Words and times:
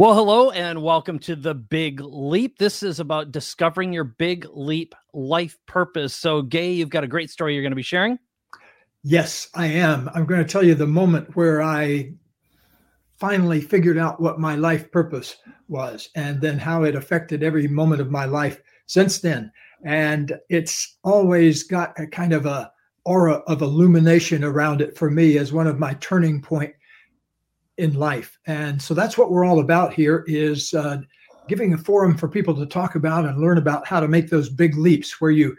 Well, 0.00 0.14
hello 0.14 0.52
and 0.52 0.80
welcome 0.80 1.18
to 1.18 1.34
the 1.34 1.54
Big 1.54 2.00
Leap. 2.00 2.58
This 2.58 2.84
is 2.84 3.00
about 3.00 3.32
discovering 3.32 3.92
your 3.92 4.04
big 4.04 4.46
leap 4.52 4.94
life 5.12 5.58
purpose. 5.66 6.14
So, 6.14 6.40
Gay, 6.40 6.70
you've 6.70 6.88
got 6.88 7.02
a 7.02 7.08
great 7.08 7.30
story 7.30 7.54
you're 7.54 7.64
going 7.64 7.72
to 7.72 7.76
be 7.76 7.82
sharing. 7.82 8.16
Yes, 9.02 9.48
I 9.56 9.66
am. 9.66 10.08
I'm 10.14 10.24
going 10.24 10.40
to 10.40 10.46
tell 10.46 10.62
you 10.62 10.76
the 10.76 10.86
moment 10.86 11.34
where 11.34 11.60
I 11.60 12.12
finally 13.16 13.60
figured 13.60 13.98
out 13.98 14.20
what 14.20 14.38
my 14.38 14.54
life 14.54 14.88
purpose 14.92 15.36
was 15.66 16.10
and 16.14 16.40
then 16.40 16.58
how 16.58 16.84
it 16.84 16.94
affected 16.94 17.42
every 17.42 17.66
moment 17.66 18.00
of 18.00 18.08
my 18.08 18.24
life 18.24 18.62
since 18.86 19.18
then. 19.18 19.50
And 19.84 20.32
it's 20.48 20.96
always 21.02 21.64
got 21.64 21.98
a 21.98 22.06
kind 22.06 22.32
of 22.32 22.46
a 22.46 22.70
aura 23.04 23.42
of 23.48 23.62
illumination 23.62 24.44
around 24.44 24.80
it 24.80 24.96
for 24.96 25.10
me 25.10 25.38
as 25.38 25.52
one 25.52 25.66
of 25.66 25.80
my 25.80 25.94
turning 25.94 26.40
point 26.40 26.72
in 27.78 27.94
life. 27.94 28.38
And 28.46 28.80
so 28.80 28.92
that's 28.92 29.16
what 29.16 29.30
we're 29.30 29.44
all 29.44 29.60
about 29.60 29.94
here 29.94 30.24
is 30.26 30.74
uh, 30.74 30.98
giving 31.48 31.72
a 31.72 31.78
forum 31.78 32.16
for 32.16 32.28
people 32.28 32.54
to 32.54 32.66
talk 32.66 32.96
about 32.96 33.24
and 33.24 33.40
learn 33.40 33.56
about 33.56 33.86
how 33.86 34.00
to 34.00 34.08
make 34.08 34.28
those 34.28 34.50
big 34.50 34.76
leaps 34.76 35.20
where 35.20 35.30
you 35.30 35.56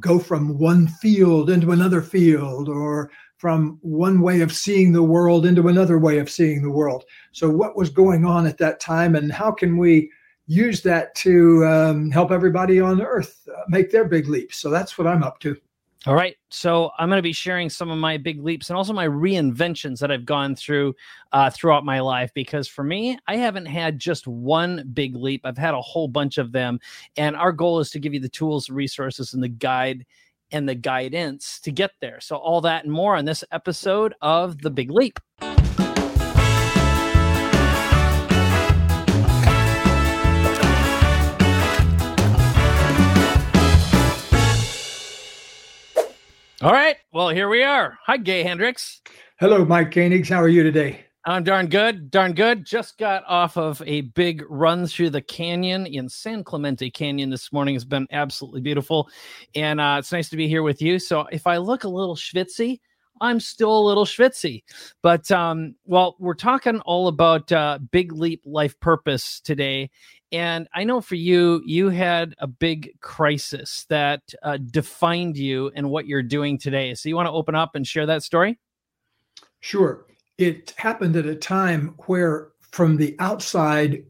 go 0.00 0.18
from 0.18 0.58
one 0.58 0.88
field 0.88 1.50
into 1.50 1.72
another 1.72 2.02
field 2.02 2.68
or 2.68 3.10
from 3.38 3.78
one 3.82 4.20
way 4.20 4.40
of 4.40 4.52
seeing 4.52 4.92
the 4.92 5.02
world 5.02 5.46
into 5.46 5.68
another 5.68 5.98
way 5.98 6.18
of 6.18 6.30
seeing 6.30 6.62
the 6.62 6.70
world. 6.70 7.04
So, 7.32 7.50
what 7.50 7.76
was 7.76 7.90
going 7.90 8.24
on 8.24 8.46
at 8.46 8.58
that 8.58 8.78
time, 8.78 9.16
and 9.16 9.32
how 9.32 9.50
can 9.50 9.76
we 9.76 10.10
use 10.46 10.80
that 10.82 11.14
to 11.16 11.64
um, 11.66 12.10
help 12.12 12.30
everybody 12.30 12.80
on 12.80 13.02
earth 13.02 13.40
uh, 13.48 13.62
make 13.68 13.90
their 13.90 14.04
big 14.04 14.28
leaps? 14.28 14.58
So, 14.58 14.70
that's 14.70 14.96
what 14.96 15.08
I'm 15.08 15.24
up 15.24 15.40
to. 15.40 15.56
All 16.04 16.14
right. 16.14 16.36
So 16.50 16.90
I'm 16.98 17.08
going 17.08 17.18
to 17.18 17.22
be 17.22 17.32
sharing 17.32 17.70
some 17.70 17.88
of 17.88 17.96
my 17.96 18.16
big 18.16 18.42
leaps 18.42 18.70
and 18.70 18.76
also 18.76 18.92
my 18.92 19.06
reinventions 19.06 20.00
that 20.00 20.10
I've 20.10 20.24
gone 20.24 20.56
through 20.56 20.94
uh, 21.30 21.48
throughout 21.48 21.84
my 21.84 22.00
life. 22.00 22.32
Because 22.34 22.66
for 22.66 22.82
me, 22.82 23.16
I 23.28 23.36
haven't 23.36 23.66
had 23.66 24.00
just 24.00 24.26
one 24.26 24.90
big 24.94 25.14
leap, 25.14 25.42
I've 25.44 25.56
had 25.56 25.74
a 25.74 25.80
whole 25.80 26.08
bunch 26.08 26.38
of 26.38 26.50
them. 26.50 26.80
And 27.16 27.36
our 27.36 27.52
goal 27.52 27.78
is 27.78 27.90
to 27.90 28.00
give 28.00 28.14
you 28.14 28.20
the 28.20 28.28
tools, 28.28 28.68
resources, 28.68 29.32
and 29.32 29.42
the 29.42 29.48
guide 29.48 30.04
and 30.50 30.68
the 30.68 30.74
guidance 30.74 31.60
to 31.60 31.70
get 31.70 31.92
there. 32.00 32.20
So, 32.20 32.36
all 32.36 32.60
that 32.62 32.84
and 32.84 32.92
more 32.92 33.14
on 33.16 33.24
this 33.24 33.44
episode 33.52 34.14
of 34.20 34.60
The 34.60 34.70
Big 34.70 34.90
Leap. 34.90 35.20
All 46.62 46.70
right. 46.70 46.94
Well, 47.12 47.30
here 47.30 47.48
we 47.48 47.64
are. 47.64 47.98
Hi, 48.06 48.16
Gay 48.16 48.44
Hendricks. 48.44 49.00
Hello, 49.40 49.64
Mike 49.64 49.90
Koenigs. 49.90 50.28
How 50.28 50.40
are 50.40 50.48
you 50.48 50.62
today? 50.62 51.04
I'm 51.24 51.42
darn 51.42 51.66
good. 51.66 52.08
Darn 52.08 52.34
good. 52.34 52.64
Just 52.64 52.98
got 52.98 53.24
off 53.26 53.56
of 53.56 53.82
a 53.84 54.02
big 54.02 54.44
run 54.48 54.86
through 54.86 55.10
the 55.10 55.22
canyon 55.22 55.86
in 55.86 56.08
San 56.08 56.44
Clemente 56.44 56.88
Canyon 56.88 57.30
this 57.30 57.52
morning. 57.52 57.74
It's 57.74 57.84
been 57.84 58.06
absolutely 58.12 58.60
beautiful. 58.60 59.08
And 59.56 59.80
uh, 59.80 59.96
it's 59.98 60.12
nice 60.12 60.28
to 60.28 60.36
be 60.36 60.46
here 60.46 60.62
with 60.62 60.80
you. 60.80 61.00
So 61.00 61.26
if 61.32 61.48
I 61.48 61.56
look 61.56 61.82
a 61.82 61.88
little 61.88 62.14
schwitzy, 62.14 62.78
I'm 63.20 63.40
still 63.40 63.76
a 63.76 63.82
little 63.84 64.04
schwitzy. 64.04 64.62
But 65.02 65.32
um, 65.32 65.74
well, 65.84 66.14
we're 66.20 66.34
talking 66.34 66.78
all 66.82 67.08
about 67.08 67.50
uh, 67.50 67.80
big 67.90 68.12
leap 68.12 68.40
life 68.44 68.78
purpose 68.78 69.40
today. 69.40 69.90
And 70.32 70.66
I 70.74 70.84
know 70.84 71.02
for 71.02 71.14
you, 71.14 71.62
you 71.66 71.90
had 71.90 72.34
a 72.38 72.46
big 72.46 72.98
crisis 73.00 73.84
that 73.90 74.22
uh, 74.42 74.56
defined 74.56 75.36
you 75.36 75.70
and 75.74 75.90
what 75.90 76.06
you're 76.06 76.22
doing 76.22 76.58
today. 76.58 76.94
So 76.94 77.10
you 77.10 77.16
want 77.16 77.26
to 77.26 77.32
open 77.32 77.54
up 77.54 77.74
and 77.74 77.86
share 77.86 78.06
that 78.06 78.22
story? 78.22 78.58
Sure. 79.60 80.06
It 80.38 80.72
happened 80.76 81.16
at 81.16 81.26
a 81.26 81.36
time 81.36 81.94
where, 82.06 82.48
from 82.70 82.96
the 82.96 83.14
outside, 83.18 84.04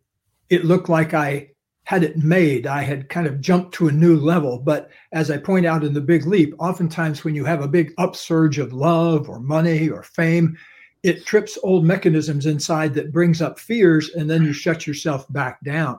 it 0.48 0.65
looked 0.65 0.89
like 0.89 1.12
I 1.12 1.48
had 1.84 2.05
it 2.05 2.17
made. 2.17 2.66
I 2.69 2.83
had 2.83 3.09
kind 3.09 3.27
of 3.27 3.41
jumped 3.41 3.75
to 3.75 3.89
a 3.89 3.93
new 3.93 4.16
level. 4.16 4.60
But 4.60 4.91
as 5.10 5.31
I 5.31 5.39
point 5.39 5.66
out 5.66 5.83
in 5.83 5.94
the 5.94 6.00
big 6.00 6.27
leap, 6.27 6.54
oftentimes 6.60 7.25
when 7.25 7.34
you 7.34 7.44
have 7.44 7.60
a 7.60 7.69
big 7.69 7.93
upsurge 7.99 8.59
of 8.59 8.72
love 8.72 9.28
or 9.28 9.41
money 9.41 9.89
or 9.89 10.04
fame, 10.04 10.56
it 11.03 11.27
trips 11.27 11.59
old 11.63 11.85
mechanisms 11.85 12.47
inside 12.47 12.95
that 12.95 13.13
brings 13.13 13.43
up 13.43 13.59
fears 13.59 14.11
and 14.11 14.31
then 14.31 14.45
you 14.45 14.53
shut 14.53 14.87
yourself 14.87 15.31
back 15.33 15.63
down. 15.65 15.99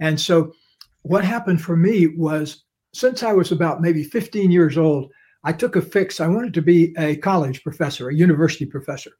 And 0.00 0.20
so 0.20 0.52
what 1.02 1.24
happened 1.24 1.62
for 1.62 1.76
me 1.76 2.08
was 2.08 2.64
since 2.92 3.22
i 3.22 3.32
was 3.32 3.52
about 3.52 3.80
maybe 3.80 4.02
15 4.02 4.50
years 4.50 4.76
old 4.76 5.10
i 5.44 5.52
took 5.52 5.76
a 5.76 5.82
fix. 5.82 6.20
I 6.20 6.26
wanted 6.26 6.52
to 6.54 6.62
be 6.62 6.94
a 6.98 7.16
college 7.16 7.62
professor 7.62 8.08
a 8.08 8.14
university 8.14 8.66
professor. 8.66 9.12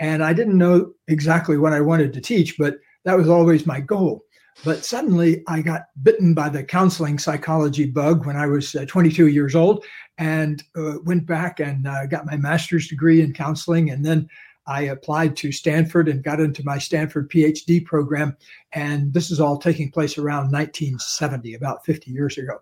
And 0.00 0.22
i 0.22 0.32
didn't 0.32 0.58
know 0.58 0.92
exactly 1.08 1.56
what 1.56 1.72
i 1.72 1.80
wanted 1.80 2.12
to 2.12 2.20
teach 2.20 2.58
but 2.58 2.76
that 3.04 3.18
was 3.18 3.28
always 3.28 3.66
my 3.66 3.80
goal. 3.80 4.24
But 4.64 4.84
suddenly 4.84 5.42
i 5.48 5.62
got 5.62 5.82
bitten 6.02 6.34
by 6.34 6.48
the 6.48 6.64
counseling 6.64 7.18
psychology 7.18 7.86
bug 7.86 8.26
when 8.26 8.36
i 8.36 8.46
was 8.46 8.74
uh, 8.74 8.84
22 8.86 9.28
years 9.28 9.54
old 9.54 9.84
and 10.18 10.62
uh, 10.76 10.98
went 11.04 11.26
back 11.26 11.60
and 11.60 11.86
uh, 11.86 12.06
got 12.06 12.26
my 12.26 12.36
master's 12.36 12.88
degree 12.88 13.20
in 13.20 13.32
counseling 13.32 13.90
and 13.90 14.04
then 14.04 14.28
I 14.66 14.82
applied 14.82 15.36
to 15.36 15.52
Stanford 15.52 16.08
and 16.08 16.22
got 16.22 16.40
into 16.40 16.64
my 16.64 16.78
Stanford 16.78 17.30
PhD 17.30 17.84
program. 17.84 18.36
And 18.72 19.12
this 19.12 19.30
is 19.30 19.40
all 19.40 19.58
taking 19.58 19.90
place 19.90 20.16
around 20.16 20.52
1970, 20.52 21.54
about 21.54 21.84
50 21.84 22.10
years 22.10 22.38
ago. 22.38 22.60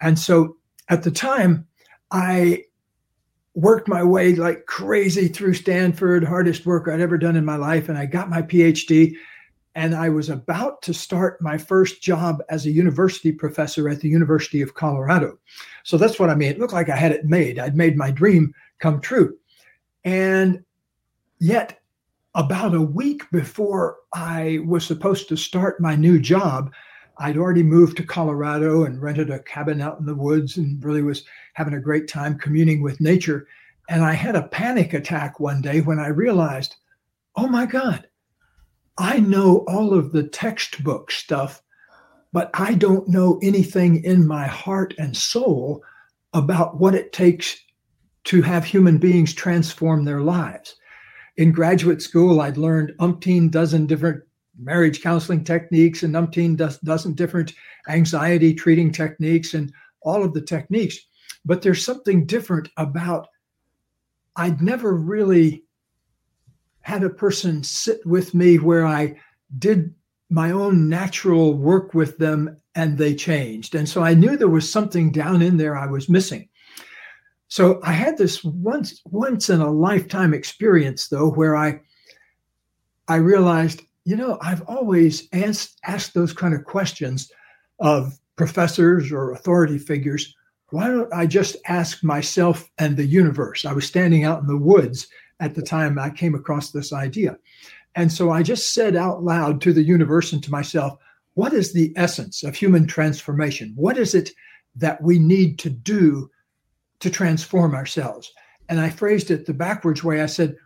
And 0.00 0.18
so 0.18 0.56
at 0.88 1.02
the 1.02 1.10
time, 1.10 1.66
I 2.10 2.64
worked 3.54 3.88
my 3.88 4.04
way 4.04 4.34
like 4.34 4.66
crazy 4.66 5.28
through 5.28 5.54
Stanford, 5.54 6.24
hardest 6.24 6.66
work 6.66 6.86
I'd 6.88 7.00
ever 7.00 7.18
done 7.18 7.36
in 7.36 7.44
my 7.44 7.56
life. 7.56 7.88
And 7.88 7.98
I 7.98 8.06
got 8.06 8.30
my 8.30 8.42
PhD. 8.42 9.14
And 9.74 9.94
I 9.94 10.08
was 10.08 10.28
about 10.28 10.82
to 10.82 10.94
start 10.94 11.40
my 11.40 11.56
first 11.56 12.02
job 12.02 12.42
as 12.48 12.66
a 12.66 12.70
university 12.70 13.30
professor 13.30 13.88
at 13.88 14.00
the 14.00 14.08
University 14.08 14.60
of 14.60 14.74
Colorado. 14.74 15.38
So 15.84 15.96
that's 15.96 16.18
what 16.18 16.30
I 16.30 16.34
mean. 16.34 16.50
It 16.50 16.58
looked 16.58 16.72
like 16.72 16.88
I 16.88 16.96
had 16.96 17.12
it 17.12 17.26
made. 17.26 17.58
I'd 17.58 17.76
made 17.76 17.96
my 17.96 18.10
dream 18.10 18.52
come 18.80 19.00
true. 19.00 19.36
And 20.04 20.64
Yet, 21.40 21.80
about 22.34 22.74
a 22.74 22.82
week 22.82 23.22
before 23.30 23.96
I 24.12 24.60
was 24.66 24.84
supposed 24.84 25.28
to 25.28 25.36
start 25.36 25.80
my 25.80 25.94
new 25.94 26.18
job, 26.18 26.72
I'd 27.18 27.36
already 27.36 27.62
moved 27.62 27.96
to 27.96 28.06
Colorado 28.06 28.84
and 28.84 29.00
rented 29.00 29.30
a 29.30 29.42
cabin 29.42 29.80
out 29.80 29.98
in 29.98 30.06
the 30.06 30.14
woods 30.14 30.56
and 30.56 30.82
really 30.84 31.02
was 31.02 31.24
having 31.54 31.74
a 31.74 31.80
great 31.80 32.08
time 32.08 32.38
communing 32.38 32.82
with 32.82 33.00
nature. 33.00 33.46
And 33.88 34.04
I 34.04 34.12
had 34.12 34.36
a 34.36 34.48
panic 34.48 34.94
attack 34.94 35.40
one 35.40 35.60
day 35.60 35.80
when 35.80 35.98
I 35.98 36.08
realized, 36.08 36.76
oh 37.36 37.48
my 37.48 37.66
God, 37.66 38.08
I 38.98 39.20
know 39.20 39.64
all 39.68 39.94
of 39.94 40.12
the 40.12 40.24
textbook 40.24 41.10
stuff, 41.10 41.62
but 42.32 42.50
I 42.54 42.74
don't 42.74 43.08
know 43.08 43.38
anything 43.42 44.02
in 44.04 44.26
my 44.26 44.46
heart 44.46 44.92
and 44.98 45.16
soul 45.16 45.82
about 46.34 46.78
what 46.78 46.94
it 46.94 47.12
takes 47.12 47.56
to 48.24 48.42
have 48.42 48.64
human 48.64 48.98
beings 48.98 49.32
transform 49.32 50.04
their 50.04 50.20
lives 50.20 50.77
in 51.38 51.52
graduate 51.52 52.02
school, 52.02 52.40
I'd 52.40 52.56
learned 52.56 52.92
umpteen 52.98 53.48
dozen 53.50 53.86
different 53.86 54.24
marriage 54.58 55.00
counseling 55.00 55.44
techniques 55.44 56.02
and 56.02 56.14
umpteen 56.14 56.56
dozen 56.84 57.14
different 57.14 57.54
anxiety 57.88 58.52
treating 58.52 58.90
techniques 58.90 59.54
and 59.54 59.72
all 60.02 60.24
of 60.24 60.34
the 60.34 60.42
techniques. 60.42 60.98
But 61.44 61.62
there's 61.62 61.84
something 61.84 62.26
different 62.26 62.68
about 62.76 63.28
I'd 64.34 64.60
never 64.60 64.94
really 64.94 65.64
had 66.80 67.04
a 67.04 67.10
person 67.10 67.62
sit 67.62 68.04
with 68.04 68.34
me 68.34 68.58
where 68.58 68.86
I 68.86 69.16
did 69.58 69.94
my 70.30 70.50
own 70.50 70.88
natural 70.88 71.54
work 71.54 71.94
with 71.94 72.18
them 72.18 72.56
and 72.74 72.98
they 72.98 73.14
changed. 73.14 73.74
And 73.74 73.88
so 73.88 74.02
I 74.02 74.14
knew 74.14 74.36
there 74.36 74.48
was 74.48 74.70
something 74.70 75.12
down 75.12 75.42
in 75.42 75.56
there 75.56 75.76
I 75.76 75.86
was 75.86 76.08
missing. 76.08 76.48
So 77.48 77.80
I 77.82 77.92
had 77.92 78.18
this 78.18 78.44
once 78.44 79.00
once 79.06 79.48
in 79.48 79.60
a 79.60 79.70
lifetime 79.70 80.34
experience 80.34 81.08
though 81.08 81.30
where 81.30 81.56
I 81.56 81.80
I 83.08 83.16
realized, 83.16 83.82
you 84.04 84.16
know, 84.16 84.38
I've 84.42 84.62
always 84.68 85.26
asked 85.32 85.78
asked 85.84 86.14
those 86.14 86.32
kind 86.32 86.54
of 86.54 86.64
questions 86.64 87.32
of 87.80 88.18
professors 88.36 89.10
or 89.10 89.32
authority 89.32 89.78
figures. 89.78 90.34
Why 90.70 90.88
don't 90.88 91.12
I 91.12 91.26
just 91.26 91.56
ask 91.66 92.04
myself 92.04 92.68
and 92.78 92.96
the 92.96 93.06
universe? 93.06 93.64
I 93.64 93.72
was 93.72 93.86
standing 93.86 94.24
out 94.24 94.42
in 94.42 94.46
the 94.46 94.58
woods 94.58 95.08
at 95.40 95.54
the 95.54 95.62
time 95.62 95.98
I 95.98 96.10
came 96.10 96.34
across 96.34 96.70
this 96.70 96.92
idea. 96.92 97.38
And 97.94 98.12
so 98.12 98.30
I 98.30 98.42
just 98.42 98.74
said 98.74 98.94
out 98.94 99.24
loud 99.24 99.62
to 99.62 99.72
the 99.72 99.82
universe 99.82 100.32
and 100.32 100.44
to 100.44 100.50
myself, 100.50 100.98
what 101.34 101.54
is 101.54 101.72
the 101.72 101.92
essence 101.96 102.42
of 102.42 102.54
human 102.54 102.86
transformation? 102.86 103.72
What 103.74 103.96
is 103.96 104.14
it 104.14 104.30
that 104.76 105.02
we 105.02 105.18
need 105.18 105.58
to 105.60 105.70
do 105.70 106.30
to 107.00 107.10
transform 107.10 107.74
ourselves. 107.74 108.32
And 108.68 108.80
I 108.80 108.90
phrased 108.90 109.30
it 109.30 109.46
the 109.46 109.54
backwards 109.54 110.04
way. 110.04 110.20
I 110.20 110.26
said, 110.26 110.56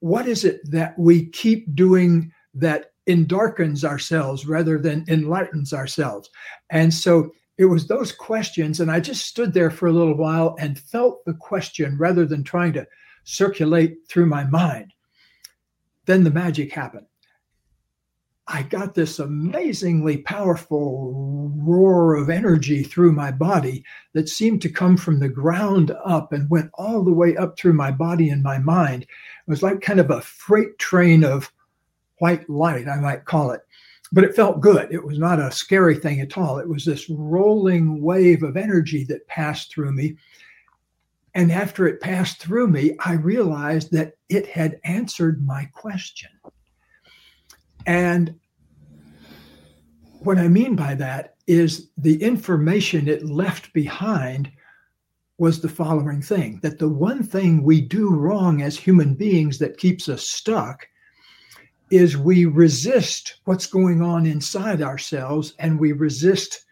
What 0.00 0.26
is 0.26 0.44
it 0.44 0.60
that 0.70 0.98
we 0.98 1.26
keep 1.26 1.74
doing 1.74 2.32
that 2.54 2.92
endarkens 3.08 3.84
ourselves 3.84 4.46
rather 4.46 4.78
than 4.78 5.04
enlightens 5.08 5.72
ourselves? 5.72 6.30
And 6.70 6.92
so 6.92 7.32
it 7.58 7.66
was 7.66 7.86
those 7.86 8.12
questions. 8.12 8.80
And 8.80 8.90
I 8.90 9.00
just 9.00 9.26
stood 9.26 9.52
there 9.52 9.70
for 9.70 9.86
a 9.86 9.92
little 9.92 10.16
while 10.16 10.56
and 10.58 10.78
felt 10.78 11.24
the 11.24 11.34
question 11.34 11.96
rather 11.98 12.26
than 12.26 12.44
trying 12.44 12.72
to 12.74 12.86
circulate 13.24 13.96
through 14.08 14.26
my 14.26 14.44
mind. 14.44 14.92
Then 16.06 16.24
the 16.24 16.30
magic 16.30 16.72
happened. 16.72 17.06
I 18.54 18.62
got 18.64 18.94
this 18.94 19.18
amazingly 19.18 20.18
powerful 20.18 21.50
roar 21.56 22.14
of 22.16 22.28
energy 22.28 22.82
through 22.82 23.12
my 23.12 23.30
body 23.30 23.82
that 24.12 24.28
seemed 24.28 24.60
to 24.62 24.68
come 24.68 24.98
from 24.98 25.18
the 25.18 25.28
ground 25.30 25.90
up 26.04 26.34
and 26.34 26.50
went 26.50 26.70
all 26.74 27.02
the 27.02 27.14
way 27.14 27.34
up 27.34 27.58
through 27.58 27.72
my 27.72 27.90
body 27.90 28.28
and 28.28 28.42
my 28.42 28.58
mind. 28.58 29.04
It 29.04 29.08
was 29.50 29.62
like 29.62 29.80
kind 29.80 30.00
of 30.00 30.10
a 30.10 30.20
freight 30.20 30.78
train 30.78 31.24
of 31.24 31.50
white 32.18 32.48
light, 32.50 32.88
I 32.88 32.96
might 33.00 33.24
call 33.24 33.52
it. 33.52 33.62
But 34.12 34.24
it 34.24 34.36
felt 34.36 34.60
good. 34.60 34.92
It 34.92 35.02
was 35.02 35.18
not 35.18 35.40
a 35.40 35.50
scary 35.50 35.96
thing 35.96 36.20
at 36.20 36.36
all. 36.36 36.58
It 36.58 36.68
was 36.68 36.84
this 36.84 37.08
rolling 37.08 38.02
wave 38.02 38.42
of 38.42 38.58
energy 38.58 39.04
that 39.04 39.26
passed 39.28 39.72
through 39.72 39.92
me. 39.92 40.16
And 41.34 41.50
after 41.50 41.86
it 41.86 42.02
passed 42.02 42.38
through 42.38 42.68
me, 42.68 42.96
I 43.02 43.14
realized 43.14 43.92
that 43.92 44.12
it 44.28 44.46
had 44.46 44.78
answered 44.84 45.46
my 45.46 45.64
question. 45.72 46.28
And 47.86 48.38
what 50.24 50.38
I 50.38 50.48
mean 50.48 50.76
by 50.76 50.94
that 50.96 51.34
is 51.46 51.90
the 51.96 52.22
information 52.22 53.08
it 53.08 53.24
left 53.24 53.72
behind 53.72 54.50
was 55.38 55.60
the 55.60 55.68
following 55.68 56.22
thing 56.22 56.60
that 56.62 56.78
the 56.78 56.88
one 56.88 57.22
thing 57.22 57.62
we 57.62 57.80
do 57.80 58.10
wrong 58.10 58.62
as 58.62 58.76
human 58.76 59.14
beings 59.14 59.58
that 59.58 59.78
keeps 59.78 60.08
us 60.08 60.28
stuck 60.28 60.86
is 61.90 62.16
we 62.16 62.46
resist 62.46 63.40
what's 63.44 63.66
going 63.66 64.00
on 64.00 64.24
inside 64.24 64.80
ourselves 64.80 65.54
and 65.58 65.78
we 65.78 65.92
resist 65.92 66.64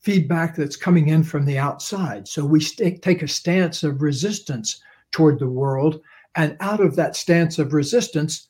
feedback 0.00 0.56
that's 0.56 0.76
coming 0.76 1.08
in 1.08 1.22
from 1.22 1.44
the 1.44 1.58
outside. 1.58 2.26
So 2.26 2.44
we 2.44 2.60
st- 2.60 3.02
take 3.02 3.22
a 3.22 3.28
stance 3.28 3.82
of 3.82 4.02
resistance 4.02 4.82
toward 5.12 5.38
the 5.38 5.48
world. 5.48 6.00
And 6.34 6.56
out 6.60 6.80
of 6.80 6.96
that 6.96 7.14
stance 7.14 7.58
of 7.58 7.72
resistance, 7.72 8.48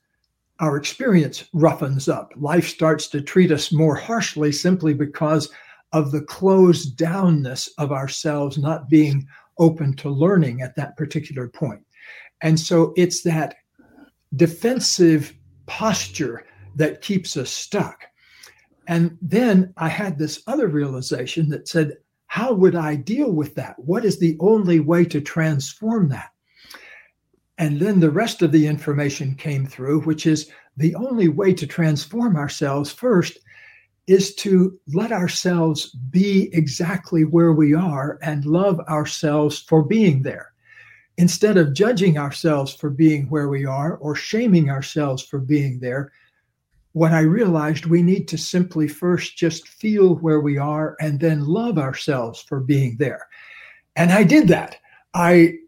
our 0.61 0.77
experience 0.77 1.45
roughens 1.53 2.09
up. 2.09 2.33
Life 2.37 2.69
starts 2.69 3.09
to 3.09 3.21
treat 3.21 3.51
us 3.51 3.73
more 3.73 3.95
harshly 3.95 4.53
simply 4.53 4.95
because 4.95 5.51
of 5.93 6.11
the 6.11 6.23
closed 6.23 6.97
downness 6.97 7.69
of 7.79 7.93
ourselves 7.93 8.59
not 8.59 8.89
being 8.89 9.27
open 9.59 9.95
to 9.97 10.09
learning 10.09 10.63
at 10.63 10.77
that 10.77 10.97
particular 10.97 11.49
point. 11.49 11.85
And 12.41 12.59
so 12.59 12.93
it's 12.97 13.23
that 13.23 13.57
defensive 14.35 15.35
posture 15.67 16.47
that 16.77 17.03
keeps 17.03 17.37
us 17.37 17.51
stuck. 17.51 18.05
And 18.89 19.17
then 19.21 19.73
I 19.77 19.89
had 19.89 20.19
this 20.19 20.43
other 20.47 20.69
realization 20.69 21.49
that 21.51 21.69
said, 21.69 21.99
how 22.27 22.55
would 22.55 22.75
I 22.75 22.97
deal 22.97 23.31
with 23.31 23.55
that? 23.57 23.79
What 23.79 24.05
is 24.05 24.19
the 24.19 24.37
only 24.41 24.81
way 24.81 25.05
to 25.05 25.21
transform 25.21 26.09
that? 26.09 26.32
And 27.63 27.79
then 27.79 28.01
the 28.01 28.11
rest 28.11 28.43
of 28.43 28.51
the 28.51 28.67
information 28.67 29.37
came 29.37 29.67
through, 29.67 30.01
which 30.01 30.27
is 30.27 30.51
the 30.77 30.97
only 30.97 31.29
way 31.29 31.55
to 31.55 31.65
transform 31.65 32.37
ourselves 32.37 32.91
first 32.91 33.39
is 34.09 34.35
to 34.35 34.77
let 34.89 35.13
ourselves 35.13 35.91
be 36.11 36.51
exactly 36.53 37.25
where 37.25 37.53
we 37.53 37.73
are 37.73 38.19
and 38.21 38.45
love 38.45 38.81
ourselves 38.89 39.61
for 39.61 39.85
being 39.85 40.23
there. 40.23 40.53
Instead 41.19 41.57
of 41.57 41.73
judging 41.73 42.19
ourselves 42.19 42.75
for 42.75 42.91
being 42.91 43.27
where 43.27 43.49
we 43.49 43.65
are 43.65 43.95
or 43.99 44.17
shaming 44.17 44.69
ourselves 44.69 45.23
for 45.23 45.39
being 45.39 45.79
there, 45.79 46.11
what 46.95 47.13
I 47.13 47.21
realized 47.21 47.87
we 47.87 48.03
need 48.03 48.27
to 48.27 48.39
simply 48.39 48.89
first 48.89 49.37
just 49.37 49.69
feel 49.69 50.17
where 50.17 50.41
we 50.41 50.59
are 50.59 50.97
and 50.99 51.21
then 51.21 51.47
love 51.47 51.79
ourselves 51.79 52.43
for 52.43 52.59
being 52.59 52.97
there. 52.99 53.29
And 53.95 54.11
I 54.11 54.25
did 54.25 54.49
that. 54.49 54.79
I 55.15 55.59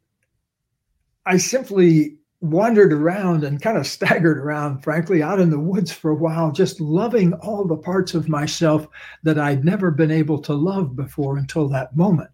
I 1.26 1.38
simply 1.38 2.16
wandered 2.40 2.92
around 2.92 3.42
and 3.44 3.62
kind 3.62 3.78
of 3.78 3.86
staggered 3.96 4.38
around, 4.38 4.82
frankly, 4.82 5.22
out 5.22 5.40
in 5.40 5.50
the 5.50 5.58
woods 5.58 5.92
for 5.92 6.10
a 6.10 6.16
while, 6.16 6.52
just 6.52 6.80
loving 6.80 7.32
all 7.34 7.64
the 7.64 7.76
parts 7.76 8.14
of 8.14 8.28
myself 8.28 8.86
that 9.22 9.38
I'd 9.38 9.64
never 9.64 9.90
been 9.90 10.10
able 10.10 10.38
to 10.42 10.54
love 10.54 10.94
before 10.94 11.38
until 11.38 11.68
that 11.68 11.96
moment. 11.96 12.30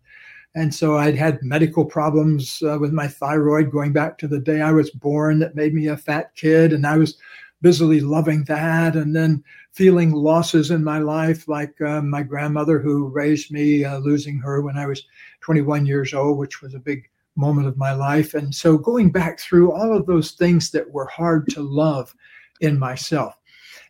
And 0.57 0.75
so 0.75 0.97
I'd 0.97 1.15
had 1.15 1.43
medical 1.43 1.85
problems 1.85 2.61
uh, 2.63 2.77
with 2.81 2.93
my 2.93 3.07
thyroid 3.07 3.71
going 3.71 3.93
back 3.93 4.19
to 4.19 4.29
the 4.29 4.41
day 4.41 4.61
I 4.61 4.73
was 4.73 4.91
born 4.91 5.39
that 5.39 5.55
made 5.55 5.75
me 5.75 5.87
a 5.87 5.97
fat 5.97 6.35
kid. 6.35 6.73
And 6.73 6.85
I 6.85 6.97
was 6.97 7.17
busily 7.63 8.01
loving 8.01 8.43
that. 8.45 8.97
And 8.97 9.15
then 9.15 9.45
feeling 9.71 10.11
losses 10.11 10.73
in 10.73 10.83
my 10.83 10.99
life, 10.99 11.47
like 11.47 11.81
uh, 11.81 12.03
my 12.03 12.25
grandmother 12.25 12.81
who 12.81 13.09
raised 13.09 13.53
me, 13.53 13.85
uh, 13.85 13.99
losing 13.99 14.39
her 14.39 14.61
when 14.61 14.77
I 14.77 14.87
was 14.87 15.07
21 15.43 15.87
years 15.87 16.13
old, 16.13 16.37
which 16.37 16.61
was 16.61 16.75
a 16.75 16.81
big 16.81 17.09
moment 17.37 17.69
of 17.69 17.77
my 17.77 17.93
life. 17.93 18.35
And 18.35 18.55
so 18.55 18.77
going 18.77 19.11
back 19.11 19.39
through 19.39 19.73
all 19.73 19.97
of 19.97 20.07
those 20.07 20.33
things 20.33 20.71
that 20.73 20.91
were 20.91 21.07
hard 21.07 21.49
to 21.51 21.63
love 21.63 22.15
in 22.61 22.79
myself 22.79 23.37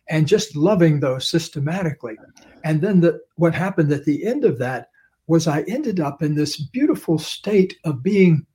and 0.09 0.27
just 0.27 0.55
loving 0.55 0.99
those 0.99 1.29
systematically. 1.29 2.15
And 2.63 2.81
then 2.81 3.01
the, 3.01 3.19
what 3.35 3.53
happened 3.53 3.91
at 3.91 4.05
the 4.05 4.25
end 4.25 4.45
of 4.45 4.57
that 4.59 4.89
was 5.27 5.47
I 5.47 5.61
ended 5.61 5.99
up 5.99 6.21
in 6.21 6.35
this 6.35 6.57
beautiful 6.57 7.17
state 7.17 7.75
of 7.85 8.03
being 8.03 8.45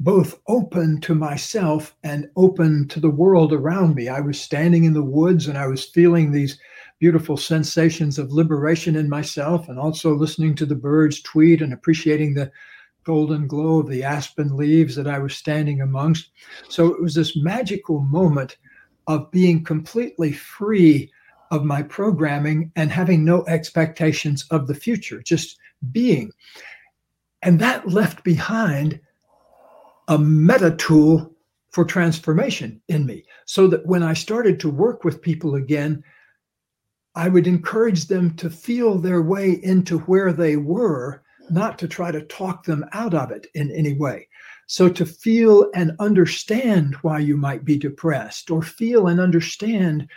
both 0.00 0.38
open 0.48 1.00
to 1.00 1.14
myself 1.14 1.96
and 2.02 2.28
open 2.36 2.86
to 2.88 3.00
the 3.00 3.10
world 3.10 3.52
around 3.52 3.94
me. 3.94 4.08
I 4.08 4.20
was 4.20 4.40
standing 4.40 4.84
in 4.84 4.92
the 4.92 5.02
woods 5.02 5.46
and 5.46 5.56
I 5.56 5.66
was 5.66 5.84
feeling 5.84 6.30
these 6.30 6.58
beautiful 6.98 7.36
sensations 7.36 8.18
of 8.18 8.32
liberation 8.32 8.96
in 8.96 9.08
myself 9.08 9.68
and 9.68 9.78
also 9.78 10.14
listening 10.14 10.54
to 10.56 10.66
the 10.66 10.74
birds 10.74 11.20
tweet 11.22 11.62
and 11.62 11.72
appreciating 11.72 12.34
the 12.34 12.50
golden 13.06 13.46
glow 13.46 13.78
of 13.78 13.88
the 13.88 14.02
aspen 14.02 14.56
leaves 14.56 14.96
that 14.96 15.06
I 15.06 15.20
was 15.20 15.34
standing 15.36 15.80
amongst. 15.80 16.30
So 16.68 16.88
it 16.92 17.00
was 17.00 17.14
this 17.14 17.36
magical 17.36 18.00
moment 18.00 18.58
of 19.06 19.30
being 19.30 19.62
completely 19.62 20.32
free 20.32 21.12
of 21.52 21.64
my 21.64 21.82
programming 21.84 22.72
and 22.74 22.90
having 22.90 23.24
no 23.24 23.46
expectations 23.46 24.44
of 24.50 24.66
the 24.66 24.74
future, 24.74 25.22
just 25.22 25.56
being. 25.92 26.32
And 27.42 27.60
that 27.60 27.88
left 27.88 28.24
behind 28.24 29.00
a 30.08 30.18
meta 30.18 30.72
tool 30.72 31.32
for 31.70 31.84
transformation 31.84 32.80
in 32.88 33.06
me. 33.06 33.24
So 33.44 33.68
that 33.68 33.86
when 33.86 34.02
I 34.02 34.14
started 34.14 34.58
to 34.60 34.68
work 34.68 35.04
with 35.04 35.22
people 35.22 35.54
again, 35.54 36.02
I 37.14 37.28
would 37.28 37.46
encourage 37.46 38.06
them 38.06 38.34
to 38.36 38.50
feel 38.50 38.98
their 38.98 39.22
way 39.22 39.60
into 39.62 40.00
where 40.00 40.32
they 40.32 40.56
were 40.56 41.22
not 41.50 41.78
to 41.78 41.88
try 41.88 42.10
to 42.10 42.22
talk 42.22 42.64
them 42.64 42.84
out 42.92 43.14
of 43.14 43.30
it 43.30 43.46
in 43.54 43.70
any 43.72 43.92
way. 43.92 44.28
So 44.66 44.88
to 44.88 45.06
feel 45.06 45.70
and 45.74 45.92
understand 46.00 46.96
why 46.96 47.20
you 47.20 47.36
might 47.36 47.64
be 47.64 47.78
depressed, 47.78 48.50
or 48.50 48.62
feel 48.62 49.06
and 49.06 49.20
understand 49.20 50.08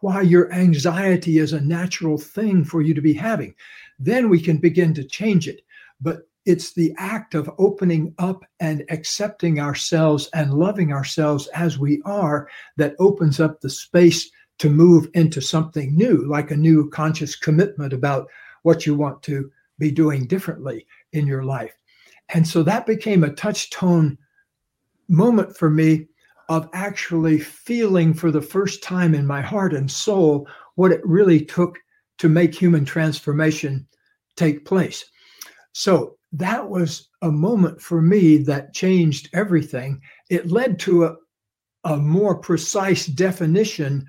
why 0.00 0.22
your 0.22 0.52
anxiety 0.52 1.38
is 1.38 1.52
a 1.52 1.60
natural 1.60 2.18
thing 2.18 2.64
for 2.64 2.80
you 2.80 2.94
to 2.94 3.02
be 3.02 3.12
having, 3.12 3.54
then 3.98 4.28
we 4.28 4.40
can 4.40 4.58
begin 4.58 4.94
to 4.94 5.04
change 5.04 5.48
it. 5.48 5.60
But 6.00 6.28
it's 6.46 6.72
the 6.72 6.94
act 6.96 7.34
of 7.34 7.50
opening 7.58 8.14
up 8.18 8.44
and 8.60 8.84
accepting 8.88 9.60
ourselves 9.60 10.30
and 10.32 10.54
loving 10.54 10.92
ourselves 10.92 11.46
as 11.48 11.78
we 11.78 12.00
are 12.06 12.48
that 12.76 12.94
opens 12.98 13.40
up 13.40 13.60
the 13.60 13.68
space 13.68 14.30
to 14.58 14.70
move 14.70 15.08
into 15.14 15.42
something 15.42 15.94
new, 15.94 16.26
like 16.26 16.50
a 16.50 16.56
new 16.56 16.88
conscious 16.90 17.36
commitment 17.36 17.92
about 17.92 18.28
what 18.62 18.86
you 18.86 18.94
want 18.94 19.22
to 19.24 19.50
be 19.78 19.90
doing 19.90 20.26
differently 20.26 20.86
in 21.12 21.26
your 21.26 21.44
life. 21.44 21.74
And 22.34 22.46
so 22.46 22.62
that 22.62 22.86
became 22.86 23.24
a 23.24 23.32
touchstone 23.32 24.18
moment 25.08 25.56
for 25.56 25.70
me 25.70 26.06
of 26.48 26.68
actually 26.72 27.38
feeling 27.38 28.14
for 28.14 28.30
the 28.30 28.42
first 28.42 28.82
time 28.82 29.14
in 29.14 29.26
my 29.26 29.40
heart 29.40 29.74
and 29.74 29.90
soul 29.90 30.48
what 30.76 30.92
it 30.92 31.04
really 31.04 31.44
took 31.44 31.78
to 32.18 32.28
make 32.28 32.54
human 32.54 32.84
transformation 32.84 33.86
take 34.36 34.64
place. 34.64 35.04
So 35.72 36.16
that 36.32 36.68
was 36.68 37.08
a 37.22 37.30
moment 37.30 37.80
for 37.80 38.02
me 38.02 38.38
that 38.38 38.74
changed 38.74 39.28
everything. 39.32 40.00
It 40.30 40.50
led 40.50 40.78
to 40.80 41.04
a, 41.04 41.16
a 41.84 41.96
more 41.96 42.36
precise 42.36 43.06
definition 43.06 44.06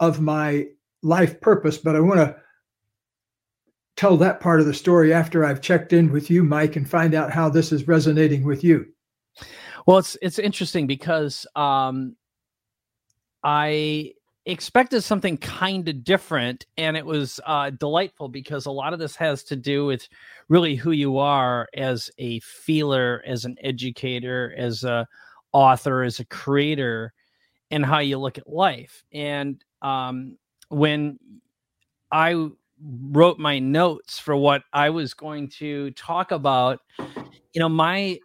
of 0.00 0.20
my 0.20 0.66
life 1.02 1.40
purpose, 1.40 1.78
but 1.78 1.96
I 1.96 2.00
want 2.00 2.20
to 2.20 2.36
tell 3.96 4.16
that 4.18 4.40
part 4.40 4.60
of 4.60 4.66
the 4.66 4.74
story 4.74 5.12
after 5.12 5.44
I've 5.44 5.60
checked 5.60 5.92
in 5.92 6.12
with 6.12 6.30
you, 6.30 6.44
Mike, 6.44 6.76
and 6.76 6.88
find 6.88 7.14
out 7.14 7.32
how 7.32 7.48
this 7.48 7.72
is 7.72 7.88
resonating 7.88 8.44
with 8.44 8.62
you. 8.62 8.86
Well, 9.86 9.98
it's 9.98 10.16
it's 10.20 10.38
interesting 10.38 10.86
because 10.86 11.46
um, 11.54 12.16
I 13.42 14.12
expected 14.44 15.02
something 15.02 15.36
kind 15.38 15.88
of 15.88 16.04
different, 16.04 16.66
and 16.76 16.96
it 16.96 17.06
was 17.06 17.40
uh, 17.46 17.70
delightful 17.70 18.28
because 18.28 18.66
a 18.66 18.70
lot 18.70 18.92
of 18.92 18.98
this 18.98 19.16
has 19.16 19.42
to 19.44 19.56
do 19.56 19.86
with 19.86 20.08
really 20.48 20.74
who 20.74 20.92
you 20.92 21.18
are 21.18 21.68
as 21.74 22.10
a 22.18 22.40
feeler, 22.40 23.22
as 23.26 23.44
an 23.44 23.56
educator, 23.62 24.54
as 24.56 24.84
a 24.84 25.06
author, 25.52 26.02
as 26.02 26.20
a 26.20 26.24
creator, 26.26 27.12
and 27.70 27.84
how 27.84 27.98
you 27.98 28.18
look 28.18 28.38
at 28.38 28.48
life. 28.48 29.04
And 29.12 29.64
um, 29.82 30.36
when 30.68 31.18
I 32.10 32.48
wrote 32.82 33.38
my 33.38 33.58
notes 33.58 34.18
for 34.18 34.36
what 34.36 34.62
I 34.72 34.90
was 34.90 35.14
going 35.14 35.48
to 35.58 35.90
talk 35.92 36.30
about. 36.30 36.80
You 36.98 37.60
know, 37.60 37.68
my 37.68 38.18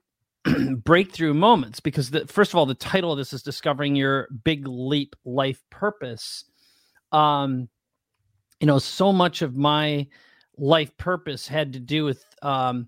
breakthrough 0.83 1.33
moments, 1.33 1.79
because 1.79 2.09
the, 2.09 2.27
first 2.27 2.51
of 2.51 2.57
all, 2.57 2.65
the 2.65 2.75
title 2.75 3.11
of 3.11 3.17
this 3.17 3.33
is 3.33 3.43
Discovering 3.43 3.95
Your 3.95 4.27
Big 4.43 4.67
Leap 4.67 5.15
Life 5.25 5.61
Purpose. 5.69 6.45
um, 7.11 7.69
you 8.59 8.67
know, 8.67 8.77
so 8.77 9.11
much 9.11 9.41
of 9.41 9.57
my 9.57 10.07
life 10.57 10.95
purpose 10.97 11.47
had 11.47 11.73
to 11.73 11.79
do 11.79 12.05
with 12.05 12.23
um, 12.43 12.87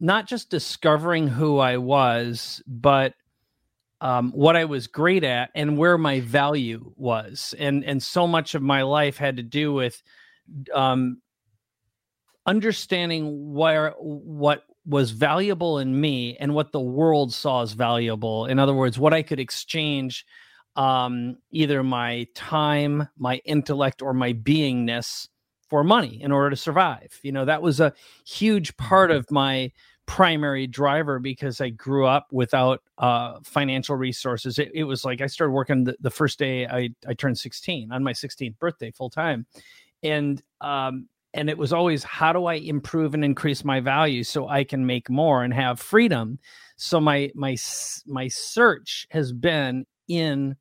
not 0.00 0.26
just 0.26 0.50
discovering 0.50 1.28
who 1.28 1.58
I 1.58 1.76
was, 1.76 2.62
but 2.66 3.14
um, 4.00 4.32
what 4.32 4.56
I 4.56 4.64
was 4.64 4.86
great 4.86 5.22
at 5.22 5.50
and 5.54 5.76
where 5.76 5.98
my 5.98 6.20
value 6.20 6.92
was, 6.96 7.54
and 7.58 7.84
and 7.84 8.02
so 8.02 8.26
much 8.26 8.54
of 8.54 8.62
my 8.62 8.82
life 8.82 9.16
had 9.16 9.36
to 9.36 9.42
do 9.42 9.72
with 9.72 10.02
um, 10.72 11.20
understanding 12.46 13.52
where 13.52 13.90
what 13.98 14.64
was 14.84 15.10
valuable 15.10 15.78
in 15.78 16.00
me 16.00 16.36
and 16.38 16.54
what 16.54 16.72
the 16.72 16.80
world 16.80 17.32
saw 17.32 17.62
as 17.62 17.72
valuable. 17.72 18.46
In 18.46 18.58
other 18.58 18.74
words, 18.74 18.98
what 18.98 19.12
I 19.12 19.22
could 19.22 19.40
exchange 19.40 20.24
um, 20.76 21.38
either 21.50 21.82
my 21.82 22.26
time, 22.34 23.08
my 23.18 23.36
intellect, 23.44 24.02
or 24.02 24.12
my 24.14 24.32
beingness 24.32 25.28
for 25.68 25.82
money 25.82 26.22
in 26.22 26.30
order 26.30 26.50
to 26.50 26.56
survive. 26.56 27.18
You 27.22 27.32
know, 27.32 27.44
that 27.44 27.62
was 27.62 27.80
a 27.80 27.92
huge 28.24 28.76
part 28.76 29.10
of 29.10 29.28
my 29.30 29.72
primary 30.06 30.68
driver 30.68 31.18
because 31.18 31.60
I 31.60 31.70
grew 31.70 32.06
up 32.06 32.28
without 32.30 32.80
uh, 32.98 33.38
financial 33.42 33.96
resources. 33.96 34.58
It, 34.58 34.70
it, 34.72 34.84
was 34.84 35.04
like 35.04 35.20
I 35.20 35.26
started 35.26 35.52
working 35.52 35.84
the, 35.84 35.96
the, 36.00 36.10
first 36.10 36.38
day 36.38 36.66
I, 36.66 36.90
I 37.08 37.14
turned 37.14 37.38
16 37.38 37.90
on 37.90 38.04
my 38.04 38.12
16th 38.12 38.56
birthday 38.60 38.92
full 38.92 39.10
time. 39.10 39.46
And 40.10 40.42
um, 40.60 41.08
and 41.34 41.50
it 41.50 41.58
was 41.58 41.72
always 41.72 42.02
how 42.02 42.32
do 42.32 42.46
I 42.46 42.54
improve 42.54 43.14
and 43.14 43.24
increase 43.24 43.64
my 43.64 43.80
value 43.80 44.24
so 44.24 44.48
I 44.48 44.64
can 44.64 44.86
make 44.86 45.10
more 45.10 45.44
and 45.44 45.52
have 45.52 45.78
freedom. 45.78 46.38
So 46.76 47.00
my 47.00 47.30
my 47.34 47.56
my 48.06 48.28
search 48.28 49.06
has 49.10 49.32
been 49.32 49.86
in 50.08 50.56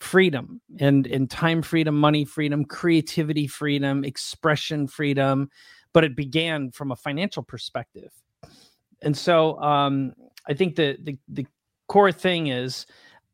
freedom 0.00 0.60
and 0.80 1.06
in 1.06 1.28
time 1.28 1.62
freedom, 1.62 1.98
money 1.98 2.24
freedom, 2.24 2.64
creativity 2.64 3.46
freedom, 3.46 4.04
expression 4.04 4.86
freedom, 4.88 5.48
but 5.92 6.04
it 6.04 6.16
began 6.16 6.70
from 6.72 6.90
a 6.90 6.96
financial 6.96 7.42
perspective. 7.42 8.10
And 9.00 9.16
so 9.16 9.58
um, 9.60 10.12
I 10.46 10.54
think 10.54 10.76
the, 10.76 10.98
the 11.02 11.18
the 11.28 11.46
core 11.88 12.12
thing 12.12 12.48
is 12.48 12.86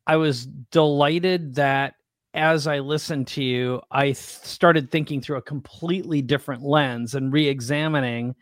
I 0.06 0.16
was 0.16 0.46
delighted 0.46 1.54
that 1.56 1.94
as 2.38 2.68
I 2.68 2.78
listened 2.78 3.26
to 3.28 3.42
you, 3.42 3.82
I 3.90 4.12
started 4.12 4.90
thinking 4.90 5.20
through 5.20 5.38
a 5.38 5.42
completely 5.42 6.22
different 6.22 6.62
lens 6.62 7.16
and 7.16 7.32
re-examining 7.32 8.36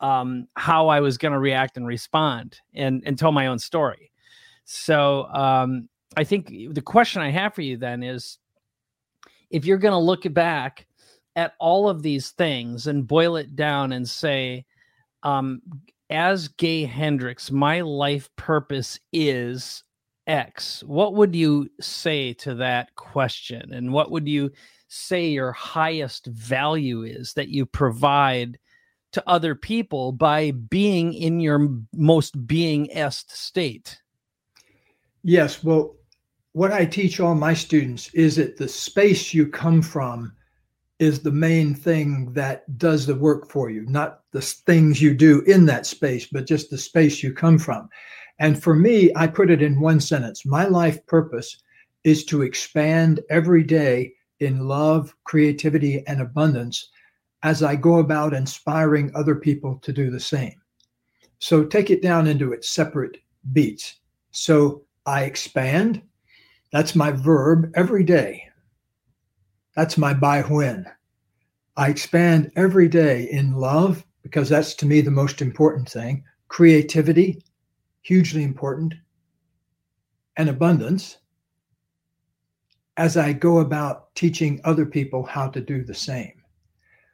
um, 0.00 0.48
how 0.56 0.88
I 0.88 0.98
was 1.00 1.16
going 1.16 1.32
to 1.32 1.38
react 1.38 1.76
and 1.76 1.86
respond 1.86 2.60
and, 2.74 3.04
and 3.06 3.16
tell 3.16 3.30
my 3.30 3.46
own 3.46 3.60
story. 3.60 4.10
So 4.64 5.26
um, 5.32 5.88
I 6.16 6.24
think 6.24 6.48
the 6.48 6.82
question 6.82 7.22
I 7.22 7.30
have 7.30 7.54
for 7.54 7.62
you 7.62 7.76
then 7.76 8.02
is 8.02 8.38
if 9.50 9.64
you're 9.64 9.78
going 9.78 9.92
to 9.92 9.98
look 9.98 10.30
back 10.34 10.86
at 11.36 11.54
all 11.60 11.88
of 11.88 12.02
these 12.02 12.30
things 12.30 12.88
and 12.88 13.06
boil 13.06 13.36
it 13.36 13.54
down 13.54 13.92
and 13.92 14.08
say, 14.08 14.64
um, 15.22 15.62
as 16.10 16.48
Gay 16.48 16.84
Hendricks, 16.84 17.52
my 17.52 17.80
life 17.80 18.28
purpose 18.34 18.98
is 19.12 19.84
X, 20.26 20.82
what 20.84 21.14
would 21.14 21.34
you 21.34 21.68
say 21.80 22.32
to 22.34 22.54
that 22.56 22.94
question? 22.96 23.72
And 23.72 23.92
what 23.92 24.10
would 24.10 24.28
you 24.28 24.50
say 24.88 25.28
your 25.28 25.52
highest 25.52 26.26
value 26.26 27.02
is 27.02 27.32
that 27.34 27.48
you 27.48 27.66
provide 27.66 28.58
to 29.12 29.22
other 29.26 29.54
people 29.54 30.12
by 30.12 30.50
being 30.50 31.12
in 31.14 31.40
your 31.40 31.68
most 31.94 32.46
being 32.46 32.90
est 32.90 33.30
state? 33.30 34.00
Yes. 35.22 35.62
Well, 35.62 35.96
what 36.52 36.72
I 36.72 36.84
teach 36.84 37.20
all 37.20 37.34
my 37.34 37.54
students 37.54 38.12
is 38.14 38.36
that 38.36 38.56
the 38.56 38.68
space 38.68 39.32
you 39.32 39.46
come 39.46 39.82
from 39.82 40.32
is 40.98 41.20
the 41.20 41.32
main 41.32 41.74
thing 41.74 42.32
that 42.32 42.78
does 42.78 43.06
the 43.06 43.14
work 43.14 43.50
for 43.50 43.70
you, 43.70 43.84
not 43.86 44.20
the 44.32 44.40
things 44.40 45.02
you 45.02 45.14
do 45.14 45.42
in 45.42 45.66
that 45.66 45.84
space, 45.84 46.26
but 46.26 46.46
just 46.46 46.70
the 46.70 46.78
space 46.78 47.22
you 47.22 47.32
come 47.32 47.58
from. 47.58 47.88
And 48.38 48.62
for 48.62 48.74
me, 48.74 49.10
I 49.16 49.26
put 49.26 49.50
it 49.50 49.62
in 49.62 49.80
one 49.80 50.00
sentence 50.00 50.44
my 50.44 50.66
life 50.66 51.04
purpose 51.06 51.56
is 52.04 52.24
to 52.26 52.42
expand 52.42 53.20
every 53.30 53.64
day 53.64 54.12
in 54.40 54.68
love, 54.68 55.14
creativity, 55.24 56.06
and 56.06 56.20
abundance 56.20 56.90
as 57.42 57.62
I 57.62 57.76
go 57.76 57.98
about 57.98 58.34
inspiring 58.34 59.10
other 59.14 59.34
people 59.34 59.78
to 59.82 59.92
do 59.92 60.10
the 60.10 60.20
same. 60.20 60.60
So 61.38 61.64
take 61.64 61.90
it 61.90 62.02
down 62.02 62.26
into 62.26 62.52
its 62.52 62.70
separate 62.70 63.18
beats. 63.52 63.96
So 64.30 64.82
I 65.06 65.24
expand, 65.24 66.02
that's 66.72 66.94
my 66.94 67.12
verb 67.12 67.72
every 67.74 68.04
day. 68.04 68.42
That's 69.74 69.98
my 69.98 70.14
by 70.14 70.42
when. 70.42 70.86
I 71.76 71.88
expand 71.88 72.50
every 72.56 72.88
day 72.88 73.28
in 73.30 73.52
love 73.52 74.04
because 74.22 74.48
that's 74.48 74.74
to 74.74 74.86
me 74.86 75.02
the 75.02 75.10
most 75.10 75.42
important 75.42 75.88
thing. 75.88 76.24
Creativity, 76.48 77.42
hugely 78.06 78.44
important, 78.44 78.94
and 80.36 80.48
abundance 80.48 81.18
as 82.96 83.16
I 83.16 83.32
go 83.32 83.58
about 83.58 84.14
teaching 84.14 84.60
other 84.62 84.86
people 84.86 85.24
how 85.24 85.48
to 85.48 85.60
do 85.60 85.82
the 85.82 85.94
same. 85.94 86.32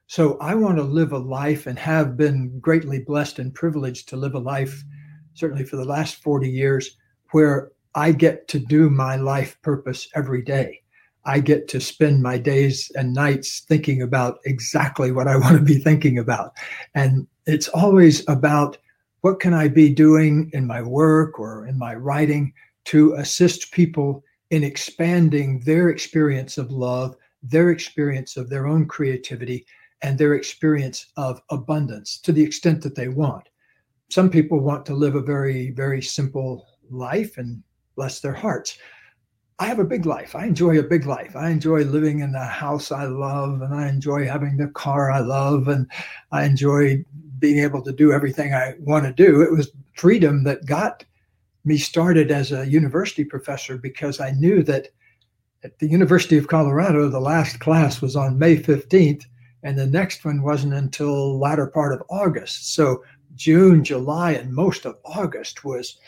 So 0.06 0.37
I 0.38 0.54
want 0.54 0.76
to 0.76 0.82
live 0.82 1.12
a 1.12 1.18
life 1.18 1.66
and 1.66 1.78
have 1.78 2.18
been 2.18 2.58
greatly 2.61 2.99
blessed 2.99 3.38
and 3.38 3.54
privileged 3.54 4.06
to 4.11 4.18
live 4.18 4.34
a 4.34 4.38
life, 4.38 4.84
certainly 5.32 5.64
for 5.64 5.76
the 5.76 5.87
last 5.87 6.16
40 6.16 6.50
years, 6.50 6.99
where 7.30 7.70
I 7.94 8.12
get 8.12 8.46
to 8.49 8.58
do 8.58 8.90
my 8.90 9.16
life 9.16 9.56
purpose 9.62 10.08
every 10.14 10.42
day. 10.42 10.82
I 11.25 11.40
get 11.40 11.68
to 11.68 11.80
spend 11.80 12.22
my 12.22 12.37
days 12.37 12.92
and 12.96 13.14
nights 13.14 13.61
thinking 13.61 14.02
about 14.02 14.40
exactly 14.44 15.11
what 15.11 15.26
I 15.28 15.37
want 15.37 15.56
to 15.56 15.64
be 15.64 15.78
thinking 15.78 16.18
about. 16.18 16.52
And 16.94 17.26
it's 17.46 17.68
always 17.68 18.28
about 18.28 18.76
what 19.23 19.41
can 19.41 19.55
I 19.55 19.69
be 19.69 19.88
doing 19.88 20.50
in 20.52 20.67
my 20.67 20.83
work 20.83 21.38
or 21.38 21.67
in 21.67 21.79
my 21.79 21.95
writing 21.95 22.52
to 22.87 23.14
assist 23.14 23.73
people 23.73 24.23
in 24.50 24.64
expanding 24.64 25.61
their 25.61 25.88
experience 25.88 26.59
of 26.59 26.71
love, 26.71 27.17
their 27.43 27.71
experience 27.71 28.37
of 28.37 28.50
their 28.50 28.67
own 28.67 28.87
creativity, 28.87 29.64
and 30.02 30.19
their 30.19 30.35
experience 30.35 31.07
of 31.17 31.41
abundance 31.50 32.19
to 32.19 32.33
the 32.33 32.43
extent 32.43 32.83
that 32.83 32.97
they 32.97 33.09
want. 33.09 33.49
Some 34.11 34.29
people 34.29 34.59
want 34.59 34.85
to 34.87 34.95
live 34.95 35.14
a 35.14 35.23
very, 35.23 35.71
very 35.71 36.02
simple 36.02 36.67
life 36.91 37.38
and 37.38 37.62
bless 37.95 38.21
their 38.21 38.35
hearts. 38.35 38.76
I 39.59 39.66
have 39.66 39.78
a 39.78 39.85
big 39.85 40.06
life. 40.06 40.35
I 40.35 40.47
enjoy 40.47 40.78
a 40.78 40.82
big 40.82 41.06
life. 41.06 41.37
I 41.37 41.50
enjoy 41.50 41.82
living 41.82 42.21
in 42.21 42.32
the 42.32 42.44
house 42.44 42.90
I 42.90 43.04
love, 43.04 43.62
and 43.62 43.75
I 43.75 43.88
enjoy 43.88 44.26
having 44.26 44.56
the 44.56 44.68
car 44.68 45.11
I 45.11 45.21
love, 45.21 45.68
and 45.68 45.87
I 46.32 46.44
enjoy 46.44 47.04
being 47.38 47.59
able 47.59 47.82
to 47.82 47.92
do 47.92 48.12
everything 48.12 48.54
I 48.54 48.75
want 48.80 49.04
to 49.04 49.12
do. 49.12 49.42
It 49.42 49.52
was 49.52 49.71
freedom 49.94 50.44
that 50.44 50.66
got 50.66 51.04
me 51.64 51.76
started 51.76 52.30
as 52.30 52.50
a 52.50 52.66
university 52.66 53.25
professor 53.25 53.76
because 53.78 54.21
I 54.21 54.32
knew 54.32 54.62
that 54.64 54.88
at 55.64 55.78
the 55.78 55.87
University 55.87 56.37
of 56.37 56.49
Colorado, 56.49 57.09
the 57.09 57.21
last 57.21 57.61
class 57.61 58.00
was 58.00 58.16
on 58.16 58.38
May 58.38 58.56
15th, 58.56 59.25
and 59.62 59.78
the 59.78 59.87
next 59.87 60.25
one 60.25 60.42
wasn't 60.42 60.75
until 60.75 61.38
latter 61.38 61.68
part 61.68 61.92
of 61.92 62.02
August. 62.11 62.75
So 62.75 63.04
June, 63.37 63.85
July, 63.85 64.32
and 64.32 64.52
most 64.52 64.85
of 64.87 64.97
August 65.04 65.64
was 65.64 65.99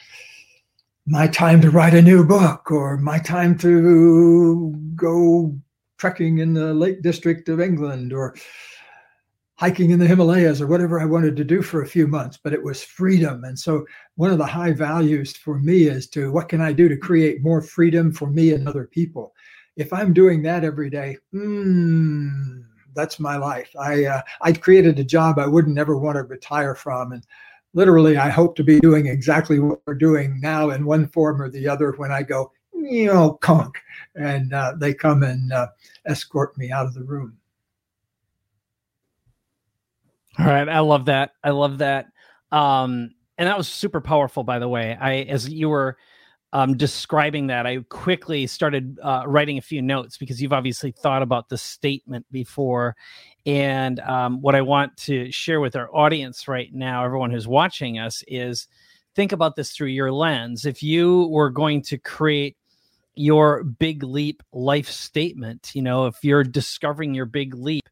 my 1.07 1.27
time 1.27 1.61
to 1.61 1.71
write 1.71 1.95
a 1.95 2.03
new 2.03 2.25
book 2.25 2.71
or 2.71 2.97
my 2.97 3.19
time 3.19 3.59
to 3.59 4.75
go 4.97 5.55
trekking 5.99 6.39
in 6.39 6.55
the 6.55 6.73
Lake 6.73 7.03
District 7.03 7.49
of 7.49 7.61
England 7.61 8.13
or 8.13 8.35
hiking 9.57 9.91
in 9.91 9.99
the 9.99 10.07
Himalayas 10.07 10.61
or 10.61 10.67
whatever 10.67 10.99
I 10.99 11.05
wanted 11.05 11.37
to 11.37 11.45
do 11.45 11.63
for 11.63 11.83
a 11.83 11.87
few 11.87 12.07
months, 12.07 12.39
but 12.43 12.53
it 12.53 12.63
was 12.63 12.83
freedom. 12.83 13.45
And 13.45 13.59
so 13.59 13.85
one 14.17 14.31
of 14.31 14.39
the 14.39 14.47
high 14.47 14.73
values 14.73 15.37
for 15.37 15.59
me 15.59 15.85
is 15.85 16.09
to 16.09 16.33
what 16.33 16.49
can 16.49 16.61
I 16.61 16.73
do 16.73 16.89
to 16.89 16.97
create 16.97 17.43
more 17.43 17.61
freedom 17.61 18.11
for 18.11 18.29
me 18.29 18.53
and 18.53 18.67
other 18.67 18.87
people? 18.87 19.35
If 19.77 19.93
I'm 19.93 20.13
doing 20.13 20.43
that 20.43 20.65
every 20.65 20.89
day, 20.91 21.19
mm, 21.33 22.65
that's 22.95 23.21
my 23.21 23.37
life. 23.37 23.71
I 23.79 24.05
uh, 24.05 24.23
I 24.41 24.53
created 24.53 24.99
a 24.99 25.05
job 25.05 25.39
I 25.39 25.47
wouldn't 25.47 25.79
ever 25.79 25.99
want 25.99 26.17
to 26.17 26.23
retire 26.23 26.75
from, 26.75 27.13
and 27.13 27.27
literally 27.75 28.17
I 28.17 28.31
hope 28.31 28.57
to 28.57 28.65
be 28.65 28.81
doing 28.81 29.07
exactly 29.07 29.59
what 29.59 29.81
we're 29.87 29.95
doing 29.95 30.41
now 30.41 30.71
in 30.71 30.87
one 30.87 31.09
form 31.09 31.43
or 31.43 31.51
the 31.51 31.69
other 31.69 31.93
when 31.93 32.11
I 32.11 32.23
go, 32.23 32.51
you 32.73 33.07
know, 33.07 33.35
conk, 33.35 33.77
and 34.15 34.55
uh, 34.55 34.73
they 34.79 34.95
come 34.95 35.23
and 35.23 35.53
uh, 35.53 35.69
escort 36.07 36.57
me 36.57 36.71
out 36.71 36.87
of 36.87 36.95
the 36.95 37.05
room. 37.05 37.37
All 40.39 40.47
right, 40.47 40.69
I 40.69 40.81
love 40.81 41.05
that. 41.07 41.33
I 41.45 41.51
love 41.51 41.79
that. 41.79 42.07
Um, 42.51 43.15
and 43.39 43.49
that 43.49 43.59
was 43.59 43.69
super 43.69 44.01
powerful, 44.01 44.45
by 44.45 44.59
the 44.59 44.69
way. 44.69 44.97
I, 45.01 45.15
as 45.23 45.49
you 45.49 45.69
were 45.69 45.97
um, 46.53 46.77
describing 46.77 47.49
that, 47.49 47.67
I 47.67 47.79
quickly 47.89 48.47
started 48.47 48.99
uh, 49.03 49.25
writing 49.27 49.59
a 49.59 49.63
few 49.63 49.83
notes 49.83 50.17
because 50.17 50.41
you've 50.41 50.53
obviously 50.53 50.93
thought 50.93 51.23
about 51.23 51.49
the 51.49 51.59
statement 51.59 52.27
before. 52.31 52.97
And 53.47 54.01
um, 54.01 54.41
what 54.41 54.55
I 54.55 54.63
want 54.63 54.97
to 54.99 55.31
share 55.31 55.61
with 55.61 55.77
our 55.77 55.95
audience 55.95 56.49
right 56.49 56.73
now, 56.73 57.05
everyone 57.05 57.31
who's 57.31 57.47
watching 57.47 57.99
us, 57.99 58.23
is 58.27 58.69
think 59.15 59.33
about 59.33 59.55
this 59.55 59.73
through 59.73 59.89
your 59.89 60.13
lens. 60.13 60.65
If 60.65 60.83
you 60.83 61.29
were 61.29 61.51
going 61.51 61.83
to 61.83 61.99
create 61.99 62.57
your 63.17 63.63
big 63.63 64.03
leap 64.03 64.43
life 64.53 64.89
statement. 64.89 65.71
You 65.75 65.83
know, 65.83 66.07
if 66.07 66.17
you're 66.23 66.45
discovering 66.45 67.15
your 67.15 67.27
big 67.27 67.55
leap 67.55 67.89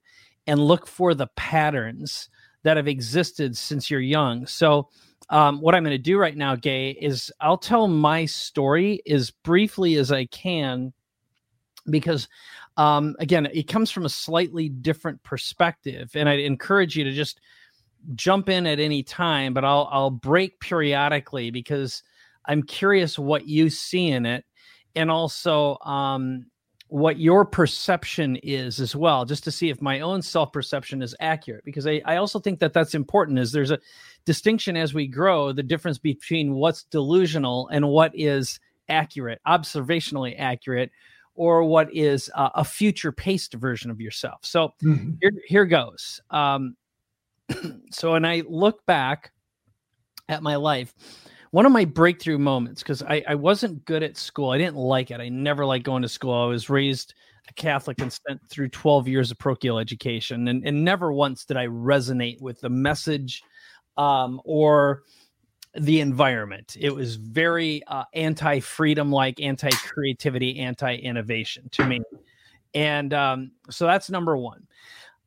and 0.47 0.61
look 0.61 0.87
for 0.87 1.15
the 1.15 1.29
patterns 1.37 2.29
that 2.65 2.77
have 2.77 2.89
existed 2.89 3.57
since 3.57 3.91
you're 3.91 4.01
young. 4.01 4.47
So, 4.47 4.89
um, 5.31 5.61
what 5.61 5.75
I'm 5.75 5.85
going 5.85 5.97
to 5.97 6.03
do 6.03 6.19
right 6.19 6.37
now, 6.37 6.57
Gay, 6.57 6.91
is 6.91 7.33
I'll 7.41 7.57
tell 7.57 7.89
my 7.89 8.27
story 8.27 9.01
as 9.09 9.31
briefly 9.31 9.95
as 9.95 10.13
I 10.13 10.27
can 10.27 10.93
because 11.89 12.29
um, 12.77 13.17
again, 13.19 13.47
it 13.53 13.69
comes 13.69 13.91
from 13.91 14.05
a 14.05 14.11
slightly 14.11 14.69
different 14.69 15.23
perspective, 15.23 16.11
and 16.15 16.29
I'd 16.29 16.41
encourage 16.41 16.97
you 16.97 17.05
to 17.05 17.13
just 17.13 17.41
jump 18.15 18.49
in 18.49 18.67
at 18.67 18.81
any 18.81 19.03
time. 19.03 19.55
But 19.55 19.65
I'll 19.65 19.89
I'll 19.91 20.11
break 20.11 20.59
periodically 20.61 21.51
because 21.51 22.03
I'm 22.47 22.63
curious 22.63 23.19
what 23.19 23.47
you 23.47 23.69
see 23.71 24.09
in 24.09 24.27
it, 24.27 24.45
and 24.95 25.11
also 25.11 25.79
um, 25.85 26.47
what 26.89 27.19
your 27.19 27.45
perception 27.45 28.37
is 28.37 28.81
as 28.81 28.97
well, 28.97 29.25
just 29.25 29.45
to 29.45 29.51
see 29.51 29.69
if 29.69 29.83
my 29.83 30.01
own 30.01 30.23
self 30.23 30.53
perception 30.53 31.03
is 31.03 31.15
accurate. 31.21 31.65
Because 31.65 31.87
I, 31.87 32.01
I 32.07 32.17
also 32.17 32.39
think 32.39 32.61
that 32.61 32.73
that's 32.73 32.95
important. 32.95 33.39
Is 33.39 33.53
there's 33.53 33.71
a 33.71 33.79
distinction 34.25 34.79
as 34.79 34.95
we 34.95 35.07
grow, 35.07 35.53
the 35.53 35.63
difference 35.63 35.99
between 35.99 36.55
what's 36.55 36.85
delusional 36.85 37.69
and 37.69 37.89
what 37.89 38.13
is 38.15 38.59
accurate, 38.89 39.41
observationally 39.47 40.35
accurate, 40.39 40.91
or 41.43 41.65
what 41.65 41.93
is 41.93 42.31
uh, 42.37 42.51
a 42.55 42.65
future 42.65 43.11
paced 43.11 43.55
version 43.55 43.91
of 43.91 44.01
yourself. 44.01 44.39
So 44.43 44.75
mm-hmm. 44.81 45.15
here, 45.21 45.33
here 45.45 45.65
goes. 45.65 46.21
Um, 46.31 46.77
so 47.91 48.13
when 48.13 48.25
I 48.25 48.45
look 48.49 48.87
back 48.87 49.33
at 50.29 50.45
my 50.45 50.55
life, 50.55 50.95
one 51.51 51.67
of 51.67 51.73
my 51.73 51.85
breakthrough 51.85 52.39
moments, 52.39 52.85
because 52.85 53.03
I, 53.03 53.25
I 53.27 53.35
wasn't 53.35 53.85
good 53.87 54.05
at 54.05 54.17
school, 54.17 54.51
I 54.51 54.59
didn't 54.59 54.77
like 54.77 55.11
it. 55.11 55.21
I 55.21 55.31
never 55.31 55.67
liked 55.67 55.85
going 55.85 56.03
to 56.03 56.09
school. 56.09 56.33
I 56.33 56.47
was 56.47 56.71
raised 56.71 57.13
a 57.49 57.53
Catholic 57.55 58.01
and 58.01 58.13
spent 58.13 58.41
through 58.49 58.69
12 58.69 59.09
years 59.09 59.33
of 59.33 59.39
parochial 59.41 59.81
education, 59.81 60.47
and, 60.47 60.65
and 60.65 60.85
never 60.85 61.13
once 61.13 61.45
did 61.45 61.57
I 61.57 61.67
resonate 61.67 62.41
with 62.41 62.61
the 62.61 62.71
message 62.71 63.43
um, 63.97 64.41
or 64.45 65.03
the 65.75 66.01
environment. 66.01 66.77
It 66.79 66.95
was 66.95 67.17
very 67.17 67.83
uh, 67.87 68.05
anti 68.15 68.61
freedom, 68.61 69.11
like 69.11 69.41
anti 69.41 69.71
creativity, 69.71 70.59
anti 70.59 70.97
innovation 70.97 71.69
to 71.73 71.87
me. 71.87 72.01
And 72.75 73.13
um, 73.13 73.53
so 73.71 73.87
that's 73.87 74.11
number 74.11 74.37
one. 74.37 74.67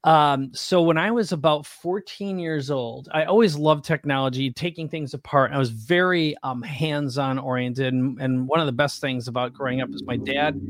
Um, 0.03 0.53
so 0.53 0.83
when 0.83 0.99
I 0.99 1.09
was 1.09 1.31
about 1.31 1.65
14 1.65 2.37
years 2.37 2.69
old, 2.69 3.09
I 3.11 3.23
always 3.23 3.55
loved 3.55 3.83
technology, 3.83 4.51
taking 4.51 4.87
things 4.87 5.15
apart. 5.15 5.51
I 5.51 5.57
was 5.57 5.71
very 5.71 6.35
um, 6.43 6.61
hands-on 6.61 7.39
oriented, 7.39 7.91
and, 7.91 8.21
and, 8.21 8.47
one 8.47 8.59
of 8.59 8.67
the 8.67 8.71
best 8.71 9.01
things 9.01 9.27
about 9.27 9.51
growing 9.51 9.81
up 9.81 9.89
is 9.89 10.03
my 10.03 10.15
dad 10.15 10.61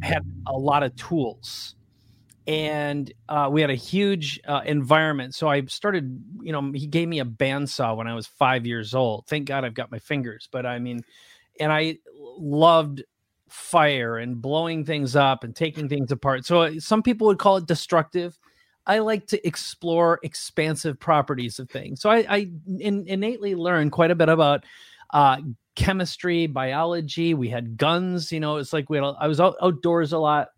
had 0.00 0.24
a 0.46 0.56
lot 0.56 0.82
of 0.82 0.96
tools 0.96 1.74
and 2.50 3.12
uh, 3.28 3.48
we 3.48 3.60
had 3.60 3.70
a 3.70 3.76
huge 3.76 4.40
uh, 4.44 4.62
environment. 4.66 5.36
So 5.36 5.46
I 5.46 5.64
started, 5.66 6.20
you 6.42 6.50
know, 6.50 6.72
he 6.72 6.88
gave 6.88 7.06
me 7.06 7.20
a 7.20 7.24
bandsaw 7.24 7.96
when 7.96 8.08
I 8.08 8.14
was 8.14 8.26
five 8.26 8.66
years 8.66 8.92
old. 8.92 9.28
Thank 9.28 9.46
God 9.46 9.64
I've 9.64 9.74
got 9.74 9.92
my 9.92 10.00
fingers, 10.00 10.48
but 10.50 10.66
I 10.66 10.80
mean, 10.80 11.04
and 11.60 11.72
I 11.72 11.98
loved 12.18 13.04
fire 13.48 14.18
and 14.18 14.42
blowing 14.42 14.84
things 14.84 15.14
up 15.14 15.44
and 15.44 15.54
taking 15.54 15.88
things 15.88 16.10
apart. 16.10 16.44
So 16.44 16.62
uh, 16.62 16.72
some 16.80 17.04
people 17.04 17.28
would 17.28 17.38
call 17.38 17.56
it 17.56 17.66
destructive. 17.66 18.36
I 18.84 18.98
like 18.98 19.28
to 19.28 19.46
explore 19.46 20.18
expansive 20.24 20.98
properties 20.98 21.60
of 21.60 21.70
things. 21.70 22.00
So 22.00 22.10
I, 22.10 22.26
I 22.28 22.50
in, 22.80 23.06
innately 23.06 23.54
learned 23.54 23.92
quite 23.92 24.10
a 24.10 24.16
bit 24.16 24.28
about 24.28 24.64
uh, 25.10 25.36
chemistry, 25.76 26.48
biology. 26.48 27.32
We 27.32 27.48
had 27.48 27.76
guns. 27.76 28.32
You 28.32 28.40
know, 28.40 28.56
it's 28.56 28.72
like 28.72 28.90
we 28.90 28.96
had. 28.96 29.04
I 29.20 29.28
was 29.28 29.38
out, 29.38 29.54
outdoors 29.62 30.12
a 30.12 30.18
lot 30.18 30.48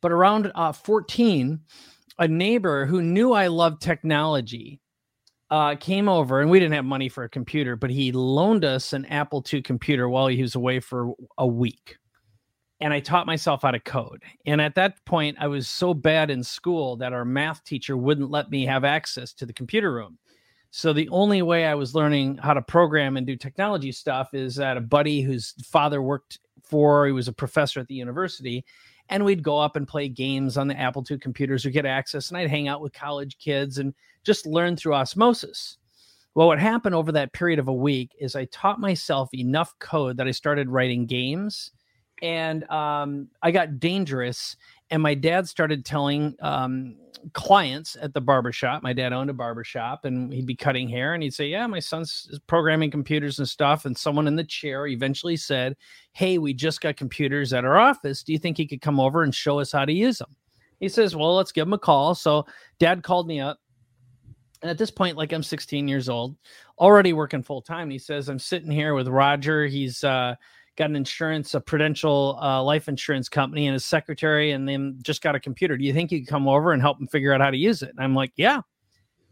but 0.00 0.12
around 0.12 0.50
uh, 0.54 0.72
14, 0.72 1.60
a 2.18 2.28
neighbor 2.28 2.86
who 2.86 3.02
knew 3.02 3.32
I 3.32 3.46
loved 3.46 3.82
technology 3.82 4.80
uh, 5.50 5.76
came 5.76 6.08
over, 6.08 6.40
and 6.40 6.50
we 6.50 6.60
didn't 6.60 6.74
have 6.74 6.84
money 6.84 7.08
for 7.08 7.24
a 7.24 7.28
computer, 7.28 7.76
but 7.76 7.90
he 7.90 8.12
loaned 8.12 8.64
us 8.64 8.92
an 8.92 9.06
Apple 9.06 9.44
II 9.50 9.62
computer 9.62 10.08
while 10.08 10.26
he 10.26 10.42
was 10.42 10.54
away 10.54 10.80
for 10.80 11.12
a 11.38 11.46
week. 11.46 11.96
And 12.80 12.92
I 12.92 13.00
taught 13.00 13.26
myself 13.26 13.62
how 13.62 13.72
to 13.72 13.80
code. 13.80 14.22
And 14.46 14.60
at 14.60 14.76
that 14.76 15.04
point, 15.04 15.36
I 15.40 15.48
was 15.48 15.66
so 15.66 15.94
bad 15.94 16.30
in 16.30 16.44
school 16.44 16.96
that 16.98 17.12
our 17.12 17.24
math 17.24 17.64
teacher 17.64 17.96
wouldn't 17.96 18.30
let 18.30 18.50
me 18.50 18.66
have 18.66 18.84
access 18.84 19.32
to 19.34 19.46
the 19.46 19.52
computer 19.52 19.92
room. 19.92 20.18
So 20.70 20.92
the 20.92 21.08
only 21.08 21.42
way 21.42 21.64
I 21.64 21.74
was 21.74 21.94
learning 21.94 22.36
how 22.36 22.54
to 22.54 22.62
program 22.62 23.16
and 23.16 23.26
do 23.26 23.36
technology 23.36 23.90
stuff 23.90 24.34
is 24.34 24.56
that 24.56 24.76
a 24.76 24.82
buddy 24.82 25.22
whose 25.22 25.54
father 25.64 26.02
worked 26.02 26.38
for, 26.62 27.06
he 27.06 27.12
was 27.12 27.26
a 27.26 27.32
professor 27.32 27.80
at 27.80 27.88
the 27.88 27.94
university, 27.94 28.64
and 29.08 29.24
we'd 29.24 29.42
go 29.42 29.58
up 29.58 29.76
and 29.76 29.88
play 29.88 30.08
games 30.08 30.56
on 30.56 30.68
the 30.68 30.78
Apple 30.78 31.04
II 31.08 31.18
computers 31.18 31.64
or 31.64 31.70
get 31.70 31.86
access, 31.86 32.28
and 32.28 32.38
I'd 32.38 32.50
hang 32.50 32.68
out 32.68 32.80
with 32.80 32.92
college 32.92 33.38
kids 33.38 33.78
and 33.78 33.94
just 34.24 34.46
learn 34.46 34.76
through 34.76 34.94
osmosis. 34.94 35.78
Well, 36.34 36.46
what 36.46 36.58
happened 36.58 36.94
over 36.94 37.10
that 37.12 37.32
period 37.32 37.58
of 37.58 37.68
a 37.68 37.72
week 37.72 38.14
is 38.20 38.36
I 38.36 38.44
taught 38.46 38.78
myself 38.78 39.32
enough 39.34 39.74
code 39.78 40.16
that 40.18 40.28
I 40.28 40.30
started 40.30 40.68
writing 40.68 41.06
games, 41.06 41.72
and 42.22 42.68
um, 42.70 43.28
I 43.42 43.50
got 43.50 43.80
dangerous. 43.80 44.56
And 44.90 45.02
my 45.02 45.14
dad 45.14 45.48
started 45.48 45.84
telling 45.84 46.36
um, 46.40 46.96
clients 47.32 47.96
at 48.00 48.14
the 48.14 48.20
barbershop. 48.20 48.82
My 48.82 48.92
dad 48.92 49.12
owned 49.12 49.30
a 49.30 49.34
barbershop 49.34 50.04
and 50.04 50.32
he'd 50.32 50.46
be 50.46 50.54
cutting 50.54 50.88
hair 50.88 51.14
and 51.14 51.22
he'd 51.22 51.34
say, 51.34 51.46
Yeah, 51.48 51.66
my 51.66 51.78
son's 51.78 52.40
programming 52.46 52.90
computers 52.90 53.38
and 53.38 53.48
stuff. 53.48 53.84
And 53.84 53.96
someone 53.96 54.26
in 54.26 54.36
the 54.36 54.44
chair 54.44 54.86
eventually 54.86 55.36
said, 55.36 55.76
Hey, 56.12 56.38
we 56.38 56.54
just 56.54 56.80
got 56.80 56.96
computers 56.96 57.52
at 57.52 57.64
our 57.64 57.78
office. 57.78 58.22
Do 58.22 58.32
you 58.32 58.38
think 58.38 58.56
he 58.56 58.66
could 58.66 58.80
come 58.80 59.00
over 59.00 59.22
and 59.22 59.34
show 59.34 59.60
us 59.60 59.72
how 59.72 59.84
to 59.84 59.92
use 59.92 60.18
them? 60.18 60.34
He 60.80 60.88
says, 60.88 61.16
Well, 61.16 61.36
let's 61.36 61.52
give 61.52 61.66
him 61.66 61.72
a 61.72 61.78
call. 61.78 62.14
So 62.14 62.46
dad 62.78 63.02
called 63.02 63.26
me 63.26 63.40
up. 63.40 63.58
And 64.62 64.70
at 64.70 64.78
this 64.78 64.90
point, 64.90 65.16
like 65.16 65.32
I'm 65.32 65.42
16 65.42 65.86
years 65.86 66.08
old, 66.08 66.36
already 66.78 67.12
working 67.12 67.42
full 67.42 67.62
time. 67.62 67.90
He 67.90 67.98
says, 67.98 68.28
I'm 68.28 68.40
sitting 68.40 68.70
here 68.70 68.94
with 68.94 69.06
Roger. 69.06 69.66
He's 69.66 70.02
uh 70.02 70.34
got 70.78 70.88
an 70.88 70.96
insurance, 70.96 71.54
a 71.54 71.60
Prudential 71.60 72.38
uh, 72.40 72.62
life 72.62 72.88
insurance 72.88 73.28
company, 73.28 73.66
and 73.66 73.74
his 73.74 73.84
secretary, 73.84 74.52
and 74.52 74.66
then 74.66 74.96
just 75.02 75.20
got 75.22 75.34
a 75.34 75.40
computer. 75.40 75.76
Do 75.76 75.84
you 75.84 75.92
think 75.92 76.12
you 76.12 76.20
could 76.20 76.28
come 76.28 76.48
over 76.48 76.72
and 76.72 76.80
help 76.80 77.00
him 77.00 77.08
figure 77.08 77.34
out 77.34 77.40
how 77.40 77.50
to 77.50 77.56
use 77.56 77.82
it? 77.82 77.90
And 77.90 78.00
I'm 78.00 78.14
like, 78.14 78.32
yeah. 78.36 78.62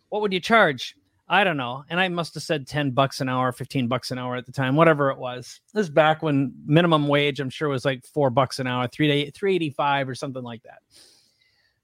What 0.09 0.23
would 0.23 0.33
you 0.33 0.41
charge? 0.41 0.97
I 1.29 1.45
don't 1.45 1.57
know. 1.57 1.85
And 1.89 1.99
I 1.99 2.09
must 2.09 2.35
have 2.35 2.43
said 2.43 2.67
10 2.67 2.91
bucks 2.93 3.21
an 3.21 3.29
hour, 3.29 3.51
15 3.53 3.89
bucks 3.89 4.11
an 4.11 4.19
hour 4.19 4.37
at 4.37 4.47
the 4.47 4.53
time, 4.53 4.77
whatever 4.77 5.11
it 5.11 5.19
was. 5.19 5.61
This 5.73 5.87
is 5.87 5.91
back 5.91 6.23
when 6.23 6.53
minimum 6.67 7.09
wage, 7.09 7.41
I'm 7.41 7.51
sure, 7.51 7.69
was 7.69 7.85
like 7.85 8.05
four 8.05 8.31
bucks 8.31 8.59
an 8.59 8.67
hour, 8.67 8.87
three 8.89 9.09
to 9.09 9.31
385 9.31 10.09
or 10.09 10.15
something 10.15 10.43
like 10.43 10.63
that. 10.65 10.83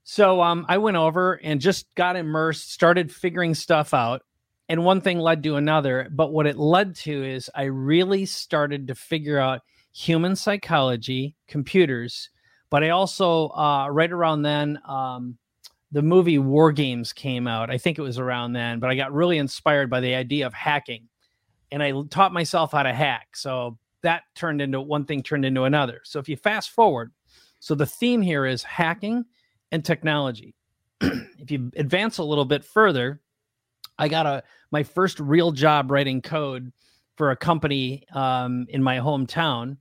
So 0.03 0.41
um, 0.41 0.65
I 0.69 0.77
went 0.77 0.97
over 0.97 1.33
and 1.43 1.59
just 1.59 1.93
got 1.95 2.15
immersed, 2.15 2.71
started 2.71 3.11
figuring 3.11 3.53
stuff 3.53 3.93
out 3.93 4.23
and 4.73 4.83
one 4.83 5.01
thing 5.01 5.19
led 5.19 5.43
to 5.43 5.57
another. 5.57 6.07
But 6.09 6.33
what 6.33 6.47
it 6.47 6.57
led 6.57 6.95
to 6.95 7.23
is 7.23 7.47
I 7.53 7.65
really 7.65 8.25
started 8.25 8.87
to 8.87 8.95
figure 8.95 9.37
out 9.37 9.61
human 9.91 10.35
psychology, 10.35 11.35
computers. 11.47 12.31
But 12.71 12.83
I 12.83 12.89
also, 12.89 13.49
uh, 13.49 13.87
right 13.89 14.11
around 14.11 14.41
then, 14.41 14.79
um, 14.87 15.37
the 15.91 16.01
movie 16.01 16.39
War 16.39 16.71
Games 16.71 17.13
came 17.13 17.47
out. 17.47 17.69
I 17.69 17.77
think 17.77 17.99
it 17.99 18.01
was 18.01 18.17
around 18.17 18.53
then, 18.53 18.79
but 18.79 18.89
I 18.89 18.95
got 18.95 19.13
really 19.13 19.37
inspired 19.37 19.91
by 19.91 19.99
the 19.99 20.15
idea 20.15 20.47
of 20.47 20.55
hacking. 20.55 21.07
And 21.71 21.83
I 21.83 21.93
taught 22.09 22.33
myself 22.33 22.71
how 22.71 22.81
to 22.81 22.93
hack. 22.93 23.35
So 23.35 23.77
that 24.01 24.23
turned 24.33 24.59
into 24.59 24.81
one 24.81 25.05
thing, 25.05 25.21
turned 25.21 25.45
into 25.45 25.65
another. 25.65 26.01
So 26.03 26.17
if 26.17 26.27
you 26.27 26.35
fast 26.35 26.71
forward, 26.71 27.11
so 27.59 27.75
the 27.75 27.85
theme 27.85 28.23
here 28.23 28.47
is 28.47 28.63
hacking 28.63 29.25
and 29.71 29.85
technology. 29.85 30.55
if 31.01 31.51
you 31.51 31.71
advance 31.75 32.17
a 32.17 32.23
little 32.23 32.45
bit 32.45 32.65
further, 32.65 33.21
I 33.97 34.07
got 34.07 34.25
a 34.25 34.43
my 34.71 34.83
first 34.83 35.19
real 35.19 35.51
job 35.51 35.91
writing 35.91 36.21
code 36.21 36.71
for 37.15 37.31
a 37.31 37.35
company 37.35 38.03
um, 38.13 38.65
in 38.69 38.81
my 38.81 38.97
hometown. 38.97 39.77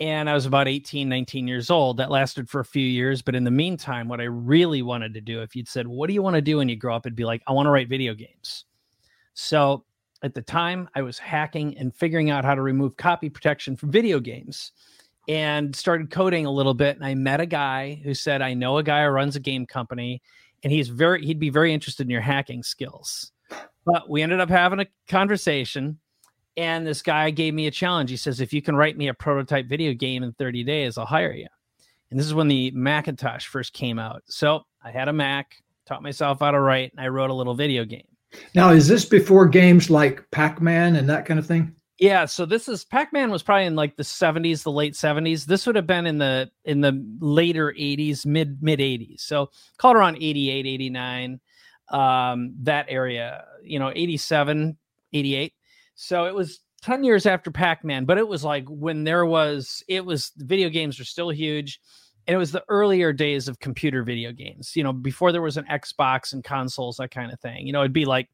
And 0.00 0.28
I 0.28 0.34
was 0.34 0.44
about 0.44 0.66
18, 0.66 1.08
19 1.08 1.46
years 1.46 1.70
old. 1.70 1.98
That 1.98 2.10
lasted 2.10 2.50
for 2.50 2.60
a 2.60 2.64
few 2.64 2.86
years. 2.86 3.22
But 3.22 3.36
in 3.36 3.44
the 3.44 3.50
meantime, 3.50 4.08
what 4.08 4.20
I 4.20 4.24
really 4.24 4.82
wanted 4.82 5.14
to 5.14 5.20
do, 5.20 5.40
if 5.42 5.54
you'd 5.54 5.68
said, 5.68 5.86
What 5.86 6.08
do 6.08 6.14
you 6.14 6.22
want 6.22 6.34
to 6.34 6.42
do 6.42 6.58
when 6.58 6.68
you 6.68 6.76
grow 6.76 6.96
up? 6.96 7.06
It'd 7.06 7.16
be 7.16 7.24
like, 7.24 7.42
I 7.46 7.52
want 7.52 7.66
to 7.66 7.70
write 7.70 7.88
video 7.88 8.14
games. 8.14 8.64
So 9.34 9.84
at 10.22 10.34
the 10.34 10.42
time, 10.42 10.88
I 10.94 11.02
was 11.02 11.18
hacking 11.18 11.76
and 11.78 11.94
figuring 11.94 12.30
out 12.30 12.44
how 12.44 12.54
to 12.54 12.62
remove 12.62 12.96
copy 12.96 13.28
protection 13.28 13.76
from 13.76 13.90
video 13.90 14.20
games 14.20 14.72
and 15.28 15.74
started 15.74 16.10
coding 16.10 16.46
a 16.46 16.50
little 16.50 16.74
bit. 16.74 16.96
And 16.96 17.04
I 17.04 17.14
met 17.14 17.40
a 17.40 17.46
guy 17.46 18.00
who 18.02 18.14
said, 18.14 18.42
I 18.42 18.54
know 18.54 18.78
a 18.78 18.82
guy 18.82 19.04
who 19.04 19.10
runs 19.10 19.36
a 19.36 19.40
game 19.40 19.66
company 19.66 20.22
and 20.64 20.72
he's 20.72 20.88
very 20.88 21.24
he'd 21.24 21.38
be 21.38 21.50
very 21.50 21.72
interested 21.72 22.06
in 22.06 22.10
your 22.10 22.20
hacking 22.22 22.62
skills. 22.62 23.30
But 23.84 24.08
we 24.08 24.22
ended 24.22 24.40
up 24.40 24.48
having 24.48 24.80
a 24.80 24.86
conversation, 25.08 26.00
and 26.56 26.86
this 26.86 27.02
guy 27.02 27.30
gave 27.30 27.54
me 27.54 27.66
a 27.66 27.70
challenge. 27.70 28.10
He 28.10 28.16
says, 28.16 28.40
"If 28.40 28.52
you 28.52 28.62
can 28.62 28.74
write 28.74 28.96
me 28.96 29.08
a 29.08 29.14
prototype 29.14 29.68
video 29.68 29.92
game 29.92 30.22
in 30.22 30.32
30 30.32 30.64
days, 30.64 30.98
I'll 30.98 31.06
hire 31.06 31.32
you." 31.32 31.46
And 32.10 32.18
this 32.18 32.26
is 32.26 32.34
when 32.34 32.48
the 32.48 32.70
Macintosh 32.72 33.46
first 33.46 33.72
came 33.74 33.98
out. 33.98 34.22
So 34.26 34.62
I 34.82 34.90
had 34.90 35.08
a 35.08 35.12
Mac, 35.12 35.62
taught 35.86 36.02
myself 36.02 36.40
how 36.40 36.50
to 36.50 36.60
write, 36.60 36.92
and 36.92 37.00
I 37.00 37.08
wrote 37.08 37.30
a 37.30 37.34
little 37.34 37.54
video 37.54 37.84
game. 37.84 38.06
Now, 38.54 38.70
is 38.70 38.88
this 38.88 39.04
before 39.04 39.46
games 39.46 39.90
like 39.90 40.24
Pac 40.30 40.60
Man 40.60 40.96
and 40.96 41.08
that 41.08 41.26
kind 41.26 41.38
of 41.38 41.46
thing? 41.46 41.74
Yeah, 41.98 42.24
so 42.24 42.44
this 42.44 42.68
is 42.68 42.84
Pac-Man 42.84 43.30
was 43.30 43.44
probably 43.44 43.66
in 43.66 43.76
like 43.76 43.96
the 43.96 44.02
70s, 44.02 44.64
the 44.64 44.72
late 44.72 44.94
70s. 44.94 45.44
This 45.44 45.64
would 45.66 45.76
have 45.76 45.86
been 45.86 46.06
in 46.06 46.18
the 46.18 46.50
in 46.64 46.80
the 46.80 47.00
later 47.20 47.72
80s, 47.78 48.26
mid 48.26 48.60
mid 48.62 48.80
80s. 48.80 49.20
So 49.20 49.50
called 49.78 49.96
around 49.96 50.16
88, 50.16 50.66
89, 50.66 51.40
um, 51.90 52.54
that 52.62 52.86
area, 52.88 53.44
you 53.62 53.78
know, 53.78 53.92
87, 53.94 54.76
88. 55.12 55.52
So 55.94 56.24
it 56.24 56.34
was 56.34 56.60
10 56.82 57.04
years 57.04 57.26
after 57.26 57.52
Pac-Man, 57.52 58.06
but 58.06 58.18
it 58.18 58.26
was 58.26 58.42
like 58.42 58.64
when 58.68 59.04
there 59.04 59.24
was 59.24 59.84
it 59.86 60.04
was 60.04 60.32
video 60.36 60.68
games 60.70 60.98
were 60.98 61.04
still 61.04 61.30
huge. 61.30 61.80
And 62.26 62.34
it 62.34 62.38
was 62.38 62.52
the 62.52 62.64
earlier 62.68 63.12
days 63.12 63.48
of 63.48 63.60
computer 63.60 64.02
video 64.02 64.32
games, 64.32 64.74
you 64.74 64.82
know, 64.82 64.94
before 64.94 65.30
there 65.30 65.42
was 65.42 65.58
an 65.58 65.66
Xbox 65.70 66.32
and 66.32 66.42
consoles, 66.42 66.96
that 66.96 67.10
kind 67.10 67.30
of 67.30 67.38
thing. 67.38 67.66
You 67.66 67.72
know, 67.74 67.80
it'd 67.80 67.92
be 67.92 68.06
like 68.06 68.30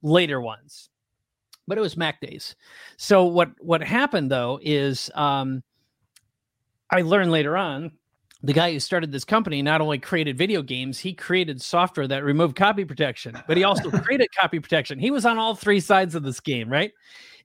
later 0.00 0.40
ones 0.40 0.90
but 1.66 1.78
it 1.78 1.80
was 1.80 1.96
Mac 1.96 2.20
days. 2.20 2.56
So 2.96 3.24
what 3.24 3.50
what 3.60 3.82
happened 3.82 4.30
though 4.30 4.58
is 4.62 5.10
um, 5.14 5.62
I 6.90 7.02
learned 7.02 7.30
later 7.30 7.56
on 7.56 7.92
the 8.42 8.52
guy 8.52 8.72
who 8.72 8.80
started 8.80 9.12
this 9.12 9.24
company 9.24 9.62
not 9.62 9.80
only 9.80 9.98
created 9.98 10.38
video 10.38 10.62
games, 10.62 10.98
he 10.98 11.12
created 11.12 11.60
software 11.60 12.06
that 12.06 12.22
removed 12.24 12.54
copy 12.54 12.84
protection, 12.84 13.36
but 13.46 13.56
he 13.56 13.64
also 13.64 13.90
created 14.02 14.28
copy 14.38 14.60
protection. 14.60 14.98
He 14.98 15.10
was 15.10 15.24
on 15.24 15.38
all 15.38 15.54
three 15.54 15.80
sides 15.80 16.14
of 16.14 16.22
this 16.22 16.40
game, 16.40 16.68
right? 16.68 16.92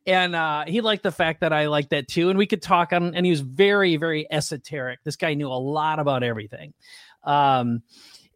And 0.06 0.36
uh, 0.36 0.66
he 0.68 0.82
liked 0.82 1.04
the 1.04 1.12
fact 1.12 1.42
that 1.42 1.54
I 1.54 1.68
liked 1.68 1.92
that 1.92 2.08
too. 2.08 2.30
And 2.30 2.38
we 2.38 2.48
could 2.48 2.62
talk 2.62 2.92
on, 2.92 3.16
and 3.16 3.26
he 3.26 3.32
was 3.32 3.42
very, 3.42 3.98
very 3.98 4.28
esoteric. 4.32 5.00
This 5.04 5.16
guy 5.16 5.34
knew 5.34 5.48
a 5.48 5.54
lot 5.54 6.00
about 6.00 6.24
everything. 6.24 6.74
Um, 7.24 7.84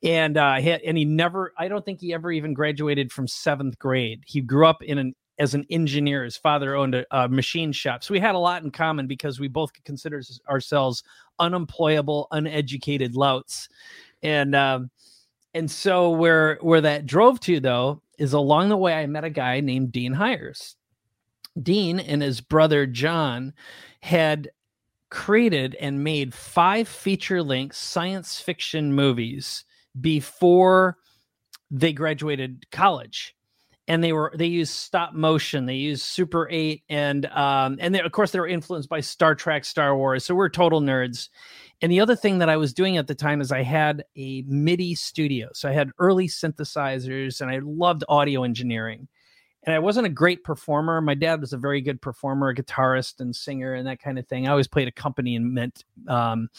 and 0.04 0.38
uh, 0.38 0.56
he, 0.56 0.72
and 0.72 0.98
he 0.98 1.06
never, 1.06 1.54
I 1.58 1.68
don't 1.68 1.84
think 1.84 2.00
he 2.00 2.14
ever 2.14 2.32
even 2.32 2.54
graduated 2.54 3.12
from 3.12 3.28
seventh 3.28 3.80
grade. 3.80 4.24
He 4.28 4.42
grew 4.42 4.68
up 4.68 4.84
in 4.84 5.00
an 5.00 5.16
as 5.38 5.54
an 5.54 5.66
engineer. 5.70 6.24
His 6.24 6.38
father 6.38 6.76
owned 6.76 6.96
a, 6.96 7.06
a, 7.12 7.28
machine 7.28 7.72
shop. 7.72 8.04
So 8.04 8.14
we 8.14 8.20
had 8.20 8.36
a 8.36 8.40
lot 8.40 8.64
in 8.64 8.72
common 8.72 9.08
because 9.08 9.40
we 9.40 9.48
both 9.48 9.72
consider 9.84 10.22
ourselves 10.50 11.04
unemployable, 11.40 12.28
uneducated 12.32 13.16
louts. 13.16 13.70
And 14.24 14.56
um, 14.56 14.90
and 15.54 15.70
so 15.70 16.10
where 16.10 16.58
where 16.62 16.82
that 16.82 17.06
drove 17.06 17.40
to 17.42 17.60
though 17.60 18.02
is 18.18 18.34
along 18.34 18.70
the 18.70 18.78
way 18.78 18.94
I 18.94 19.06
met 19.06 19.24
a 19.24 19.30
guy 19.30 19.60
named 19.60 19.92
Dean 19.92 20.14
Hires. 20.14 20.76
Dean 21.62 22.00
and 22.00 22.22
his 22.22 22.42
brother 22.42 22.86
John 22.86 23.54
had 24.02 24.50
created 25.10 25.76
and 25.76 26.04
made 26.04 26.34
five 26.34 26.88
feature 26.88 27.42
length 27.42 27.76
science 27.76 28.40
fiction 28.40 28.94
movies 28.94 29.64
before 30.00 30.98
they 31.72 31.94
graduated 31.94 32.70
college 32.72 33.35
and 33.88 34.04
they 34.04 34.14
were 34.14 34.32
they 34.36 34.46
used 34.46 34.74
stop 34.74 35.14
motion 35.14 35.66
they 35.66 35.76
used 35.76 36.04
super 36.04 36.48
8 36.50 36.84
and 36.90 37.26
um 37.28 37.78
and 37.80 37.94
they, 37.94 38.02
of 38.02 38.12
course 38.12 38.32
they 38.32 38.40
were 38.40 38.48
influenced 38.48 38.90
by 38.90 39.00
star 39.00 39.36
trek 39.36 39.66
star 39.66 39.96
wars 39.96 40.26
so 40.26 40.36
we're 40.36 40.50
total 40.50 40.82
nerds. 40.82 41.30
And 41.82 41.92
the 41.92 42.00
other 42.00 42.16
thing 42.16 42.40
that 42.40 42.50
i 42.50 42.58
was 42.58 42.74
doing 42.74 42.98
at 42.98 43.08
the 43.08 43.16
time 43.16 43.42
is 43.42 43.52
i 43.52 43.64
had 43.64 44.04
a 44.16 44.44
midi 44.48 44.96
studio 44.96 45.50
so 45.54 45.70
i 45.70 45.72
had 45.72 45.92
early 46.00 46.28
synthesizers 46.28 47.42
and 47.42 47.52
i 47.52 47.60
loved 47.64 48.04
audio 48.10 48.44
engineering. 48.44 49.08
And 49.64 49.74
i 49.74 49.80
wasn't 49.80 50.08
a 50.08 50.10
great 50.10 50.44
performer. 50.44 51.02
My 51.02 51.16
dad 51.16 51.42
was 51.42 51.54
a 51.54 51.58
very 51.58 51.82
good 51.82 52.02
performer 52.02 52.50
a 52.50 52.56
guitarist 52.56 53.20
and 53.20 53.36
singer 53.36 53.74
and 53.74 53.88
that 53.88 54.00
kind 54.00 54.20
of 54.20 54.28
thing. 54.28 54.48
I 54.48 54.52
always 54.52 54.68
played 54.68 54.88
accompaniment 54.88 55.84
um, 56.08 56.50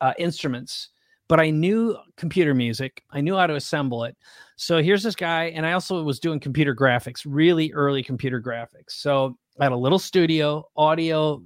uh, 0.00 0.14
instruments 0.18 0.88
but 1.30 1.38
I 1.38 1.50
knew 1.50 1.96
computer 2.16 2.54
music. 2.54 3.04
I 3.12 3.20
knew 3.20 3.36
how 3.36 3.46
to 3.46 3.54
assemble 3.54 4.02
it. 4.02 4.16
So 4.56 4.82
here's 4.82 5.04
this 5.04 5.14
guy, 5.14 5.44
and 5.44 5.64
I 5.64 5.74
also 5.74 6.02
was 6.02 6.18
doing 6.18 6.40
computer 6.40 6.74
graphics, 6.74 7.22
really 7.24 7.72
early 7.72 8.02
computer 8.02 8.42
graphics. 8.42 8.94
So 8.94 9.38
I 9.60 9.64
had 9.64 9.70
a 9.70 9.76
little 9.76 10.00
studio, 10.00 10.68
audio, 10.76 11.40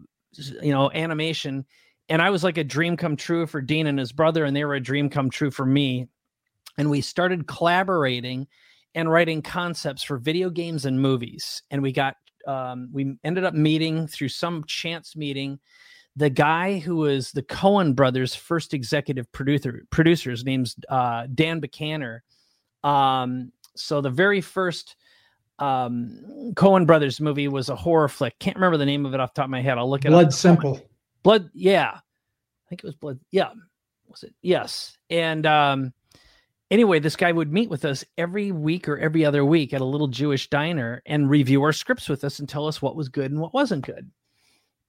you 0.63 0.73
know, 0.73 0.91
animation, 0.93 1.67
and 2.09 2.23
I 2.23 2.31
was 2.31 2.43
like 2.43 2.57
a 2.57 2.65
dream 2.65 2.97
come 2.97 3.15
true 3.15 3.47
for 3.47 3.61
Dean 3.61 3.87
and 3.87 3.99
his 3.99 4.11
brother, 4.11 4.47
and 4.47 4.57
they 4.57 4.65
were 4.65 4.75
a 4.75 4.81
dream 4.81 5.11
come 5.11 5.29
true 5.29 5.51
for 5.51 5.67
me. 5.67 6.09
And 6.79 6.89
we 6.89 7.03
started 7.03 7.47
collaborating 7.47 8.47
and 8.95 9.13
writing 9.13 9.43
concepts 9.43 10.03
for 10.03 10.17
video 10.17 10.49
games 10.49 10.87
and 10.87 10.99
movies. 10.99 11.63
And 11.71 11.83
we 11.83 11.93
got, 11.93 12.17
um, 12.47 12.89
we 12.91 13.17
ended 13.23 13.45
up 13.45 13.53
meeting 13.53 14.07
through 14.07 14.31
some 14.31 14.65
chance 14.65 15.15
meeting 15.15 15.59
the 16.17 16.31
guy 16.31 16.79
who 16.79 16.97
was 16.97 17.33
the 17.33 17.43
Coen 17.43 17.95
brothers' 17.95 18.35
first 18.35 18.75
executive 18.75 19.31
producer, 19.33 19.85
producers, 19.91 20.45
name's 20.45 20.77
uh, 20.89 21.27
Dan 21.35 21.61
Buchanan. 21.61 22.21
Um, 22.83 23.53
so 23.75 24.01
the 24.01 24.11
very 24.11 24.41
first 24.41 24.97
um, 25.59 26.53
Coen 26.55 26.87
brothers 26.87 27.21
movie 27.21 27.49
was 27.49 27.69
a 27.69 27.77
horror 27.77 28.09
flick. 28.09 28.39
Can't 28.39 28.57
remember 28.57 28.77
the 28.77 28.87
name 28.87 29.07
of 29.07 29.15
it 29.15 29.21
off 29.21 29.35
the 29.35 29.41
top 29.41 29.47
of 29.47 29.51
my 29.51 29.63
head. 29.63 29.79
I'll 29.79 29.91
look 29.91 30.05
it 30.05 30.11
Blood 30.11 30.27
up. 30.27 30.33
Simple. 30.33 30.81
Blood, 31.23 31.51
yeah. 31.55 31.93
I 31.95 32.69
think 32.69 32.83
it 32.83 32.87
was 32.87 32.95
Blood. 32.95 33.19
Yeah. 33.31 33.51
Was 34.09 34.23
it? 34.23 34.35
Yes. 34.43 34.97
And 35.11 35.47
um, 35.47 35.93
anyway, 36.71 37.01
this 37.01 37.17
guy 37.17 37.33
would 37.33 37.53
meet 37.53 37.71
with 37.71 37.85
us 37.85 38.05
every 38.17 38.53
week 38.53 38.89
or 38.89 38.99
every 38.99 39.25
other 39.25 39.45
week 39.45 39.73
at 39.73 39.81
a 39.81 39.85
little 39.85 40.09
Jewish 40.09 40.49
diner 40.51 41.03
and 41.07 41.29
review 41.29 41.63
our 41.63 41.73
scripts 41.73 42.09
with 42.09 42.23
us 42.23 42.39
and 42.39 42.49
tell 42.49 42.69
us 42.69 42.81
what 42.81 42.97
was 42.97 43.09
good 43.09 43.33
and 43.33 43.41
what 43.41 43.55
wasn't 43.55 43.85
good. 43.85 44.11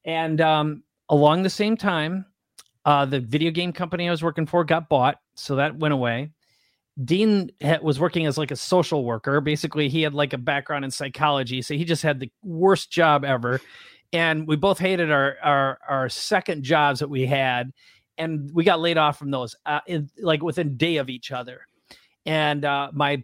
And 0.04 0.40
um, 0.42 0.84
along 1.10 1.44
the 1.44 1.50
same 1.50 1.78
time, 1.78 2.26
uh, 2.86 3.06
the 3.06 3.20
video 3.20 3.52
game 3.52 3.74
company 3.74 4.08
I 4.08 4.12
was 4.12 4.24
working 4.24 4.46
for 4.46 4.64
got 4.64 4.90
bought, 4.90 5.18
so 5.36 5.56
that 5.56 5.78
went 5.78 5.94
away. 5.94 6.32
Dean 7.04 7.52
was 7.82 8.00
working 8.00 8.26
as 8.26 8.38
like 8.38 8.52
a 8.52 8.56
social 8.56 9.04
worker. 9.04 9.42
Basically, 9.42 9.90
he 9.90 10.02
had 10.02 10.14
like 10.14 10.34
a 10.34 10.38
background 10.38 10.86
in 10.86 10.92
psychology, 10.92 11.62
so 11.62 11.74
he 11.74 11.84
just 11.84 12.04
had 12.04 12.20
the 12.20 12.32
worst 12.44 12.90
job 12.90 13.26
ever. 13.26 13.60
And 14.14 14.48
we 14.48 14.56
both 14.56 14.80
hated 14.80 15.12
our 15.12 15.36
our, 15.44 15.78
our 15.90 16.10
second 16.10 16.64
jobs 16.64 17.00
that 17.00 17.10
we 17.10 17.26
had, 17.26 17.74
and 18.18 18.50
we 18.54 18.64
got 18.64 18.80
laid 18.80 18.98
off 18.98 19.20
from 19.20 19.32
those, 19.32 19.56
uh, 19.66 19.82
in, 19.88 20.10
like 20.22 20.42
within 20.42 20.78
day 20.78 20.98
of 20.98 21.10
each 21.10 21.32
other. 21.32 21.68
And 22.26 22.64
uh, 22.64 22.92
my 22.94 23.24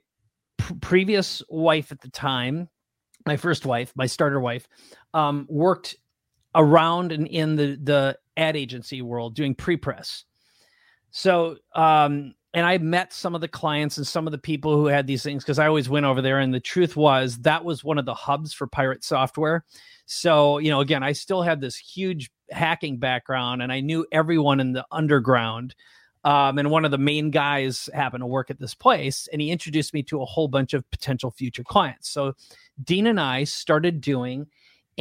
p- 0.58 0.76
previous 0.82 1.42
wife 1.50 1.92
at 1.94 2.02
the 2.02 2.10
time, 2.10 2.68
my 3.26 3.38
first 3.38 3.66
wife, 3.66 3.94
my 3.96 4.06
starter 4.06 4.40
wife, 4.40 4.68
um, 5.14 5.46
worked 5.50 5.96
around 6.56 7.12
and 7.12 7.28
in 7.28 7.56
the 7.56 7.78
the 7.82 8.18
ad 8.38 8.56
agency 8.56 9.02
world 9.02 9.36
doing 9.36 9.56
pre-press. 9.56 10.26
So 11.12 11.58
um 11.76 12.34
and 12.54 12.66
I 12.66 12.78
met 12.80 13.14
some 13.14 13.34
of 13.34 13.42
the 13.42 13.48
clients 13.48 13.98
and 13.98 14.06
some 14.06 14.28
of 14.28 14.32
the 14.32 14.38
people 14.38 14.76
who 14.76 14.88
had 14.88 15.08
these 15.08 15.24
things 15.24 15.44
because 15.44 15.60
I 15.60 15.68
always 15.68 15.88
went 15.88 16.06
over 16.06 16.22
there. 16.22 16.40
And 16.40 16.54
the 16.54 16.60
truth 16.60 16.98
was 16.98 17.38
that 17.40 17.64
was 17.64 17.84
one 17.84 17.98
of 17.98 18.06
the 18.06 18.14
hubs 18.14 18.54
for 18.54 18.68
pirate 18.68 19.04
software. 19.04 19.64
So, 20.06 20.58
you 20.58 20.70
know, 20.70 20.82
again, 20.82 21.04
I 21.04 21.14
still 21.14 21.42
had 21.42 21.62
this 21.62 21.78
huge 21.78 22.30
hacking 22.50 22.98
background 22.98 23.62
and 23.62 23.72
I 23.72 23.80
knew 23.80 24.06
everyone 24.12 24.60
in 24.60 24.74
the 24.74 24.86
underground. 24.92 25.76
Um, 26.26 26.60
and 26.60 26.70
one 26.70 26.84
of 26.84 26.92
the 26.92 26.98
main 26.98 27.32
guys 27.32 27.90
happened 27.94 28.22
to 28.22 28.28
work 28.28 28.52
at 28.52 28.60
this 28.60 28.76
place 28.76 29.30
and 29.32 29.42
he 29.42 29.50
introduced 29.50 29.94
me 29.94 30.04
to 30.04 30.22
a 30.22 30.26
whole 30.26 30.50
bunch 30.50 30.74
of 30.74 30.90
potential 30.92 31.32
future 31.32 31.64
clients. 31.64 32.10
So, 32.10 32.34
Dean 32.84 33.08
and 33.08 33.20
I 33.20 33.46
started 33.46 34.02
doing 34.02 34.48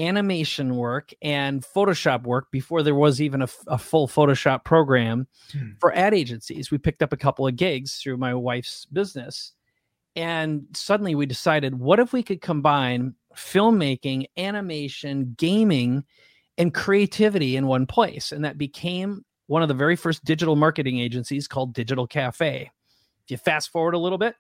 animation 0.01 0.77
work 0.77 1.13
and 1.21 1.63
Photoshop 1.63 2.23
work 2.23 2.51
before 2.51 2.83
there 2.83 2.95
was 2.95 3.21
even 3.21 3.43
a, 3.43 3.49
a 3.67 3.79
full 3.79 4.09
Photoshop 4.09 4.65
program 4.65 5.27
hmm. 5.53 5.73
for 5.79 5.95
ad 5.95 6.15
agencies. 6.15 6.71
We 6.71 6.79
picked 6.79 7.03
up 7.03 7.13
a 7.13 7.19
couple 7.19 7.47
of 7.47 7.57
gigs 7.57 7.97
through 7.97 8.17
my 8.17 8.35
wife's 8.35 8.87
business. 8.87 9.53
And 10.17 10.67
suddenly 10.75 11.15
we 11.15 11.27
decided, 11.27 11.79
what 11.79 12.01
if 12.01 12.13
we 12.13 12.23
could 12.23 12.41
combine 12.41 13.15
filmmaking, 13.37 14.27
animation, 14.37 15.35
gaming, 15.39 16.05
and 16.59 16.75
creativity 16.75 17.57
in 17.57 17.67
one 17.67 17.87
place? 17.87 18.33
And 18.33 18.45
that 18.45 18.59
became 18.59 19.25
one 19.47 19.63
of 19.63 19.69
the 19.69 19.75
very 19.75 19.97
first 19.97 20.25
digital 20.25 20.57
marketing 20.57 20.99
agencies 20.99 21.47
called 21.47 21.75
Digital 21.75 22.07
Cafe. 22.07 22.71
If 23.25 23.31
you 23.31 23.37
fast 23.37 23.71
forward 23.71 23.95
a 23.95 23.99
little 23.99 24.19
bit, 24.19 24.35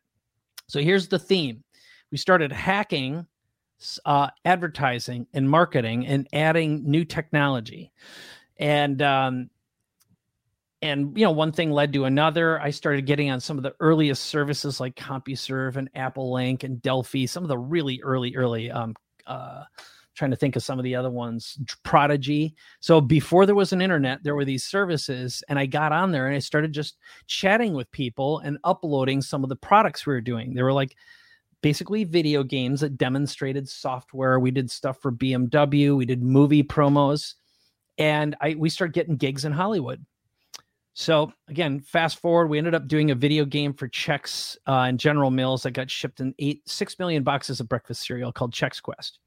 so 0.66 0.80
here's 0.80 1.08
the 1.08 1.18
theme 1.18 1.62
we 2.10 2.18
started 2.18 2.50
hacking 2.50 3.26
uh, 4.04 4.28
advertising 4.44 5.26
and 5.32 5.48
marketing 5.48 6.06
and 6.06 6.28
adding 6.32 6.82
new 6.90 7.04
technology. 7.04 7.92
And 8.58 9.00
um, 9.00 9.50
and 10.82 11.16
you 11.16 11.24
know 11.24 11.30
one 11.30 11.52
thing 11.52 11.70
led 11.70 11.92
to 11.92 12.04
another. 12.04 12.60
I 12.60 12.70
started 12.70 13.06
getting 13.06 13.30
on 13.30 13.40
some 13.40 13.56
of 13.56 13.62
the 13.62 13.74
earliest 13.80 14.24
services 14.26 14.80
like 14.80 14.96
compuserve 14.96 15.76
and 15.76 15.90
apple 15.94 16.32
link 16.32 16.64
and 16.64 16.80
delphi 16.80 17.26
some 17.26 17.42
of 17.42 17.48
the 17.48 17.58
really 17.58 18.00
early 18.02 18.34
early 18.36 18.70
um, 18.70 18.94
uh, 19.26 19.64
trying 20.14 20.30
to 20.30 20.36
think 20.36 20.56
of 20.56 20.62
some 20.62 20.78
of 20.78 20.84
the 20.84 20.94
other 20.94 21.10
ones 21.10 21.58
prodigy. 21.82 22.54
So 22.80 23.00
before 23.00 23.46
there 23.46 23.54
was 23.54 23.72
an 23.72 23.82
internet 23.82 24.22
there 24.22 24.34
were 24.34 24.44
these 24.44 24.64
services 24.64 25.42
and 25.48 25.58
i 25.58 25.66
got 25.66 25.92
on 25.92 26.12
there 26.12 26.26
and 26.26 26.36
i 26.36 26.40
started 26.40 26.72
just 26.72 26.96
chatting 27.26 27.74
with 27.74 27.90
people 27.92 28.38
and 28.40 28.58
uploading 28.64 29.22
some 29.22 29.42
of 29.42 29.48
the 29.48 29.56
products 29.56 30.06
we 30.06 30.14
were 30.14 30.20
doing. 30.20 30.54
They 30.54 30.62
were 30.62 30.72
like 30.72 30.96
basically 31.62 32.04
video 32.04 32.42
games 32.42 32.80
that 32.80 32.96
demonstrated 32.96 33.68
software. 33.68 34.40
We 34.40 34.50
did 34.50 34.70
stuff 34.70 34.98
for 35.00 35.12
BMW, 35.12 35.96
we 35.96 36.06
did 36.06 36.22
movie 36.22 36.62
promos, 36.62 37.34
and 37.98 38.36
I 38.40 38.54
we 38.58 38.70
started 38.70 38.94
getting 38.94 39.16
gigs 39.16 39.44
in 39.44 39.52
Hollywood. 39.52 40.04
So 40.94 41.32
again, 41.48 41.80
fast 41.80 42.18
forward, 42.18 42.48
we 42.48 42.58
ended 42.58 42.74
up 42.74 42.88
doing 42.88 43.10
a 43.10 43.14
video 43.14 43.44
game 43.44 43.72
for 43.72 43.88
Chex 43.88 44.56
uh, 44.66 44.86
and 44.88 44.98
General 44.98 45.30
Mills 45.30 45.62
that 45.62 45.70
got 45.70 45.90
shipped 45.90 46.20
in 46.20 46.34
eight 46.38 46.68
six 46.68 46.98
million 46.98 47.22
boxes 47.22 47.60
of 47.60 47.68
breakfast 47.68 48.06
cereal 48.06 48.32
called 48.32 48.52
Chex 48.52 48.82
Quest, 48.82 49.18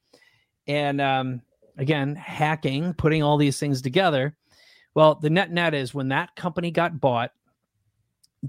and 0.67 0.99
um, 1.01 1.41
again, 1.77 2.15
hacking, 2.15 2.93
putting 2.93 3.23
all 3.23 3.37
these 3.37 3.59
things 3.59 3.81
together. 3.81 4.35
Well, 4.95 5.15
the 5.15 5.29
net 5.29 5.51
net 5.51 5.73
is 5.73 5.93
when 5.93 6.09
that 6.09 6.35
company 6.35 6.69
got 6.69 6.99
bought, 6.99 7.31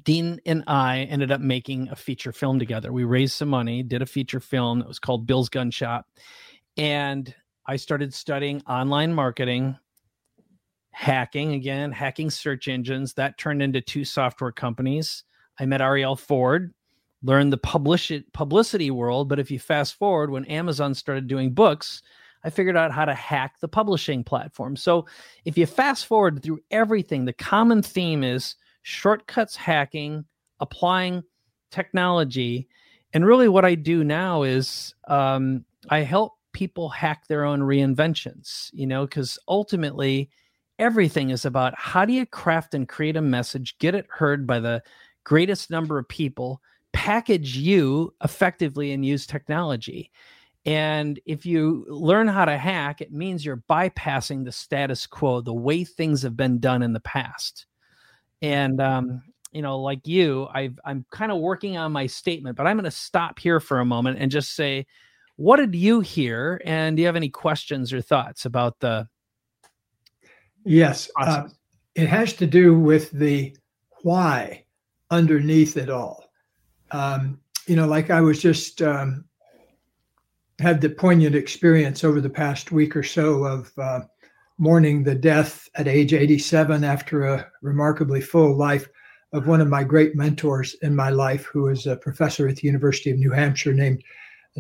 Dean 0.03 0.41
and 0.45 0.65
I 0.67 1.01
ended 1.03 1.31
up 1.31 1.41
making 1.41 1.89
a 1.89 1.97
feature 1.97 2.33
film 2.33 2.59
together. 2.59 2.93
We 2.93 3.05
raised 3.05 3.35
some 3.35 3.49
money, 3.49 3.83
did 3.83 4.03
a 4.03 4.07
feature 4.07 4.41
film 4.41 4.81
that 4.81 4.89
was 4.89 4.99
called 4.99 5.27
Bill's 5.27 5.49
Gun 5.49 5.71
Shop. 5.71 6.07
And 6.77 7.33
I 7.67 7.77
started 7.77 8.13
studying 8.13 8.61
online 8.63 9.15
marketing, 9.15 9.77
hacking 10.91 11.53
again, 11.53 11.93
hacking 11.93 12.31
search 12.31 12.67
engines. 12.67 13.15
That 13.15 13.39
turned 13.39 13.63
into 13.63 13.81
two 13.81 14.05
software 14.05 14.53
companies. 14.53 15.23
I 15.61 15.67
met 15.67 15.81
Arielle 15.81 16.19
Ford, 16.19 16.75
learned 17.23 17.53
the 17.53 17.59
publish 17.59 18.11
publicity 18.33 18.91
world. 18.91 19.29
But 19.29 19.39
if 19.39 19.51
you 19.51 19.61
fast 19.61 19.95
forward, 19.95 20.31
when 20.31 20.45
Amazon 20.47 20.95
started 20.95 21.29
doing 21.29 21.55
books, 21.55 22.03
I 22.43 22.51
figured 22.51 22.77
out 22.77 22.93
how 22.93 23.05
to 23.05 23.15
hack 23.15 23.61
the 23.61 23.69
publishing 23.69 24.25
platform. 24.25 24.77
So 24.77 25.07
if 25.45 25.57
you 25.57 25.67
fast 25.67 26.07
forward 26.07 26.43
through 26.43 26.61
everything, 26.71 27.25
the 27.25 27.33
common 27.33 27.81
theme 27.81 28.25
is 28.25 28.57
shortcuts 28.85 29.57
hacking, 29.57 30.25
applying 30.61 31.25
technology. 31.71 32.69
And 33.13 33.27
really, 33.27 33.49
what 33.49 33.65
I 33.65 33.75
do 33.75 34.05
now 34.05 34.43
is 34.43 34.95
um, 35.09 35.65
I 35.89 36.01
help 36.01 36.35
people 36.53 36.89
hack 36.91 37.27
their 37.27 37.45
own 37.45 37.61
reinventions, 37.61 38.71
you 38.73 38.87
know, 38.87 39.07
because 39.07 39.39
ultimately, 39.49 40.31
everything 40.79 41.31
is 41.31 41.45
about 41.45 41.75
how 41.77 42.05
do 42.05 42.13
you 42.13 42.27
craft 42.27 42.75
and 42.75 42.89
create 42.89 43.17
a 43.17 43.23
message, 43.23 43.77
get 43.79 43.95
it 43.95 44.07
heard 44.09 44.47
by 44.47 44.61
the 44.61 44.83
greatest 45.25 45.71
number 45.71 45.99
of 45.99 46.09
people, 46.09 46.61
package 46.93 47.57
you 47.57 48.13
effectively, 48.23 48.93
and 48.93 49.05
use 49.05 49.27
technology. 49.27 50.11
And 50.67 51.21
if 51.27 51.47
you 51.47 51.87
learn 51.89 52.29
how 52.29 52.45
to 52.45 52.59
hack, 52.59 53.01
it 53.01 53.13
means 53.13 53.45
you're 53.45 53.65
bypassing 53.69 54.45
the 54.45 54.53
status 54.53 55.07
quo, 55.07 55.41
the 55.41 55.55
way 55.55 55.85
things 55.85 56.23
have 56.23 56.37
been 56.37 56.59
done 56.59 56.83
in 56.83 56.93
the 56.93 57.01
past. 57.01 57.67
And 58.45 58.79
um, 58.79 59.23
you 59.53 59.63
know, 59.63 59.81
like 59.81 60.07
you, 60.07 60.47
I've, 60.53 60.79
I'm 60.85 61.07
kind 61.11 61.33
of 61.33 61.39
working 61.39 61.79
on 61.79 61.93
my 61.93 62.07
statement, 62.07 62.57
but 62.59 62.67
I'm 62.67 62.77
going 62.77 62.85
to 62.85 62.91
stop 62.91 63.39
here 63.39 63.59
for 63.59 63.81
a 63.81 63.85
moment 63.87 64.19
and 64.21 64.31
just 64.31 64.55
say, 64.55 64.85
what 65.37 65.57
did 65.57 65.75
you 65.75 66.01
hear? 66.01 66.61
And 66.67 66.95
do 66.95 67.01
you 67.01 67.07
have 67.07 67.17
any 67.17 67.31
questions 67.31 67.91
or 67.91 68.03
thoughts 68.03 68.45
about 68.45 68.81
the? 68.81 69.09
Yes, 70.67 71.11
uh, 71.19 71.49
it 71.95 72.07
has 72.07 72.35
to 72.35 72.47
do 72.47 72.79
with 72.79 73.11
the 73.13 73.57
why 74.03 74.65
underneath 75.11 75.79
it 75.79 75.89
all. 75.89 76.31
Um, 76.91 77.41
you 77.67 77.77
know, 77.77 77.87
like 77.87 78.11
I 78.11 78.21
was 78.21 78.43
just 78.43 78.83
um, 78.83 79.25
had 80.59 80.83
the 80.83 80.91
poignant 80.91 81.35
experience 81.35 82.05
over 82.05 82.21
the 82.21 82.29
past 82.29 82.73
week 82.73 82.95
or 82.95 83.03
so 83.03 83.45
of 83.45 83.73
uh, 83.79 84.01
mourning 84.59 85.03
the 85.03 85.15
death 85.15 85.69
at 85.75 85.89
age 85.89 86.13
87 86.13 86.85
after 86.85 87.25
a 87.25 87.47
remarkably 87.63 88.21
full 88.21 88.57
life 88.57 88.89
of 89.33 89.49
one 89.49 89.61
of 89.61 89.69
my 89.69 89.83
great 89.83 90.15
mentors 90.15 90.75
in 90.83 90.95
my 90.95 91.11
life, 91.11 91.45
who 91.45 91.63
was 91.63 91.87
a 91.87 91.97
professor 91.97 92.47
at 92.47 92.57
the 92.57 92.67
University 92.67 93.11
of 93.11 93.19
New 93.19 93.33
Hampshire 93.33 93.75
named 93.75 94.03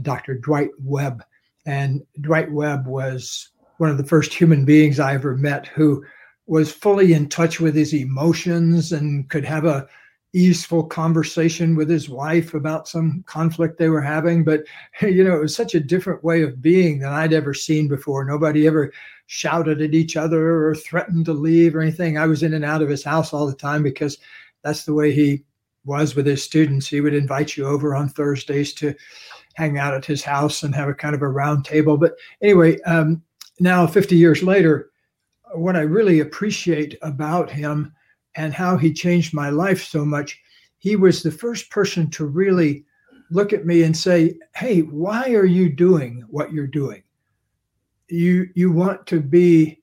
Dr. 0.03 0.37
Dwight 0.39 0.71
Webb. 0.83 1.23
And 1.65 2.03
Dwight 2.21 2.51
Webb 2.51 2.87
was 2.87 3.51
one 3.79 3.91
of 3.91 3.99
the 3.99 4.05
first 4.05 4.35
human 4.35 4.65
beings 4.65 4.99
I 4.99 5.15
ever 5.15 5.37
met 5.37 5.67
who 5.69 6.05
was 6.47 6.73
fully 6.73 7.13
in 7.13 7.29
touch 7.29 7.61
with 7.61 7.75
his 7.75 7.95
emotions 7.95 8.93
and 8.93 9.29
could 9.31 9.45
have 9.45 9.65
a 9.65 9.87
easeful 10.35 10.83
conversation 10.83 11.77
with 11.77 11.89
his 11.89 12.09
wife 12.09 12.55
about 12.55 12.89
some 12.89 13.23
conflict 13.27 13.79
they 13.79 13.89
were 13.89 14.01
having 14.01 14.45
but 14.45 14.63
you 15.03 15.25
know 15.25 15.37
it 15.37 15.41
was 15.41 15.55
such 15.55 15.75
a 15.75 15.81
different 15.81 16.23
way 16.25 16.43
of 16.43 16.61
being 16.61 16.99
than 16.99 17.13
i'd 17.13 17.33
ever 17.33 17.55
seen 17.55 17.89
before 17.89 18.25
nobody 18.25 18.67
ever 18.67 18.93
shouted 19.27 19.81
at 19.81 19.95
each 19.95 20.17
other 20.17 20.67
or 20.67 20.75
threatened 20.75 21.25
to 21.27 21.33
leave 21.33 21.75
or 21.75 21.81
anything. 21.81 22.19
I 22.19 22.27
was 22.27 22.43
in 22.43 22.55
and 22.55 22.65
out 22.65 22.83
of 22.83 22.89
his 22.89 23.05
house 23.05 23.33
all 23.33 23.47
the 23.47 23.55
time 23.55 23.83
because 23.83 24.19
that's 24.63 24.85
the 24.85 24.95
way 24.95 25.13
he 25.13 25.45
was 25.85 26.15
with 26.15 26.27
his 26.27 26.43
students. 26.43 26.87
He 26.87 27.01
would 27.01 27.15
invite 27.15 27.57
you 27.57 27.67
over 27.67 27.95
on 27.95 28.09
Thursdays 28.09 28.73
to 28.75 28.95
hang 29.55 29.79
out 29.79 29.95
at 29.95 30.05
his 30.05 30.23
house 30.23 30.63
and 30.63 30.75
have 30.75 30.89
a 30.89 30.95
kind 30.95 31.15
of 31.15 31.23
a 31.23 31.29
round 31.29 31.65
table. 31.65 31.97
But 31.97 32.15
anyway, 32.43 32.81
um, 32.83 33.23
now 33.61 33.87
50 33.87 34.17
years 34.17 34.43
later, 34.43 34.91
what 35.55 35.77
I 35.77 35.83
really 35.83 36.21
appreciate 36.21 36.99
about 37.03 37.51
him 37.51 37.93
and 38.37 38.53
how 38.53 38.77
he 38.77 38.93
changed 38.93 39.35
my 39.35 39.51
life 39.51 39.83
so 39.83 40.05
much, 40.05 40.41
he 40.79 40.97
was 40.97 41.23
the 41.23 41.31
first 41.31 41.71
person 41.71 42.11
to 42.11 42.27
really 42.27 42.85
look 43.31 43.53
at 43.53 43.67
me 43.67 43.83
and 43.83 43.97
say, 43.97 44.35
Hey, 44.55 44.81
why 44.81 45.35
are 45.35 45.47
you 45.47 45.69
doing 45.69 46.25
what 46.29 46.53
you're 46.53 46.67
doing? 46.67 47.05
you 48.09 48.49
you 48.55 48.71
want 48.71 49.07
to 49.07 49.21
be 49.21 49.83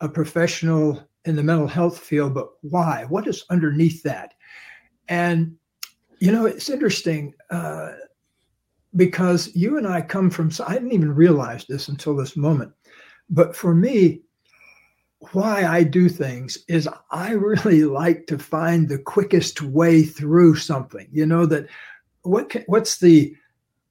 a 0.00 0.08
professional 0.08 1.02
in 1.24 1.36
the 1.36 1.42
mental 1.42 1.66
health 1.66 1.98
field, 1.98 2.34
but 2.34 2.48
why? 2.62 3.04
What 3.08 3.26
is 3.26 3.44
underneath 3.50 4.02
that? 4.04 4.34
And 5.08 5.56
you 6.18 6.32
know, 6.32 6.46
it's 6.46 6.68
interesting 6.68 7.34
uh, 7.50 7.92
because 8.96 9.54
you 9.54 9.76
and 9.76 9.86
I 9.86 10.00
come 10.00 10.30
from. 10.30 10.50
I 10.66 10.74
didn't 10.74 10.92
even 10.92 11.14
realize 11.14 11.64
this 11.66 11.88
until 11.88 12.16
this 12.16 12.36
moment, 12.36 12.72
but 13.30 13.54
for 13.54 13.74
me, 13.74 14.22
why 15.32 15.64
I 15.64 15.82
do 15.82 16.08
things 16.08 16.58
is 16.68 16.88
I 17.10 17.32
really 17.32 17.84
like 17.84 18.26
to 18.26 18.38
find 18.38 18.88
the 18.88 18.98
quickest 18.98 19.62
way 19.62 20.02
through 20.02 20.56
something. 20.56 21.08
You 21.10 21.26
know 21.26 21.46
that 21.46 21.66
what 22.22 22.50
can, 22.50 22.64
what's 22.66 22.98
the 22.98 23.34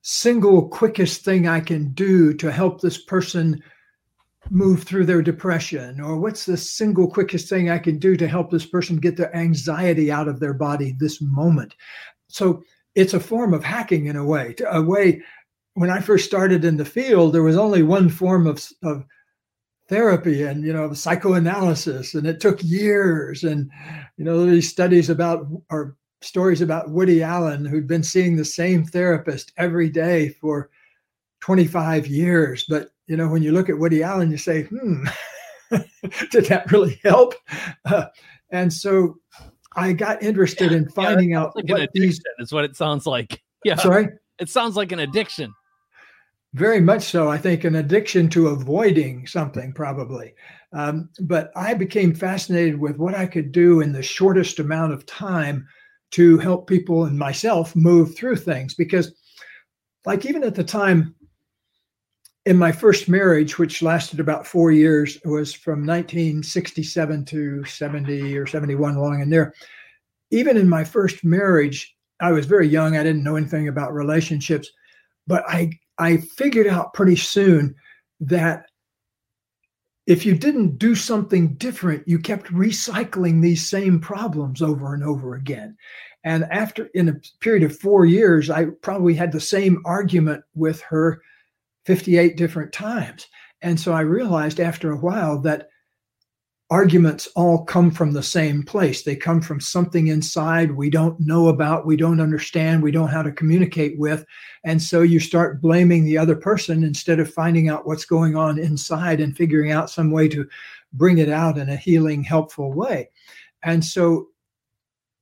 single 0.02 0.70
quickest 0.70 1.26
thing 1.26 1.48
I 1.48 1.60
can 1.60 1.92
do 1.92 2.34
to 2.36 2.52
help 2.52 2.82
this 2.82 2.98
person 2.98 3.62
move 4.50 4.84
through 4.84 5.06
their 5.06 5.22
depression? 5.22 6.00
Or 6.00 6.18
what's 6.18 6.46
the 6.46 6.58
single 6.58 7.10
quickest 7.10 7.50
thing 7.50 7.70
I 7.70 7.80
can 7.80 8.00
do 8.00 8.16
to 8.16 8.28
help 8.28 8.50
this 8.50 8.66
person 8.66 8.98
get 8.98 9.18
their 9.18 9.36
anxiety 9.36 10.12
out 10.12 10.28
of 10.28 10.40
their 10.40 10.54
body 10.54 10.96
this 10.98 11.22
moment? 11.22 11.76
So 12.30 12.64
it's 12.96 13.14
a 13.14 13.20
form 13.20 13.54
of 13.54 13.64
hacking 13.64 14.06
in 14.06 14.16
a 14.16 14.26
way. 14.26 14.56
A 14.70 14.82
way, 14.82 15.22
when 15.74 15.90
I 15.90 16.00
first 16.00 16.26
started 16.26 16.64
in 16.64 16.78
the 16.78 16.86
field, 16.86 17.34
there 17.34 17.44
was 17.44 17.58
only 17.58 17.84
one 17.84 18.10
form 18.10 18.48
of, 18.48 18.66
of 18.84 19.04
therapy 19.90 20.44
and 20.44 20.66
you 20.66 20.74
know 20.74 20.94
psychoanalysis 20.94 22.14
and 22.14 22.28
it 22.28 22.40
took 22.42 22.62
years 22.62 23.44
and 23.44 23.72
you 24.18 24.26
know 24.26 24.46
these 24.46 24.70
studies 24.70 25.10
about 25.10 25.48
or 25.70 25.96
stories 26.22 26.62
about 26.62 26.90
Woody 26.90 27.24
Allen, 27.24 27.66
who'd 27.66 27.88
been 27.88 28.04
seeing 28.04 28.36
the 28.36 28.46
same 28.46 28.84
therapist 28.86 29.52
every 29.58 29.90
day 29.90 30.30
for 30.30 30.70
25 31.42 32.08
years. 32.08 32.66
But, 32.68 32.90
you 33.08 33.18
know, 33.18 33.28
when 33.28 33.44
you 33.44 33.52
look 33.52 33.70
at 33.70 33.78
Woody 33.78 34.04
Allen, 34.04 34.32
you 34.32 34.38
say, 34.38 34.64
hmm, 34.64 35.06
did 36.32 36.46
that 36.46 36.72
really 36.72 37.00
help? 37.04 37.36
Uh, 37.86 38.06
and 38.52 38.72
so 38.72 39.18
I 39.76 39.94
got 39.94 40.24
interested 40.24 40.72
yeah, 40.72 40.78
in 40.78 40.90
finding 40.90 41.32
yeah, 41.32 41.42
out 41.42 41.56
like 41.56 41.70
what 41.70 41.90
these 41.94 42.22
is 42.40 42.52
what 42.52 42.64
it 42.64 42.76
sounds 42.76 43.06
like. 43.06 43.42
Yeah. 43.66 43.76
Sorry? 43.76 44.08
It 44.40 44.50
sounds 44.50 44.78
like 44.78 44.94
an 44.94 45.00
addiction. 45.00 45.52
Very 46.58 46.82
much 46.82 47.04
so. 47.04 47.30
I 47.30 47.38
think 47.38 47.66
an 47.66 47.76
addiction 47.76 48.30
to 48.30 48.48
avoiding 48.48 49.28
something, 49.28 49.72
probably. 49.74 50.34
Um, 50.74 51.12
but 51.22 51.52
I 51.56 51.76
became 51.76 52.16
fascinated 52.16 52.80
with 52.80 52.98
what 52.98 53.14
I 53.14 53.28
could 53.28 53.52
do 53.52 53.82
in 53.82 53.92
the 53.92 54.02
shortest 54.02 54.58
amount 54.58 54.92
of 54.92 55.06
time 55.06 55.68
to 56.12 56.40
help 56.40 56.68
people 56.68 57.06
and 57.06 57.16
myself 57.16 57.76
move 57.76 58.16
through 58.16 58.38
things 58.38 58.74
because 58.74 59.14
like 60.08 60.26
even 60.26 60.44
at 60.44 60.56
the 60.56 60.64
time 60.64 61.14
in 62.48 62.58
my 62.58 62.72
first 62.72 63.08
marriage 63.08 63.60
which 63.60 63.84
lasted 63.84 64.20
about 64.20 64.48
four 64.48 64.72
years 64.72 65.20
was 65.26 65.54
from 65.54 65.86
1967 65.86 67.26
to 67.26 67.64
70 67.66 68.38
or 68.38 68.48
71 68.48 68.96
along 68.96 69.22
in 69.22 69.30
there 69.30 69.54
even 70.32 70.56
in 70.56 70.70
my 70.70 70.84
first 70.84 71.26
marriage 71.26 71.94
i 72.22 72.32
was 72.32 72.46
very 72.46 72.68
young 72.70 72.96
i 72.96 73.04
didn't 73.04 73.24
know 73.24 73.36
anything 73.36 73.68
about 73.68 73.94
relationships 73.94 74.70
but 75.28 75.44
i 75.50 75.70
i 76.00 76.18
figured 76.18 76.68
out 76.68 76.94
pretty 76.94 77.16
soon 77.16 77.76
that 78.20 78.68
if 80.08 80.26
you 80.26 80.36
didn't 80.36 80.78
do 80.78 80.96
something 80.96 81.56
different, 81.56 82.08
you 82.08 82.18
kept 82.18 82.48
recycling 82.48 83.42
these 83.42 83.70
same 83.70 84.00
problems 84.00 84.62
over 84.62 84.94
and 84.94 85.04
over 85.04 85.36
again. 85.36 85.76
And 86.24 86.46
after, 86.46 86.86
in 86.94 87.10
a 87.10 87.20
period 87.42 87.64
of 87.64 87.78
four 87.78 88.06
years, 88.06 88.50
I 88.50 88.68
probably 88.82 89.14
had 89.14 89.34
the 89.34 89.42
same 89.42 89.82
argument 89.86 90.44
with 90.56 90.82
her 90.84 91.22
58 91.86 92.38
different 92.38 92.72
times. 92.72 93.28
And 93.62 93.80
so 93.80 93.92
I 93.92 94.02
realized 94.02 94.62
after 94.62 94.92
a 94.92 94.98
while 94.98 95.40
that 95.40 95.68
arguments 96.70 97.28
all 97.36 97.64
come 97.64 97.90
from 97.92 98.12
the 98.12 98.24
same 98.24 98.62
place. 98.62 99.04
They 99.04 99.16
come 99.16 99.40
from 99.42 99.62
something 99.62 100.08
inside 100.08 100.72
we 100.72 100.90
don't 100.90 101.18
know 101.20 101.48
about, 101.48 101.86
we 101.86 101.96
don't 101.96 102.20
understand, 102.20 102.84
we 102.84 102.92
don't 102.92 103.08
how 103.08 103.22
to 103.22 103.32
communicate 103.32 103.98
with. 103.98 104.26
And 104.66 104.82
so 104.82 105.02
you 105.02 105.20
start 105.20 105.62
blaming 105.62 106.04
the 106.04 106.18
other 106.18 106.36
person 106.36 106.84
instead 106.84 107.20
of 107.20 107.34
finding 107.34 107.70
out 107.70 107.88
what's 107.88 108.06
going 108.06 108.36
on 108.36 108.60
inside 108.60 109.22
and 109.22 109.36
figuring 109.36 109.72
out 109.72 109.90
some 109.90 110.12
way 110.12 110.28
to 110.30 110.48
bring 110.92 111.20
it 111.20 111.30
out 111.30 111.58
in 111.58 111.70
a 111.70 111.78
healing, 111.78 112.24
helpful 112.24 112.74
way. 112.74 113.10
And 113.64 113.84
so 113.84 114.28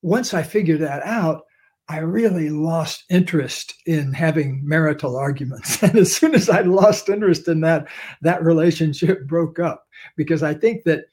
once 0.02 0.34
I 0.34 0.42
figured 0.42 0.82
that 0.82 1.04
out, 1.04 1.44
I 1.88 2.00
really 2.00 2.50
lost 2.50 3.04
interest 3.10 3.76
in 3.86 4.12
having 4.14 4.68
marital 4.68 5.16
arguments. 5.16 5.82
And 5.84 5.96
as 5.96 6.16
soon 6.16 6.34
as 6.34 6.50
I 6.50 6.62
lost 6.62 7.10
interest 7.10 7.48
in 7.48 7.62
that, 7.62 7.88
that 8.22 8.44
relationship 8.44 9.28
broke 9.28 9.60
up 9.60 9.86
because 10.16 10.42
I 10.42 10.56
think 10.56 10.84
that 10.86 11.06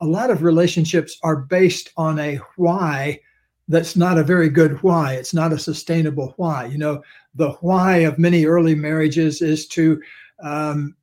a 0.00 0.06
lot 0.06 0.30
of 0.30 0.42
relationships 0.42 1.18
are 1.22 1.36
based 1.36 1.90
on 1.96 2.18
a 2.18 2.36
why 2.56 3.20
that's 3.68 3.94
not 3.94 4.18
a 4.18 4.24
very 4.24 4.48
good 4.48 4.82
why. 4.82 5.14
It's 5.14 5.34
not 5.34 5.52
a 5.52 5.58
sustainable 5.58 6.34
why. 6.36 6.66
You 6.66 6.78
know, 6.78 7.02
the 7.34 7.52
why 7.60 7.98
of 7.98 8.18
many 8.18 8.44
early 8.44 8.74
marriages 8.74 9.42
is 9.42 9.68
to, 9.68 10.02
um, 10.42 10.96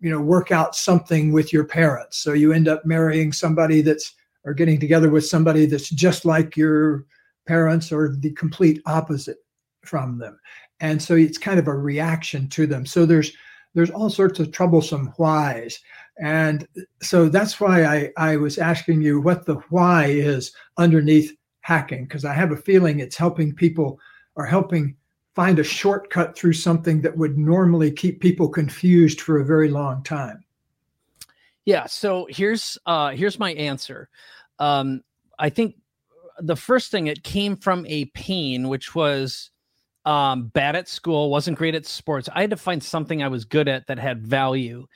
you 0.00 0.10
know, 0.10 0.20
work 0.20 0.50
out 0.50 0.74
something 0.74 1.32
with 1.32 1.52
your 1.52 1.64
parents. 1.64 2.16
So 2.16 2.32
you 2.32 2.52
end 2.52 2.66
up 2.66 2.86
marrying 2.86 3.30
somebody 3.32 3.82
that's, 3.82 4.14
or 4.44 4.54
getting 4.54 4.80
together 4.80 5.10
with 5.10 5.26
somebody 5.26 5.66
that's 5.66 5.90
just 5.90 6.24
like 6.24 6.56
your 6.56 7.04
parents 7.46 7.92
or 7.92 8.16
the 8.16 8.30
complete 8.32 8.80
opposite 8.86 9.38
from 9.82 10.18
them 10.18 10.38
and 10.80 11.00
so 11.00 11.14
it's 11.14 11.38
kind 11.38 11.58
of 11.58 11.68
a 11.68 11.74
reaction 11.74 12.48
to 12.48 12.66
them 12.66 12.84
so 12.86 13.06
there's 13.06 13.32
there's 13.74 13.90
all 13.90 14.10
sorts 14.10 14.38
of 14.38 14.52
troublesome 14.52 15.12
whys 15.18 15.80
and 16.22 16.66
so 17.02 17.28
that's 17.28 17.60
why 17.60 17.84
i 17.84 18.10
i 18.16 18.36
was 18.36 18.58
asking 18.58 19.02
you 19.02 19.20
what 19.20 19.46
the 19.46 19.54
why 19.70 20.06
is 20.06 20.52
underneath 20.78 21.36
hacking 21.60 22.04
because 22.04 22.24
i 22.24 22.32
have 22.32 22.52
a 22.52 22.56
feeling 22.56 23.00
it's 23.00 23.16
helping 23.16 23.54
people 23.54 23.98
or 24.36 24.46
helping 24.46 24.96
find 25.34 25.58
a 25.58 25.64
shortcut 25.64 26.36
through 26.36 26.52
something 26.52 27.00
that 27.00 27.16
would 27.16 27.36
normally 27.36 27.90
keep 27.90 28.20
people 28.20 28.48
confused 28.48 29.20
for 29.20 29.38
a 29.38 29.44
very 29.44 29.68
long 29.68 30.02
time. 30.02 30.44
Yeah 31.64 31.86
so 31.86 32.26
here's 32.30 32.78
uh 32.86 33.10
here's 33.10 33.38
my 33.38 33.52
answer. 33.54 34.08
Um 34.58 35.02
i 35.38 35.48
think 35.48 35.76
the 36.40 36.56
first 36.56 36.90
thing 36.90 37.06
it 37.06 37.22
came 37.22 37.56
from 37.56 37.86
a 37.86 38.06
pain, 38.06 38.68
which 38.68 38.94
was 38.94 39.50
um, 40.04 40.48
bad 40.48 40.76
at 40.76 40.88
school, 40.88 41.30
wasn't 41.30 41.58
great 41.58 41.74
at 41.74 41.86
sports. 41.86 42.28
I 42.32 42.40
had 42.40 42.50
to 42.50 42.56
find 42.56 42.82
something 42.82 43.22
I 43.22 43.28
was 43.28 43.44
good 43.44 43.68
at 43.68 43.86
that 43.86 43.98
had 43.98 44.26
value, 44.26 44.86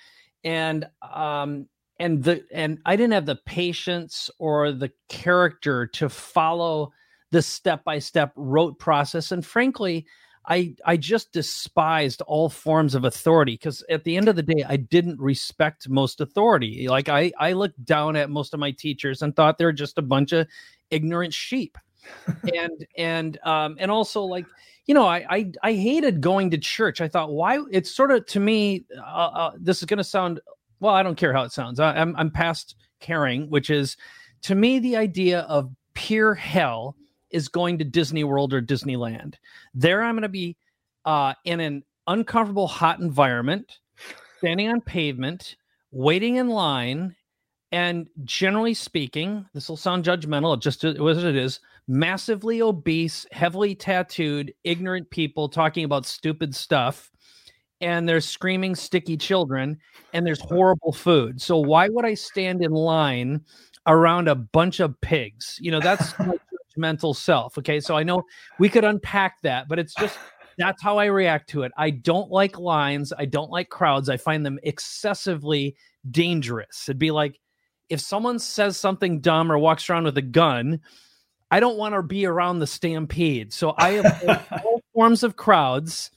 and 0.44 0.88
um, 1.02 1.66
and 1.98 2.22
the 2.22 2.44
and 2.52 2.78
I 2.86 2.96
didn't 2.96 3.12
have 3.12 3.26
the 3.26 3.40
patience 3.46 4.30
or 4.38 4.72
the 4.72 4.92
character 5.08 5.86
to 5.86 6.08
follow 6.08 6.92
the 7.30 7.42
step 7.42 7.84
by 7.84 7.98
step 7.98 8.32
rote 8.36 8.78
process. 8.78 9.32
And 9.32 9.44
frankly, 9.44 10.06
I 10.46 10.76
I 10.84 10.96
just 10.96 11.32
despised 11.32 12.22
all 12.22 12.48
forms 12.48 12.94
of 12.94 13.04
authority 13.04 13.52
because 13.52 13.84
at 13.90 14.04
the 14.04 14.16
end 14.16 14.28
of 14.28 14.36
the 14.36 14.42
day, 14.42 14.64
I 14.66 14.76
didn't 14.76 15.20
respect 15.20 15.88
most 15.88 16.20
authority. 16.20 16.88
Like 16.88 17.08
I 17.08 17.32
I 17.38 17.52
looked 17.52 17.84
down 17.84 18.16
at 18.16 18.30
most 18.30 18.54
of 18.54 18.60
my 18.60 18.70
teachers 18.70 19.22
and 19.22 19.34
thought 19.34 19.58
they're 19.58 19.72
just 19.72 19.98
a 19.98 20.02
bunch 20.02 20.32
of 20.32 20.46
ignorant 20.90 21.34
sheep 21.34 21.76
and 22.54 22.86
and 22.96 23.38
um 23.44 23.76
and 23.78 23.90
also 23.90 24.22
like 24.22 24.46
you 24.86 24.94
know 24.94 25.06
I, 25.06 25.26
I 25.28 25.52
i 25.62 25.72
hated 25.72 26.20
going 26.20 26.50
to 26.50 26.58
church. 26.58 27.00
I 27.00 27.08
thought 27.08 27.30
why? 27.30 27.60
It's 27.70 27.94
sort 27.94 28.10
of 28.10 28.26
to 28.26 28.40
me 28.40 28.84
uh, 28.98 29.00
uh, 29.00 29.52
this 29.58 29.78
is 29.78 29.84
going 29.84 29.98
to 29.98 30.04
sound 30.04 30.40
well 30.80 30.94
i 30.94 31.02
don't 31.02 31.16
care 31.16 31.32
how 31.32 31.42
it 31.42 31.52
sounds. 31.52 31.80
I, 31.80 31.94
i'm 31.96 32.14
i'm 32.16 32.30
past 32.30 32.76
caring 33.00 33.48
which 33.50 33.70
is 33.70 33.96
to 34.42 34.54
me 34.54 34.78
the 34.78 34.96
idea 34.96 35.40
of 35.40 35.70
pure 35.94 36.34
hell 36.34 36.96
is 37.30 37.48
going 37.48 37.78
to 37.78 37.84
disney 37.84 38.24
world 38.24 38.52
or 38.54 38.62
disneyland. 38.62 39.34
There 39.74 40.02
i'm 40.02 40.14
going 40.14 40.22
to 40.22 40.28
be 40.28 40.56
uh 41.04 41.34
in 41.44 41.60
an 41.60 41.82
uncomfortable 42.06 42.66
hot 42.66 43.00
environment 43.00 43.78
standing 44.38 44.68
on 44.68 44.80
pavement 44.80 45.56
waiting 45.90 46.36
in 46.36 46.48
line 46.48 47.14
and 47.72 48.08
generally 48.24 48.74
speaking, 48.74 49.46
this 49.52 49.68
will 49.68 49.76
sound 49.76 50.04
judgmental, 50.04 50.56
it 50.56 50.60
just 50.60 50.84
was. 50.84 51.22
it 51.22 51.36
is, 51.36 51.60
massively 51.86 52.62
obese, 52.62 53.26
heavily 53.32 53.74
tattooed, 53.74 54.54
ignorant 54.64 55.10
people 55.10 55.48
talking 55.48 55.84
about 55.84 56.06
stupid 56.06 56.54
stuff. 56.54 57.10
And 57.80 58.08
there's 58.08 58.28
screaming, 58.28 58.74
sticky 58.74 59.16
children, 59.16 59.78
and 60.12 60.26
there's 60.26 60.40
horrible 60.40 60.92
food. 60.92 61.40
So 61.40 61.58
why 61.58 61.88
would 61.88 62.04
I 62.04 62.14
stand 62.14 62.64
in 62.64 62.72
line 62.72 63.40
around 63.86 64.28
a 64.28 64.34
bunch 64.34 64.80
of 64.80 65.00
pigs? 65.00 65.58
You 65.60 65.70
know, 65.70 65.80
that's 65.80 66.18
my 66.18 66.36
judgmental 66.76 67.14
self. 67.14 67.56
Okay. 67.56 67.78
So 67.78 67.96
I 67.96 68.02
know 68.02 68.22
we 68.58 68.68
could 68.68 68.84
unpack 68.84 69.40
that, 69.42 69.68
but 69.68 69.78
it's 69.78 69.94
just 69.94 70.18
that's 70.56 70.82
how 70.82 70.98
I 70.98 71.04
react 71.04 71.50
to 71.50 71.62
it. 71.62 71.72
I 71.76 71.90
don't 71.90 72.30
like 72.30 72.58
lines. 72.58 73.12
I 73.16 73.26
don't 73.26 73.50
like 73.50 73.68
crowds. 73.68 74.08
I 74.08 74.16
find 74.16 74.44
them 74.44 74.58
excessively 74.64 75.76
dangerous. 76.10 76.88
It'd 76.88 76.98
be 76.98 77.12
like 77.12 77.38
if 77.88 78.00
someone 78.00 78.38
says 78.38 78.76
something 78.76 79.20
dumb 79.20 79.50
or 79.50 79.58
walks 79.58 79.88
around 79.88 80.04
with 80.04 80.18
a 80.18 80.22
gun, 80.22 80.80
I 81.50 81.60
don't 81.60 81.78
want 81.78 81.94
to 81.94 82.02
be 82.02 82.26
around 82.26 82.58
the 82.58 82.66
stampede. 82.66 83.52
So 83.52 83.70
I 83.70 83.88
avoid 84.24 84.46
all 84.64 84.82
forms 84.92 85.22
of 85.22 85.36
crowds 85.36 86.10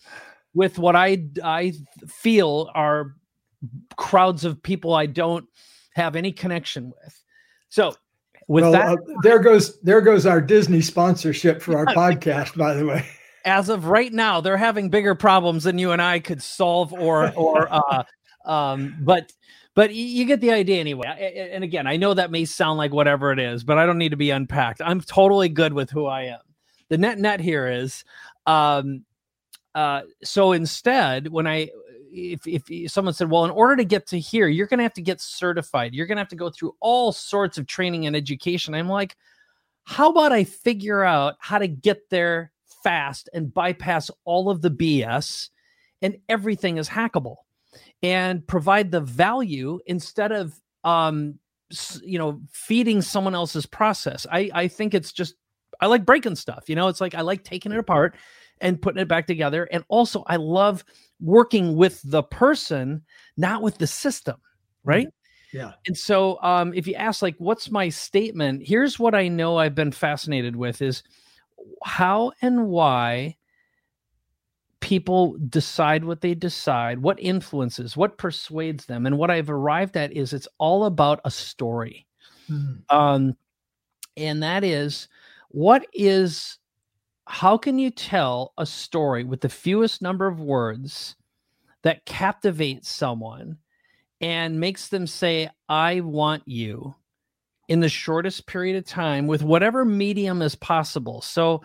with 0.53 0.77
what 0.77 0.95
I 0.95 1.25
I 1.43 1.73
feel 2.07 2.69
are 2.73 3.15
crowds 3.95 4.43
of 4.43 4.62
people 4.62 4.93
I 4.93 5.05
don't 5.05 5.47
have 5.93 6.15
any 6.15 6.31
connection 6.31 6.91
with. 7.03 7.23
So 7.69 7.93
with 8.47 8.63
well, 8.63 8.71
that, 8.73 8.88
uh, 8.88 8.97
there 9.23 9.39
goes 9.39 9.79
there 9.81 10.01
goes 10.01 10.25
our 10.25 10.41
Disney 10.41 10.81
sponsorship 10.81 11.62
for 11.62 11.77
our 11.77 11.86
podcast. 11.95 12.57
By 12.57 12.73
the 12.73 12.86
way, 12.86 13.05
as 13.45 13.69
of 13.69 13.86
right 13.86 14.12
now, 14.12 14.41
they're 14.41 14.57
having 14.57 14.89
bigger 14.89 15.15
problems 15.15 15.63
than 15.63 15.77
you 15.77 15.91
and 15.91 16.01
I 16.01 16.19
could 16.19 16.43
solve 16.43 16.91
or 16.91 17.31
or 17.34 17.67
uh, 17.91 18.03
um, 18.45 18.97
but 18.99 19.31
but 19.73 19.93
you 19.93 20.25
get 20.25 20.41
the 20.41 20.51
idea 20.51 20.79
anyway. 20.79 21.49
And 21.51 21.63
again, 21.63 21.88
I 21.88 21.97
know 21.97 22.13
that 22.13 22.31
may 22.31 22.45
sound 22.45 22.77
like 22.77 22.91
whatever 22.91 23.31
it 23.31 23.39
is, 23.39 23.63
but 23.63 23.77
I 23.77 23.86
don't 23.86 23.97
need 23.97 24.10
to 24.10 24.17
be 24.17 24.31
unpacked. 24.31 24.81
I'm 24.84 25.01
totally 25.01 25.49
good 25.49 25.73
with 25.73 25.89
who 25.89 26.05
I 26.05 26.23
am. 26.23 26.39
The 26.89 26.97
net 26.97 27.19
net 27.19 27.39
here 27.39 27.67
is, 27.67 28.03
um, 28.45 29.05
uh, 29.73 30.01
so 30.23 30.51
instead, 30.51 31.29
when 31.29 31.47
I 31.47 31.69
if, 32.12 32.41
if 32.45 32.91
someone 32.91 33.13
said, 33.13 33.29
well, 33.29 33.45
in 33.45 33.51
order 33.51 33.75
to 33.77 33.86
get 33.86 34.07
to 34.07 34.19
here, 34.19 34.47
you're 34.47 34.67
going 34.67 34.79
to 34.79 34.84
have 34.84 34.93
to 34.95 35.01
get 35.01 35.21
certified. 35.21 35.93
You're 35.93 36.05
going 36.05 36.17
to 36.17 36.21
have 36.21 36.29
to 36.29 36.36
go 36.36 36.49
through 36.49 36.75
all 36.79 37.12
sorts 37.12 37.57
of 37.57 37.67
training 37.67 38.05
and 38.05 38.15
education. 38.15 38.73
I'm 38.73 38.89
like, 38.89 39.15
how 39.84 40.10
about 40.10 40.31
I 40.31 40.43
figure 40.43 41.03
out 41.03 41.36
how 41.39 41.57
to 41.57 41.67
get 41.67 42.10
there 42.10 42.51
fast 42.84 43.29
and 43.34 43.53
bypass 43.53 44.12
all 44.25 44.49
of 44.49 44.62
the 44.62 44.71
BS 44.71 45.49
and 46.01 46.17
everything 46.29 46.77
is 46.77 46.89
hackable? 46.89 47.38
And 48.04 48.46
provide 48.48 48.92
the 48.92 49.02
value 49.02 49.80
instead 49.86 50.32
of 50.32 50.60
um 50.84 51.36
you 52.04 52.18
know 52.18 52.42
feeding 52.52 53.02
someone 53.02 53.36
else's 53.36 53.66
process. 53.66 54.26
I 54.32 54.50
i 54.54 54.68
think 54.68 54.94
it's 54.94 55.12
just 55.12 55.36
i 55.80 55.86
like 55.86 56.06
breaking 56.06 56.36
stuff 56.36 56.68
you 56.68 56.76
know? 56.76 56.88
It's 56.88 57.02
like 57.02 57.16
i 57.16 57.22
like 57.22 57.44
taking 57.44 57.72
it 57.72 57.80
apart 57.80 58.16
and 58.60 58.82
putting 58.82 59.02
it 59.02 59.08
back 59.08 59.26
together 59.26 59.68
and 59.72 59.84
also 59.88 60.24
i 60.28 60.36
love 60.36 60.84
working 61.20 61.76
with 61.76 62.02
the 62.04 62.24
person 62.24 63.02
not 63.38 63.62
with 63.62 63.78
the 63.78 63.88
system 63.88 64.38
right? 64.84 65.08
Yeah. 65.54 65.74
And 65.86 65.98
so 65.98 66.42
um 66.42 66.74
if 66.74 66.88
you 66.88 66.96
ask 66.96 67.22
like 67.22 67.36
what's 67.38 67.70
my 67.72 67.90
statement 67.90 68.64
here's 68.66 69.00
what 69.00 69.16
i 69.16 69.28
know 69.28 69.58
i've 69.58 69.76
been 69.76 69.92
fascinated 69.92 70.56
with 70.56 70.82
is 70.82 71.04
how 71.84 72.32
and 72.42 72.68
why 72.68 73.38
people 74.82 75.38
decide 75.48 76.04
what 76.04 76.22
they 76.22 76.34
decide, 76.34 77.00
what 77.00 77.20
influences, 77.20 77.96
what 77.96 78.17
persuades 78.17 78.86
them. 78.86 79.06
And 79.06 79.17
what 79.17 79.32
I've 79.32 79.50
arrived 79.50 79.96
at 79.96 80.12
is 80.12 80.34
it's 80.34 80.48
all 80.58 80.86
about 80.86 81.22
a 81.24 81.32
story. 81.32 82.06
Mm-hmm. 82.50 82.96
Um, 82.96 83.38
and 84.17 84.44
that 84.44 84.63
is 84.63 85.08
what 85.50 85.86
is, 85.94 86.58
how 87.28 87.58
can 87.58 87.80
you 87.80 87.91
tell 87.91 88.54
a 88.58 88.65
story 88.65 89.24
with 89.24 89.41
the 89.41 89.50
fewest 89.50 90.02
number 90.02 90.28
of 90.28 90.41
words 90.41 91.15
that 91.84 92.06
captivates 92.06 92.89
someone 92.89 93.58
and 94.20 94.60
makes 94.60 94.89
them 94.89 95.08
say, 95.08 95.50
I 95.70 96.02
want 96.02 96.44
you 96.46 96.96
in 97.67 97.80
the 97.80 97.89
shortest 97.89 98.48
period 98.48 98.76
of 98.76 98.86
time 98.86 99.28
with 99.28 99.44
whatever 99.44 99.86
medium 99.86 100.41
is 100.41 100.56
possible? 100.56 101.22
So, 101.22 101.62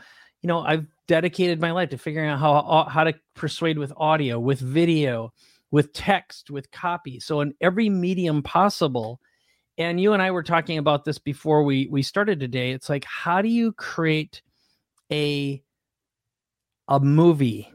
you 0.47 0.53
know, 0.53 0.61
I've 0.61 0.87
dedicated 1.09 1.61
my 1.61 1.73
life 1.73 1.89
to 1.89 1.99
figuring 1.99 2.31
out 2.31 2.39
how 2.39 2.55
uh, 2.55 2.89
how 2.89 3.03
to 3.03 3.13
persuade 3.35 3.79
with 3.79 3.93
audio, 3.97 4.39
with 4.39 4.61
video, 4.61 5.33
with 5.73 5.93
text, 5.93 6.53
with 6.53 6.71
copy. 6.71 7.19
So 7.19 7.41
in 7.41 7.53
every 7.61 7.89
medium 7.89 8.45
possible. 8.45 9.21
And 9.77 10.01
you 10.01 10.13
and 10.13 10.23
I 10.23 10.31
were 10.31 10.45
talking 10.45 10.79
about 10.79 11.05
this 11.05 11.19
before 11.19 11.65
we 11.65 11.89
we 11.91 12.01
started 12.01 12.39
today. 12.39 12.71
It's 12.71 12.89
like 12.89 13.05
how 13.05 13.43
do 13.43 13.49
you 13.49 13.73
create 13.73 14.41
a 15.11 15.61
a 16.87 17.01
movie 17.01 17.69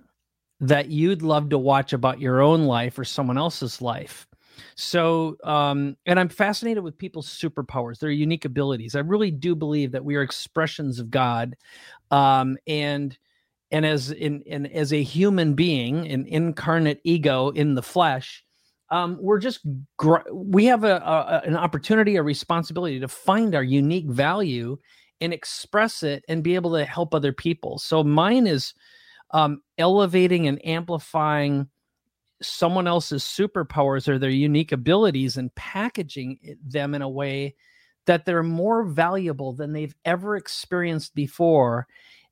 that 0.61 0.89
you'd 0.89 1.23
love 1.23 1.49
to 1.49 1.57
watch 1.57 1.91
about 1.91 2.21
your 2.21 2.39
own 2.39 2.63
life 2.63 2.97
or 2.97 3.03
someone 3.03 3.37
else's 3.37 3.81
life? 3.81 4.25
So, 4.75 5.37
um, 5.43 5.97
and 6.05 6.19
I'm 6.19 6.29
fascinated 6.29 6.83
with 6.83 6.97
people's 6.97 7.27
superpowers, 7.27 7.99
their 7.99 8.11
unique 8.11 8.45
abilities. 8.45 8.95
I 8.95 8.99
really 8.99 9.31
do 9.31 9.55
believe 9.55 9.91
that 9.91 10.05
we 10.05 10.15
are 10.15 10.21
expressions 10.21 10.99
of 10.99 11.09
God, 11.09 11.55
um, 12.09 12.57
and 12.67 13.17
and 13.71 13.85
as 13.85 14.11
in, 14.11 14.41
in 14.41 14.65
as 14.67 14.91
a 14.91 15.01
human 15.01 15.53
being, 15.53 16.07
an 16.07 16.25
incarnate 16.27 16.99
ego 17.03 17.49
in 17.49 17.75
the 17.75 17.83
flesh, 17.83 18.43
um, 18.89 19.17
we're 19.21 19.39
just 19.39 19.61
gr- 19.97 20.29
we 20.31 20.65
have 20.65 20.83
a, 20.83 20.97
a, 20.97 21.41
an 21.47 21.55
opportunity, 21.55 22.17
a 22.17 22.23
responsibility 22.23 22.99
to 22.99 23.07
find 23.07 23.55
our 23.55 23.63
unique 23.63 24.09
value 24.09 24.77
and 25.21 25.33
express 25.33 26.03
it 26.03 26.25
and 26.27 26.43
be 26.43 26.55
able 26.55 26.73
to 26.73 26.83
help 26.83 27.15
other 27.15 27.31
people. 27.31 27.79
So 27.79 28.03
mine 28.03 28.47
is 28.47 28.73
um, 29.31 29.61
elevating 29.77 30.47
and 30.47 30.63
amplifying 30.65 31.69
someone 32.41 32.87
else's 32.87 33.23
superpowers 33.23 34.07
or 34.07 34.17
their 34.17 34.29
unique 34.29 34.71
abilities 34.71 35.37
and 35.37 35.53
packaging 35.55 36.57
them 36.65 36.95
in 36.95 37.01
a 37.01 37.09
way 37.09 37.55
that 38.05 38.25
they're 38.25 38.43
more 38.43 38.83
valuable 38.83 39.53
than 39.53 39.73
they've 39.73 39.95
ever 40.05 40.35
experienced 40.35 41.13
before 41.13 41.87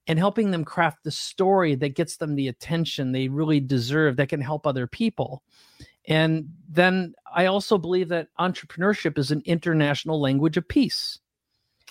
and 0.07 0.18
helping 0.18 0.49
them 0.51 0.66
craft 0.66 1.03
the 1.03 1.12
story 1.12 1.76
that 1.76 1.95
gets 1.95 2.18
them 2.18 2.36
the 2.36 2.47
attention 2.47 3.12
they 3.12 3.28
really 3.28 3.60
deserve 3.60 4.16
that 4.18 4.30
can 4.30 4.41
help 4.41 4.66
other 4.66 4.88
people. 4.88 5.43
And 6.07 6.49
then 6.68 7.14
I 7.34 7.45
also 7.45 7.78
believe 7.78 8.10
that 8.10 8.30
entrepreneurship 8.39 9.20
is 9.20 9.30
an 9.30 9.43
international 9.45 10.20
language 10.20 10.57
of 10.57 10.68
peace. 10.68 11.20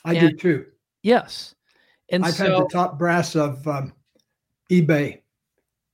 I 0.04 0.14
and, 0.14 0.30
do 0.30 0.36
too. 0.36 0.66
Yes. 1.02 1.54
And 2.10 2.24
I've 2.24 2.34
so, 2.34 2.44
had 2.44 2.64
the 2.64 2.68
top 2.72 2.98
brass 2.98 3.36
of 3.36 3.66
um, 3.68 3.92
eBay 4.70 5.20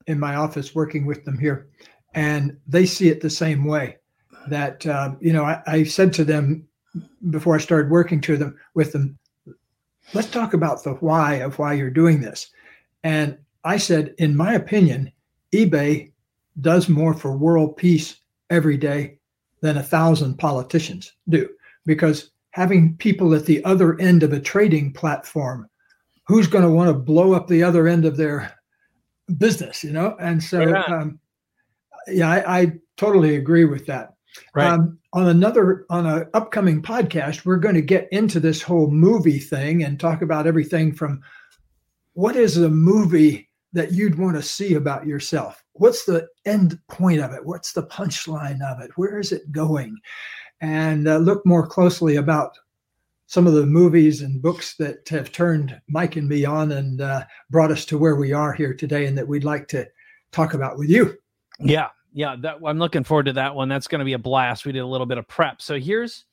in 0.07 0.19
my 0.19 0.35
office 0.35 0.73
working 0.73 1.05
with 1.05 1.23
them 1.25 1.37
here, 1.37 1.67
and 2.15 2.57
they 2.67 2.85
see 2.85 3.09
it 3.09 3.21
the 3.21 3.29
same 3.29 3.65
way. 3.65 3.97
That 4.47 4.85
um, 4.87 5.17
you 5.21 5.33
know, 5.33 5.43
I, 5.43 5.61
I 5.67 5.83
said 5.83 6.13
to 6.13 6.23
them 6.23 6.67
before 7.29 7.55
I 7.55 7.59
started 7.59 7.91
working 7.91 8.21
to 8.21 8.37
them 8.37 8.57
with 8.73 8.91
them, 8.91 9.17
let's 10.13 10.29
talk 10.29 10.53
about 10.53 10.83
the 10.83 10.93
why 10.93 11.35
of 11.35 11.59
why 11.59 11.73
you're 11.73 11.89
doing 11.89 12.21
this. 12.21 12.49
And 13.03 13.37
I 13.63 13.77
said, 13.77 14.13
in 14.17 14.37
my 14.37 14.53
opinion, 14.53 15.11
eBay 15.51 16.11
does 16.61 16.87
more 16.87 17.13
for 17.13 17.35
world 17.35 17.75
peace 17.75 18.15
every 18.49 18.77
day 18.77 19.17
than 19.61 19.77
a 19.77 19.83
thousand 19.83 20.37
politicians 20.37 21.13
do, 21.27 21.49
because 21.85 22.29
having 22.51 22.95
people 22.97 23.33
at 23.33 23.45
the 23.45 23.63
other 23.65 23.99
end 23.99 24.23
of 24.23 24.31
a 24.31 24.39
trading 24.39 24.93
platform, 24.93 25.67
who's 26.27 26.47
going 26.47 26.63
to 26.63 26.69
want 26.69 26.87
to 26.87 26.93
blow 26.93 27.33
up 27.33 27.47
the 27.47 27.63
other 27.63 27.87
end 27.87 28.05
of 28.05 28.17
their 28.17 28.51
business, 29.37 29.83
you 29.83 29.91
know? 29.91 30.15
And 30.19 30.41
so, 30.41 30.75
um, 30.87 31.19
yeah, 32.07 32.29
I, 32.29 32.59
I, 32.59 32.71
totally 32.97 33.35
agree 33.35 33.65
with 33.65 33.85
that. 33.87 34.13
Right. 34.53 34.67
Um, 34.67 34.99
on 35.11 35.27
another 35.27 35.85
on 35.89 36.05
an 36.05 36.27
upcoming 36.33 36.81
podcast, 36.81 37.45
we're 37.45 37.57
going 37.57 37.75
to 37.75 37.81
get 37.81 38.07
into 38.11 38.39
this 38.39 38.61
whole 38.61 38.89
movie 38.89 39.39
thing 39.39 39.83
and 39.83 39.99
talk 39.99 40.21
about 40.21 40.47
everything 40.47 40.93
from 40.93 41.21
what 42.13 42.35
is 42.35 42.57
a 42.57 42.69
movie 42.69 43.49
that 43.75 43.91
you'd 43.91 44.17
want 44.17 44.37
to 44.37 44.41
see 44.41 44.73
about 44.73 45.05
yourself? 45.05 45.61
What's 45.73 46.05
the 46.05 46.27
end 46.45 46.79
point 46.87 47.19
of 47.19 47.33
it? 47.33 47.45
What's 47.45 47.73
the 47.73 47.83
punchline 47.83 48.61
of 48.63 48.81
it? 48.81 48.91
Where 48.95 49.19
is 49.19 49.33
it 49.33 49.51
going? 49.51 49.97
And 50.61 51.07
uh, 51.07 51.17
look 51.17 51.45
more 51.45 51.67
closely 51.67 52.15
about 52.15 52.57
some 53.27 53.45
of 53.45 53.53
the 53.53 53.65
movies 53.65 54.21
and 54.21 54.41
books 54.41 54.75
that 54.77 55.07
have 55.09 55.31
turned 55.31 55.79
Mike 55.89 56.15
and 56.15 56.29
me 56.29 56.45
on 56.45 56.71
and 56.71 57.01
uh, 57.01 57.25
brought 57.49 57.71
us 57.71 57.83
to 57.85 57.97
where 57.97 58.15
we 58.15 58.31
are 58.31 58.53
here 58.53 58.73
today, 58.73 59.05
and 59.07 59.17
that 59.17 59.27
we'd 59.27 59.43
like 59.43 59.67
to 59.69 59.85
talk 60.31 60.53
about 60.53 60.77
with 60.77 60.89
you. 60.89 61.17
Yeah, 61.59 61.89
yeah, 62.13 62.35
that 62.41 62.57
I'm 62.65 62.79
looking 62.79 63.03
forward 63.03 63.25
to 63.27 63.33
that 63.33 63.55
one. 63.55 63.69
That's 63.69 63.87
going 63.87 63.99
to 63.99 64.05
be 64.05 64.13
a 64.13 64.19
blast. 64.19 64.65
We 64.65 64.71
did 64.71 64.79
a 64.79 64.87
little 64.87 65.07
bit 65.07 65.17
of 65.17 65.27
prep. 65.27 65.61
So 65.61 65.79
here's 65.79 66.25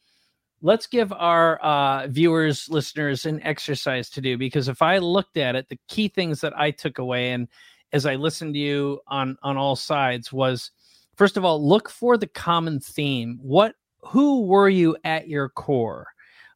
let's 0.62 0.86
give 0.86 1.12
our 1.12 1.58
uh, 1.58 2.06
viewers, 2.06 2.68
listeners 2.70 3.26
an 3.26 3.42
exercise 3.42 4.08
to 4.10 4.20
do 4.20 4.38
because 4.38 4.68
if 4.68 4.80
I 4.80 4.98
looked 4.98 5.36
at 5.36 5.56
it, 5.56 5.68
the 5.68 5.78
key 5.88 6.08
things 6.08 6.40
that 6.40 6.56
I 6.58 6.70
took 6.70 6.98
away 6.98 7.32
and 7.32 7.48
as 7.92 8.06
I 8.06 8.14
listened 8.14 8.54
to 8.54 8.60
you 8.60 9.00
on 9.08 9.36
on 9.42 9.56
all 9.56 9.76
sides 9.76 10.32
was 10.32 10.70
first 11.16 11.36
of 11.36 11.44
all, 11.44 11.66
look 11.66 11.90
for 11.90 12.16
the 12.16 12.26
common 12.26 12.80
theme. 12.80 13.38
What 13.42 13.74
who 14.00 14.42
were 14.42 14.68
you 14.68 14.96
at 15.04 15.28
your 15.28 15.48
core 15.48 16.06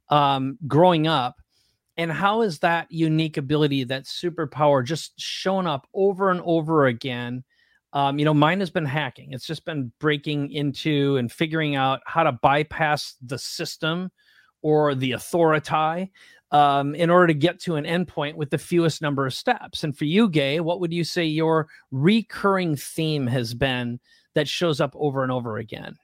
um, 0.09 0.59
growing 0.67 1.07
up? 1.07 1.37
And 1.99 2.13
how 2.13 2.43
is 2.43 2.59
that 2.59 2.91
unique 2.91 3.39
ability, 3.39 3.85
that 3.85 4.05
superpower, 4.05 4.85
just 4.85 5.19
showing 5.19 5.67
up 5.67 5.89
over 5.95 6.31
and 6.31 6.43
over 6.45 6.87
again? 6.87 7.43
Um, 7.97 8.19
you 8.19 8.27
know, 8.27 8.35
mine 8.35 8.61
has 8.61 8.69
been 8.69 8.85
hacking. 8.85 9.33
It's 9.33 9.47
just 9.47 9.65
been 9.65 9.91
breaking 10.01 10.53
into 10.53 11.17
and 11.17 11.33
figuring 11.33 11.77
out 11.77 12.01
how 12.05 12.25
to 12.25 12.33
bypass 12.33 13.15
the 13.25 13.39
system 13.39 14.11
or 14.61 14.95
the 14.95 15.13
authority 15.13 16.13
um, 16.51 16.95
in 16.95 17.09
order 17.09 17.29
to 17.29 17.33
get 17.33 17.59
to 17.61 17.77
an 17.77 17.87
endpoint 17.87 18.35
with 18.35 18.51
the 18.51 18.59
fewest 18.59 19.01
number 19.01 19.25
of 19.25 19.33
steps. 19.33 19.83
And 19.83 19.97
for 19.97 20.05
you, 20.05 20.29
Gay, 20.29 20.61
what 20.61 20.79
would 20.81 20.93
you 20.93 21.05
say 21.05 21.25
your 21.25 21.69
recurring 21.91 22.77
theme 22.77 23.27
has 23.29 23.55
been 23.55 23.99
that 24.35 24.47
shows 24.47 24.79
up 24.79 24.95
over 24.95 25.23
and 25.23 25.33
over 25.33 25.57
again? 25.57 25.97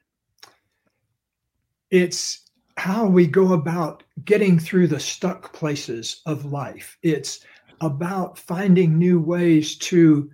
It's 1.91 2.41
how 2.79 3.05
we 3.05 3.27
go 3.27 3.53
about 3.53 4.03
getting 4.25 4.59
through 4.59 4.87
the 4.87 4.99
stuck 4.99 5.53
places 5.53 6.23
of 6.25 6.47
life. 6.47 6.97
It's 7.03 7.41
about 7.83 8.39
finding 8.39 8.97
new 8.97 9.21
ways 9.21 9.77
to 9.77 10.31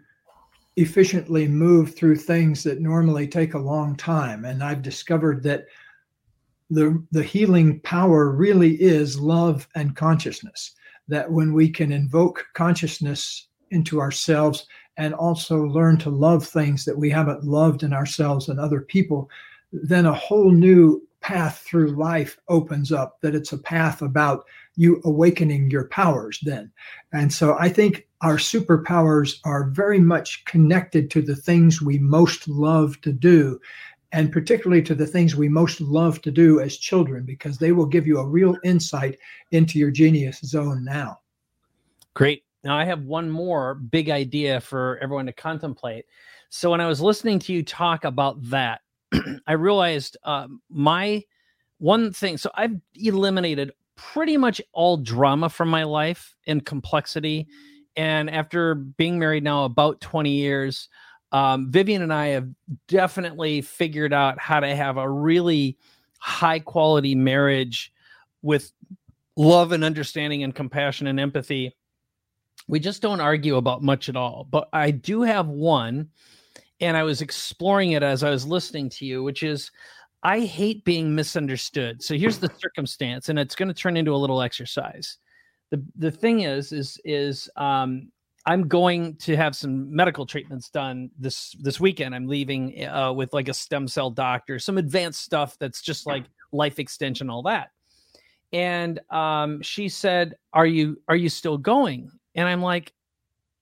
efficiently 0.79 1.49
move 1.49 1.95
through 1.95 2.15
things 2.15 2.63
that 2.63 2.81
normally 2.81 3.27
take 3.27 3.55
a 3.55 3.59
long 3.59 3.97
time. 3.97 4.45
And 4.45 4.63
I've 4.63 4.81
discovered 4.81 5.43
that 5.43 5.67
the, 6.71 7.03
the 7.11 7.23
healing 7.23 7.81
power 7.81 8.31
really 8.31 8.81
is 8.81 9.19
love 9.19 9.67
and 9.75 9.97
consciousness. 9.97 10.75
That 11.09 11.33
when 11.33 11.53
we 11.53 11.69
can 11.69 11.91
invoke 11.91 12.47
consciousness 12.55 13.49
into 13.73 14.01
ourselves 14.01 14.67
and 14.97 15.15
also 15.15 15.65
learn 15.65 15.99
to 15.99 16.11
love 16.11 16.47
things 16.47 16.85
that 16.85 16.97
we 16.97 17.11
haven't 17.11 17.45
loved 17.45 17.83
in 17.83 17.93
ourselves 17.93 18.49
and 18.49 18.61
other 18.61 18.81
people, 18.81 19.29
then 19.73 20.07
a 20.07 20.15
whole 20.15 20.53
new 20.53 21.03
path 21.21 21.65
through 21.67 21.97
life 21.97 22.39
opens 22.49 22.93
up. 22.93 23.21
That 23.23 23.35
it's 23.35 23.53
a 23.53 23.59
path 23.59 24.01
about 24.01 24.45
you 24.79 25.01
awakening 25.05 25.71
your 25.71 25.89
powers 25.89 26.39
then. 26.43 26.71
And 27.13 27.33
so 27.33 27.57
I 27.59 27.69
think 27.69 28.07
our 28.21 28.37
superpowers 28.37 29.41
are 29.45 29.71
very 29.71 29.99
much 29.99 30.45
connected 30.45 31.11
to 31.11 31.21
the 31.21 31.35
things 31.35 31.83
we 31.83 31.99
most 31.99 32.49
love 32.49 33.01
to 33.01 33.13
do, 33.13 33.61
and 34.13 34.31
particularly 34.31 34.83
to 34.83 34.95
the 34.95 35.07
things 35.07 35.35
we 35.35 35.49
most 35.49 35.81
love 35.81 36.23
to 36.23 36.31
do 36.31 36.61
as 36.61 36.77
children, 36.77 37.25
because 37.25 37.59
they 37.59 37.73
will 37.73 37.87
give 37.87 38.07
you 38.07 38.19
a 38.19 38.27
real 38.27 38.57
insight 38.63 39.19
into 39.51 39.81
your 39.81 39.91
genius 39.91 40.39
zone 40.43 40.85
now. 40.85 41.19
Great. 42.15 42.45
Now, 42.63 42.79
I 42.79 42.85
have 42.85 43.03
one 43.03 43.29
more 43.29 43.75
big 43.75 44.11
idea 44.11 44.61
for 44.61 44.99
everyone 45.03 45.27
to 45.27 45.33
contemplate. 45.33 46.07
So, 46.51 46.71
when 46.71 46.81
I 46.81 46.87
was 46.87 47.01
listening 47.01 47.41
to 47.41 47.53
you 47.53 47.65
talk 47.65 48.05
about 48.05 48.41
that, 48.51 48.83
I 49.49 49.53
realized 49.55 50.17
uh, 50.23 50.47
my 50.71 51.25
one 51.79 52.13
thing. 52.13 52.39
So, 52.39 52.51
I've 52.55 52.77
eliminated 52.95 53.73
pretty 53.99 54.37
much 54.37 54.63
all 54.73 54.97
drama 54.97 55.51
from 55.51 55.69
my 55.69 55.83
life 55.83 56.35
and 56.47 56.65
complexity. 56.65 57.49
And 57.97 58.31
after 58.31 58.77
being 58.77 59.19
married 59.19 59.43
now 59.43 59.65
about 59.65 60.01
20 60.01 60.31
years, 60.31 60.89
um, 61.33 61.71
Vivian 61.71 62.01
and 62.03 62.15
I 62.15 62.29
have 62.29 62.49
definitely 62.87 63.61
figured 63.61 64.13
out 64.13 64.39
how 64.39 64.61
to 64.61 64.75
have 64.75 64.97
a 64.97 65.11
really 65.11 65.77
high 66.19 66.61
quality 66.61 67.15
marriage 67.15 67.93
with 68.41 68.73
love 69.37 69.73
and 69.73 69.85
understanding 69.85 70.45
and 70.45 70.55
compassion 70.55 71.09
and 71.09 71.19
empathy. 71.19 71.77
We 72.69 72.79
just 72.79 73.03
don't 73.03 73.21
argue 73.21 73.57
about 73.57 73.83
much 73.83 74.09
at 74.09 74.17
all. 74.17 74.47
But 74.49 74.69
I 74.73 74.93
do 74.93 75.23
have 75.23 75.49
one, 75.49 76.09
and 76.81 76.97
I 76.97 77.03
was 77.03 77.21
exploring 77.21 77.93
it 77.93 78.05
as 78.05 78.23
I 78.23 78.31
was 78.31 78.47
listening 78.47 78.91
to 78.91 79.05
you, 79.05 79.25
which 79.25 79.43
is 79.43 79.73
I 80.23 80.41
hate 80.41 80.85
being 80.85 81.15
misunderstood. 81.15 82.03
So 82.03 82.17
here's 82.17 82.39
the 82.39 82.51
circumstance, 82.59 83.29
and 83.29 83.39
it's 83.39 83.55
going 83.55 83.69
to 83.69 83.75
turn 83.75 83.97
into 83.97 84.15
a 84.15 84.17
little 84.17 84.43
exercise. 84.43 85.19
The 85.71 85.83
the 85.97 86.11
thing 86.11 86.41
is, 86.41 86.73
is 86.73 86.99
is 87.05 87.49
um, 87.57 88.11
I'm 88.47 88.67
going 88.67 89.17
to 89.17 89.37
have 89.37 89.55
some 89.55 89.95
medical 89.95 90.27
treatments 90.27 90.71
done 90.71 91.11
this 91.19 91.55
this 91.61 91.79
weekend. 91.79 92.15
I'm 92.15 92.27
leaving 92.27 92.87
uh, 92.87 93.13
with 93.13 93.33
like 93.33 93.49
a 93.49 93.55
stem 93.55 93.87
cell 93.87 94.11
doctor, 94.11 94.59
some 94.59 94.79
advanced 94.79 95.23
stuff 95.23 95.57
that's 95.59 95.83
just 95.83 96.07
like 96.07 96.25
life 96.53 96.79
extension, 96.79 97.31
all 97.31 97.43
that. 97.43 97.71
And 98.53 99.01
um, 99.11 99.63
she 99.63 99.89
said, 99.89 100.35
"Are 100.53 100.67
you 100.67 101.01
are 101.09 101.17
you 101.17 101.29
still 101.29 101.59
going?" 101.59 102.11
And 102.35 102.49
I'm 102.49 102.63
like, 102.63 102.93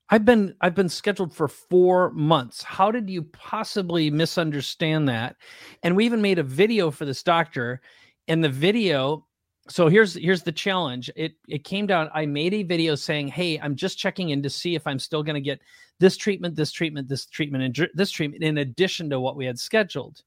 I've 0.08 0.24
been 0.24 0.54
I've 0.60 0.74
been 0.74 0.88
scheduled 0.88 1.34
for 1.34 1.48
4 1.48 2.10
months. 2.12 2.62
How 2.62 2.90
did 2.90 3.10
you 3.10 3.22
possibly 3.22 4.10
misunderstand 4.10 5.08
that? 5.08 5.36
And 5.82 5.96
we 5.96 6.06
even 6.06 6.22
made 6.22 6.38
a 6.38 6.44
video 6.44 6.90
for 6.90 7.04
this 7.04 7.22
doctor 7.22 7.80
and 8.28 8.42
the 8.42 8.48
video 8.48 9.26
so 9.68 9.88
here's 9.88 10.14
here's 10.14 10.42
the 10.42 10.52
challenge. 10.52 11.10
It 11.16 11.34
it 11.48 11.64
came 11.64 11.86
down 11.86 12.08
I 12.14 12.24
made 12.26 12.54
a 12.54 12.62
video 12.62 12.94
saying, 12.94 13.28
"Hey, 13.28 13.58
I'm 13.58 13.74
just 13.74 13.98
checking 13.98 14.30
in 14.30 14.42
to 14.44 14.50
see 14.50 14.76
if 14.76 14.86
I'm 14.86 15.00
still 15.00 15.24
going 15.24 15.34
to 15.34 15.40
get 15.40 15.60
this 15.98 16.16
treatment, 16.16 16.54
this 16.54 16.70
treatment, 16.70 17.08
this 17.08 17.26
treatment 17.26 17.64
and 17.64 17.88
this 17.94 18.10
treatment 18.12 18.44
in 18.44 18.58
addition 18.58 19.10
to 19.10 19.18
what 19.20 19.36
we 19.36 19.44
had 19.44 19.58
scheduled." 19.58 20.22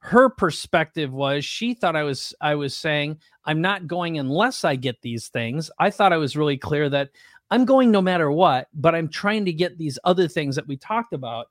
Her 0.00 0.28
perspective 0.28 1.12
was 1.12 1.44
she 1.44 1.74
thought 1.74 1.96
I 1.96 2.02
was 2.02 2.34
I 2.40 2.56
was 2.56 2.74
saying, 2.74 3.18
"I'm 3.44 3.60
not 3.60 3.86
going 3.86 4.18
unless 4.18 4.64
I 4.64 4.74
get 4.74 5.02
these 5.02 5.28
things." 5.28 5.70
I 5.78 5.90
thought 5.90 6.12
I 6.12 6.18
was 6.18 6.36
really 6.36 6.58
clear 6.58 6.88
that 6.90 7.10
I'm 7.50 7.64
going 7.64 7.90
no 7.90 8.02
matter 8.02 8.30
what, 8.30 8.68
but 8.74 8.94
I'm 8.94 9.08
trying 9.08 9.46
to 9.46 9.52
get 9.52 9.78
these 9.78 9.98
other 10.04 10.28
things 10.28 10.56
that 10.56 10.68
we 10.68 10.76
talked 10.76 11.12
about. 11.12 11.46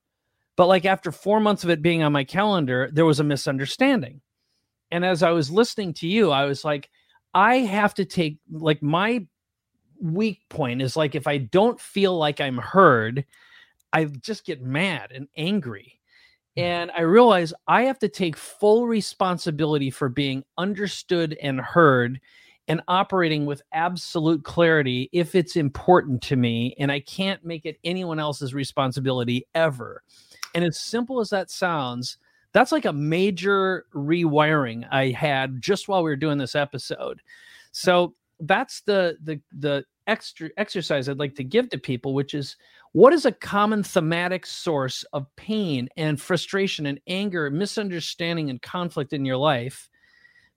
But 0.55 0.67
like 0.67 0.85
after 0.85 1.11
four 1.11 1.39
months 1.39 1.63
of 1.63 1.69
it 1.69 1.81
being 1.81 2.03
on 2.03 2.11
my 2.11 2.23
calendar, 2.23 2.89
there 2.91 3.05
was 3.05 3.19
a 3.19 3.23
misunderstanding. 3.23 4.21
And 4.91 5.03
as 5.03 5.23
I 5.23 5.31
was 5.31 5.51
listening 5.51 5.93
to 5.95 6.07
you, 6.07 6.31
I 6.31 6.45
was 6.45 6.63
like, 6.63 6.89
I 7.33 7.57
have 7.57 7.93
to 7.95 8.05
take 8.05 8.39
like 8.51 8.81
my 8.81 9.25
weak 10.01 10.41
point 10.49 10.81
is 10.81 10.95
like 10.95 11.15
if 11.15 11.27
I 11.27 11.37
don't 11.37 11.79
feel 11.79 12.17
like 12.17 12.39
I'm 12.39 12.57
heard, 12.57 13.25
I 13.93 14.05
just 14.05 14.45
get 14.45 14.61
mad 14.61 15.11
and 15.13 15.27
angry. 15.35 15.99
Hmm. 16.55 16.63
And 16.63 16.91
I 16.91 17.01
realize 17.01 17.53
I 17.67 17.83
have 17.83 17.99
to 17.99 18.09
take 18.09 18.37
full 18.37 18.87
responsibility 18.87 19.89
for 19.89 20.09
being 20.09 20.43
understood 20.57 21.37
and 21.41 21.59
heard 21.59 22.19
and 22.67 22.81
operating 22.87 23.45
with 23.45 23.61
absolute 23.71 24.43
clarity 24.43 25.09
if 25.13 25.35
it's 25.35 25.55
important 25.55 26.21
to 26.23 26.35
me. 26.35 26.75
And 26.79 26.91
I 26.91 26.99
can't 26.99 27.43
make 27.45 27.65
it 27.65 27.79
anyone 27.83 28.19
else's 28.19 28.53
responsibility 28.53 29.47
ever. 29.55 30.03
And 30.53 30.65
as 30.65 30.77
simple 30.77 31.19
as 31.19 31.29
that 31.29 31.49
sounds, 31.49 32.17
that's 32.53 32.71
like 32.71 32.85
a 32.85 32.93
major 32.93 33.85
rewiring 33.93 34.87
I 34.91 35.09
had 35.09 35.61
just 35.61 35.87
while 35.87 36.03
we 36.03 36.09
were 36.09 36.15
doing 36.15 36.37
this 36.37 36.55
episode. 36.55 37.21
So 37.71 38.15
that's 38.39 38.81
the 38.81 39.17
the 39.23 39.39
the 39.57 39.85
extra 40.07 40.49
exercise 40.57 41.09
I'd 41.09 41.19
like 41.19 41.35
to 41.35 41.43
give 41.43 41.69
to 41.69 41.77
people, 41.77 42.13
which 42.13 42.33
is 42.33 42.55
what 42.93 43.13
is 43.13 43.25
a 43.25 43.31
common 43.31 43.83
thematic 43.83 44.45
source 44.45 45.03
of 45.13 45.27
pain 45.35 45.89
and 45.97 46.19
frustration 46.19 46.85
and 46.85 46.99
anger, 47.07 47.49
misunderstanding 47.49 48.49
and 48.49 48.61
conflict 48.61 49.13
in 49.13 49.25
your 49.25 49.37
life 49.37 49.89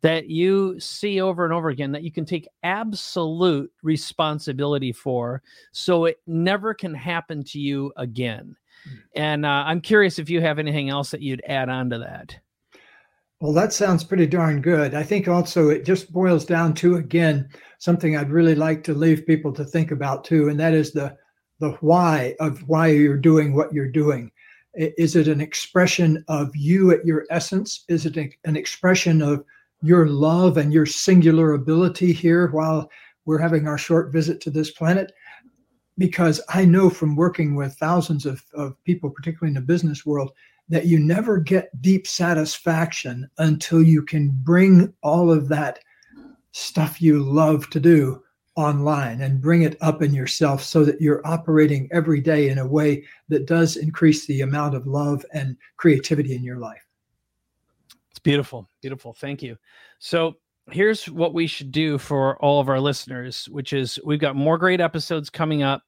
that 0.03 0.29
you 0.29 0.79
see 0.81 1.21
over 1.21 1.45
and 1.45 1.53
over 1.53 1.69
again 1.69 1.93
that 1.93 2.03
you 2.03 2.11
can 2.11 2.25
take 2.25 2.49
absolute 2.63 3.71
responsibility 3.83 4.93
for 4.93 5.43
so 5.73 6.07
it 6.07 6.21
never 6.27 6.73
can 6.73 6.95
happen 6.95 7.45
to 7.45 7.59
you 7.59 7.93
again. 7.97 8.57
Hmm. 8.85 8.97
And 9.15 9.47
uh, 9.47 9.65
I'm 9.67 9.81
curious 9.81 10.19
if 10.19 10.31
you 10.31 10.41
have 10.41 10.59
anything 10.59 10.89
else 10.89 11.11
that 11.11 11.23
you'd 11.23 11.43
add 11.47 11.69
on 11.69 11.91
to 11.91 11.99
that. 11.99 12.39
Well, 13.41 13.55
that 13.55 13.73
sounds 13.73 14.05
pretty 14.05 14.27
darn 14.27 14.61
good. 14.61 14.95
I 14.95 15.03
think 15.03 15.27
also 15.27 15.71
it 15.71 15.87
just 15.87 16.13
boils 16.13 16.45
down 16.45 16.75
to 16.75 16.97
again 16.97 17.49
something 17.79 18.15
I'd 18.15 18.31
really 18.31 18.55
like 18.55 18.85
to 18.85 18.95
leave 18.95 19.27
people 19.27 19.53
to 19.55 19.65
think 19.65 19.91
about 19.91 20.25
too, 20.25 20.49
and 20.49 20.61
that 20.61 20.75
is 20.75 20.93
the 20.93 21.17
the 21.59 21.71
why 21.81 22.35
of 22.39 22.67
why 22.69 22.89
you're 22.89 23.17
doing 23.17 23.55
what 23.55 23.73
you're 23.73 23.91
doing. 23.91 24.31
Is 24.75 25.17
it 25.17 25.27
an 25.27 25.41
expression 25.41 26.23
of 26.29 26.55
you 26.55 26.91
at 26.91 27.05
your 27.05 27.27
essence? 27.31 27.85
Is 27.89 28.07
it 28.07 28.17
an 28.17 28.57
expression 28.57 29.23
of 29.23 29.45
your 29.83 30.07
love 30.07 30.57
and 30.57 30.73
your 30.73 30.87
singular 30.87 31.53
ability 31.53 32.13
here 32.13 32.49
while 32.49 32.91
we're 33.25 33.39
having 33.39 33.67
our 33.67 33.79
short 33.79 34.13
visit 34.13 34.41
to 34.43 34.51
this 34.51 34.71
planet? 34.71 35.13
Because 35.99 36.41
I 36.49 36.65
know 36.65 36.91
from 36.91 37.17
working 37.17 37.55
with 37.55 37.75
thousands 37.75 38.27
of, 38.27 38.43
of 38.55 38.83
people, 38.85 39.11
particularly 39.11 39.51
in 39.51 39.55
the 39.55 39.61
business 39.61 40.07
world, 40.07 40.33
that 40.69 40.87
you 40.87 40.99
never 40.99 41.39
get 41.39 41.83
deep 41.83 42.07
satisfaction 42.07 43.29
until 43.39 43.83
you 43.83 44.03
can 44.03 44.31
bring 44.31 44.93
all 45.03 45.31
of 45.31 45.49
that 45.49 45.81
stuff 46.53 47.03
you 47.03 47.23
love 47.23 47.69
to 47.71 47.81
do 47.81 48.23
online 48.57 49.21
and 49.23 49.41
bring 49.41 49.63
it 49.63 49.77
up 49.81 50.03
in 50.03 50.13
yourself 50.13 50.63
so 50.63 50.85
that 50.85 51.01
you're 51.01 51.27
operating 51.27 51.89
every 51.93 52.21
day 52.21 52.49
in 52.49 52.59
a 52.59 52.67
way 52.67 53.05
that 53.29 53.47
does 53.47 53.77
increase 53.77 54.27
the 54.27 54.43
amount 54.43 54.75
of 54.75 54.87
love 54.87 55.25
and 55.33 55.57
creativity 55.77 56.35
in 56.35 56.45
your 56.45 56.59
life. 56.59 56.87
Beautiful. 58.23 58.69
Beautiful. 58.83 59.13
Thank 59.13 59.43
you. 59.43 59.57
So, 59.99 60.37
here's 60.71 61.09
what 61.09 61.35
we 61.35 61.47
should 61.47 61.73
do 61.73 61.99
for 61.99 62.37
all 62.43 62.61
of 62.61 62.69
our 62.69 62.81
listeners, 62.81 63.49
which 63.49 63.73
is 63.73 63.99
we've 64.05 64.21
got 64.21 64.37
more 64.37 64.59
great 64.59 64.81
episodes 64.81 65.31
coming 65.31 65.63
up. 65.63 65.83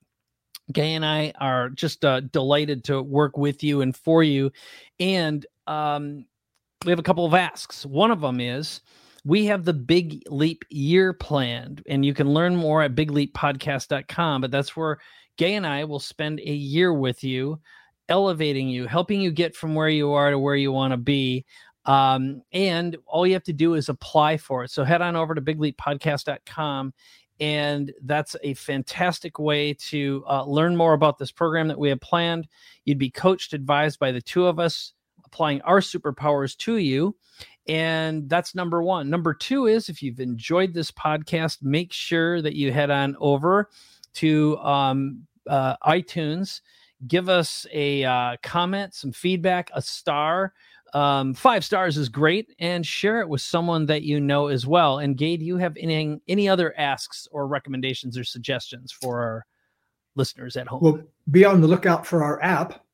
Gay 0.72 0.94
and 0.94 1.04
I 1.04 1.32
are 1.40 1.68
just 1.70 2.04
uh, 2.04 2.20
delighted 2.20 2.84
to 2.84 3.02
work 3.02 3.36
with 3.36 3.62
you 3.62 3.80
and 3.80 3.94
for 3.94 4.22
you. 4.22 4.52
And 5.00 5.44
um, 5.66 6.24
we 6.84 6.90
have 6.90 6.98
a 6.98 7.04
couple 7.04 7.26
of 7.26 7.34
asks. 7.34 7.84
One 7.84 8.10
of 8.10 8.20
them 8.20 8.40
is 8.40 8.80
we 9.24 9.46
have 9.46 9.64
the 9.64 9.72
Big 9.72 10.22
Leap 10.28 10.64
year 10.70 11.12
planned, 11.12 11.82
and 11.88 12.04
you 12.04 12.14
can 12.14 12.32
learn 12.32 12.56
more 12.56 12.82
at 12.82 12.94
bigleappodcast.com. 12.94 14.40
But 14.40 14.50
that's 14.50 14.76
where 14.76 14.98
Gay 15.36 15.54
and 15.54 15.66
I 15.66 15.84
will 15.84 16.00
spend 16.00 16.40
a 16.40 16.52
year 16.52 16.92
with 16.92 17.24
you, 17.24 17.60
elevating 18.08 18.68
you, 18.68 18.86
helping 18.86 19.20
you 19.20 19.30
get 19.30 19.56
from 19.56 19.74
where 19.74 19.88
you 19.88 20.12
are 20.12 20.30
to 20.30 20.38
where 20.38 20.56
you 20.56 20.72
want 20.72 20.92
to 20.92 20.98
be. 20.98 21.44
Um, 21.84 22.42
and 22.52 22.96
all 23.06 23.26
you 23.26 23.32
have 23.32 23.42
to 23.44 23.52
do 23.52 23.74
is 23.74 23.88
apply 23.88 24.36
for 24.36 24.64
it. 24.64 24.70
So 24.70 24.84
head 24.84 25.02
on 25.02 25.16
over 25.16 25.34
to 25.34 25.40
bigleappodcast.com 25.40 26.92
and 27.42 27.92
that's 28.04 28.36
a 28.44 28.54
fantastic 28.54 29.38
way 29.40 29.74
to 29.74 30.24
uh, 30.28 30.44
learn 30.44 30.76
more 30.76 30.92
about 30.92 31.18
this 31.18 31.32
program 31.32 31.66
that 31.66 31.78
we 31.78 31.88
have 31.88 32.00
planned. 32.00 32.46
You'd 32.84 32.98
be 32.98 33.10
coached, 33.10 33.52
advised 33.52 33.98
by 33.98 34.12
the 34.12 34.22
two 34.22 34.46
of 34.46 34.60
us, 34.60 34.92
applying 35.24 35.60
our 35.62 35.80
superpowers 35.80 36.56
to 36.58 36.76
you. 36.76 37.16
And 37.66 38.28
that's 38.28 38.54
number 38.54 38.80
one. 38.82 39.10
Number 39.10 39.34
two 39.34 39.66
is 39.66 39.88
if 39.88 40.04
you've 40.04 40.20
enjoyed 40.20 40.72
this 40.72 40.92
podcast, 40.92 41.62
make 41.62 41.92
sure 41.92 42.40
that 42.42 42.54
you 42.54 42.72
head 42.72 42.90
on 42.90 43.16
over 43.18 43.70
to 44.14 44.56
um, 44.58 45.26
uh, 45.48 45.76
iTunes, 45.84 46.60
give 47.08 47.28
us 47.28 47.66
a 47.72 48.04
uh, 48.04 48.36
comment, 48.44 48.94
some 48.94 49.10
feedback, 49.10 49.68
a 49.74 49.82
star 49.82 50.52
um, 50.92 51.34
five 51.34 51.64
stars 51.64 51.96
is 51.96 52.08
great, 52.08 52.54
and 52.58 52.84
share 52.84 53.20
it 53.20 53.28
with 53.28 53.40
someone 53.40 53.86
that 53.86 54.02
you 54.02 54.20
know 54.20 54.48
as 54.48 54.66
well. 54.66 54.98
And 54.98 55.16
Gay, 55.16 55.36
do 55.36 55.44
you 55.44 55.56
have 55.56 55.76
any 55.78 56.20
any 56.28 56.48
other 56.48 56.74
asks 56.78 57.26
or 57.32 57.46
recommendations 57.46 58.18
or 58.18 58.24
suggestions 58.24 58.92
for 58.92 59.20
our 59.20 59.46
listeners 60.14 60.56
at 60.56 60.68
home? 60.68 60.80
Well, 60.82 61.00
be 61.30 61.44
on 61.44 61.60
the 61.60 61.68
lookout 61.68 62.06
for 62.06 62.22
our 62.22 62.42
app. 62.42 62.84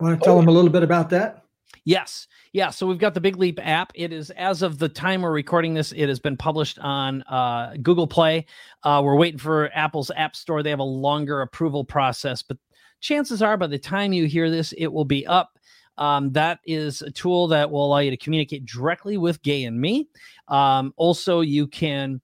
Want 0.00 0.20
to 0.20 0.24
tell 0.24 0.34
oh, 0.34 0.40
them 0.40 0.48
a 0.48 0.52
little 0.52 0.70
bit 0.70 0.82
about 0.82 1.10
that. 1.10 1.42
Yes. 1.84 2.26
Yeah. 2.52 2.70
So 2.70 2.86
we've 2.86 2.98
got 2.98 3.14
the 3.14 3.20
Big 3.20 3.36
Leap 3.36 3.60
app. 3.62 3.92
It 3.94 4.12
is, 4.12 4.30
as 4.30 4.62
of 4.62 4.78
the 4.78 4.88
time 4.88 5.22
we're 5.22 5.32
recording 5.32 5.72
this, 5.72 5.92
it 5.92 6.08
has 6.08 6.18
been 6.18 6.36
published 6.36 6.78
on 6.80 7.22
uh, 7.22 7.76
Google 7.80 8.08
Play. 8.08 8.46
Uh, 8.82 9.00
we're 9.04 9.16
waiting 9.16 9.38
for 9.38 9.70
Apple's 9.72 10.10
App 10.16 10.34
Store. 10.34 10.62
They 10.62 10.70
have 10.70 10.80
a 10.80 10.84
longer 10.84 11.42
approval 11.42 11.84
process, 11.84 12.42
but 12.42 12.58
chances 13.00 13.40
are 13.40 13.56
by 13.56 13.68
the 13.68 13.78
time 13.78 14.12
you 14.12 14.26
hear 14.26 14.50
this, 14.50 14.74
it 14.76 14.88
will 14.88 15.04
be 15.04 15.26
up. 15.26 15.55
Um, 15.98 16.32
that 16.32 16.60
is 16.66 17.02
a 17.02 17.10
tool 17.10 17.48
that 17.48 17.70
will 17.70 17.84
allow 17.86 17.98
you 17.98 18.10
to 18.10 18.16
communicate 18.16 18.66
directly 18.66 19.16
with 19.16 19.42
Gay 19.42 19.64
and 19.64 19.80
me. 19.80 20.08
Um, 20.48 20.92
also, 20.96 21.40
you 21.40 21.66
can 21.66 22.20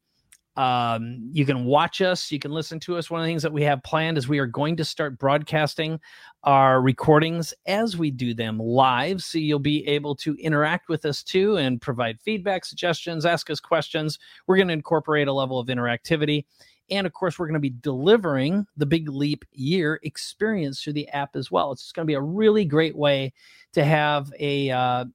um, 0.57 1.31
you 1.33 1.47
can 1.47 1.64
watch 1.64 2.03
us, 2.03 2.31
you 2.31 2.39
can 2.39 2.51
listen 2.51 2.79
to 2.81 2.97
us. 2.97 3.11
One 3.11 3.20
of 3.20 3.25
the 3.25 3.31
things 3.31 3.43
that 3.43 3.53
we 3.53 3.62
have 3.62 3.83
planned 3.83 4.18
is 4.18 4.29
we 4.29 4.39
are 4.39 4.47
going 4.47 4.77
to 4.77 4.85
start 4.85 5.18
broadcasting 5.18 5.99
our 6.45 6.83
recordings 6.83 7.55
as 7.66 7.97
we 7.97 8.11
do 8.11 8.35
them 8.35 8.59
live. 8.59 9.23
So 9.23 9.39
you'll 9.39 9.59
be 9.61 9.87
able 9.87 10.14
to 10.16 10.35
interact 10.35 10.91
with 10.91 11.07
us 11.07 11.23
too 11.23 11.57
and 11.57 11.81
provide 11.81 12.20
feedback, 12.20 12.66
suggestions, 12.66 13.25
ask 13.25 13.49
us 13.49 13.61
questions. 13.61 14.18
We're 14.47 14.57
going 14.57 14.68
to 14.68 14.75
incorporate 14.75 15.29
a 15.29 15.33
level 15.33 15.59
of 15.59 15.68
interactivity. 15.68 16.45
And 16.93 17.07
of 17.07 17.14
course, 17.14 17.38
we're 17.38 17.47
going 17.47 17.55
to 17.55 17.61
be 17.61 17.74
delivering 17.80 18.66
the 18.76 18.84
Big 18.84 19.09
Leap 19.09 19.47
Year 19.53 19.99
experience 20.03 20.82
through 20.82 20.93
the 20.93 21.09
app 21.09 21.36
as 21.36 21.51
well. 21.51 21.72
It's 21.72 21.90
going 21.90 22.05
to 22.05 22.11
be 22.11 22.14
a 22.14 22.20
really 22.20 22.66
great 22.66 22.95
way 22.95 23.32
to 23.72 23.82
have 23.82 24.30
a 24.38 24.70
uh, 24.70 25.07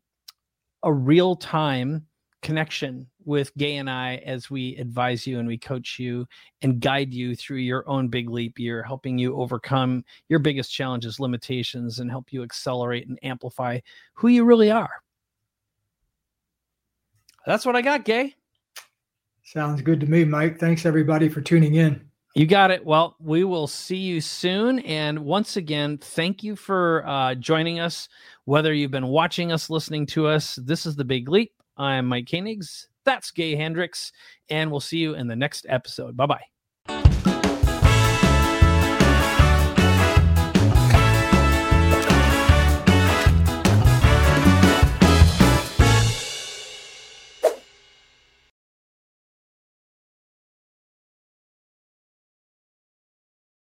a 0.82 0.92
real 0.92 1.36
time 1.36 2.08
connection 2.42 3.06
with 3.26 3.56
Gay 3.58 3.76
and 3.76 3.90
I 3.90 4.16
as 4.26 4.50
we 4.50 4.76
advise 4.78 5.28
you 5.28 5.38
and 5.38 5.48
we 5.48 5.58
coach 5.58 6.00
you 6.00 6.26
and 6.64 6.80
guide 6.80 7.14
you 7.14 7.36
through 7.36 7.58
your 7.58 7.88
own 7.88 8.08
big 8.08 8.30
leap 8.30 8.58
year, 8.58 8.82
helping 8.82 9.20
you 9.20 9.36
overcome 9.36 10.04
your 10.30 10.40
biggest 10.40 10.74
challenges, 10.74 11.20
limitations, 11.20 12.00
and 12.00 12.10
help 12.10 12.34
you 12.34 12.42
accelerate 12.42 13.08
and 13.08 13.20
amplify 13.22 13.80
who 14.14 14.30
you 14.30 14.46
really 14.46 14.72
are. 14.72 15.04
That's 17.46 17.66
what 17.66 17.76
I 17.76 17.82
got, 17.82 18.04
Gay. 18.04 18.37
Sounds 19.48 19.82
good 19.82 20.02
to 20.02 20.08
me, 20.08 20.26
Mike. 20.26 20.60
Thanks 20.60 20.86
everybody 20.86 21.30
for 21.30 21.40
tuning 21.40 21.76
in. 21.76 22.02
You 22.36 22.46
got 22.46 22.70
it. 22.70 22.86
Well, 22.86 23.16
we 23.18 23.46
will 23.46 23.66
see 23.66 23.96
you 23.96 24.20
soon. 24.20 24.80
And 24.80 25.20
once 25.20 25.56
again, 25.56 26.00
thank 26.00 26.44
you 26.44 26.58
for 26.58 27.08
uh, 27.08 27.34
joining 27.36 27.80
us. 27.80 28.10
Whether 28.44 28.74
you've 28.74 28.92
been 28.92 29.08
watching 29.08 29.54
us, 29.54 29.70
listening 29.70 30.06
to 30.08 30.28
us, 30.28 30.56
this 30.56 30.86
is 30.86 30.98
The 30.98 31.06
Big 31.06 31.30
Leap. 31.30 31.54
I'm 31.78 32.08
Mike 32.08 32.26
Koenigs. 32.26 32.88
That's 33.06 33.32
Gay 33.32 33.56
Hendricks. 33.56 34.12
And 34.50 34.70
we'll 34.70 34.82
see 34.82 34.98
you 34.98 35.16
in 35.16 35.28
the 35.28 35.36
next 35.38 35.66
episode. 35.70 36.18
Bye 36.18 36.26
bye. 36.26 36.44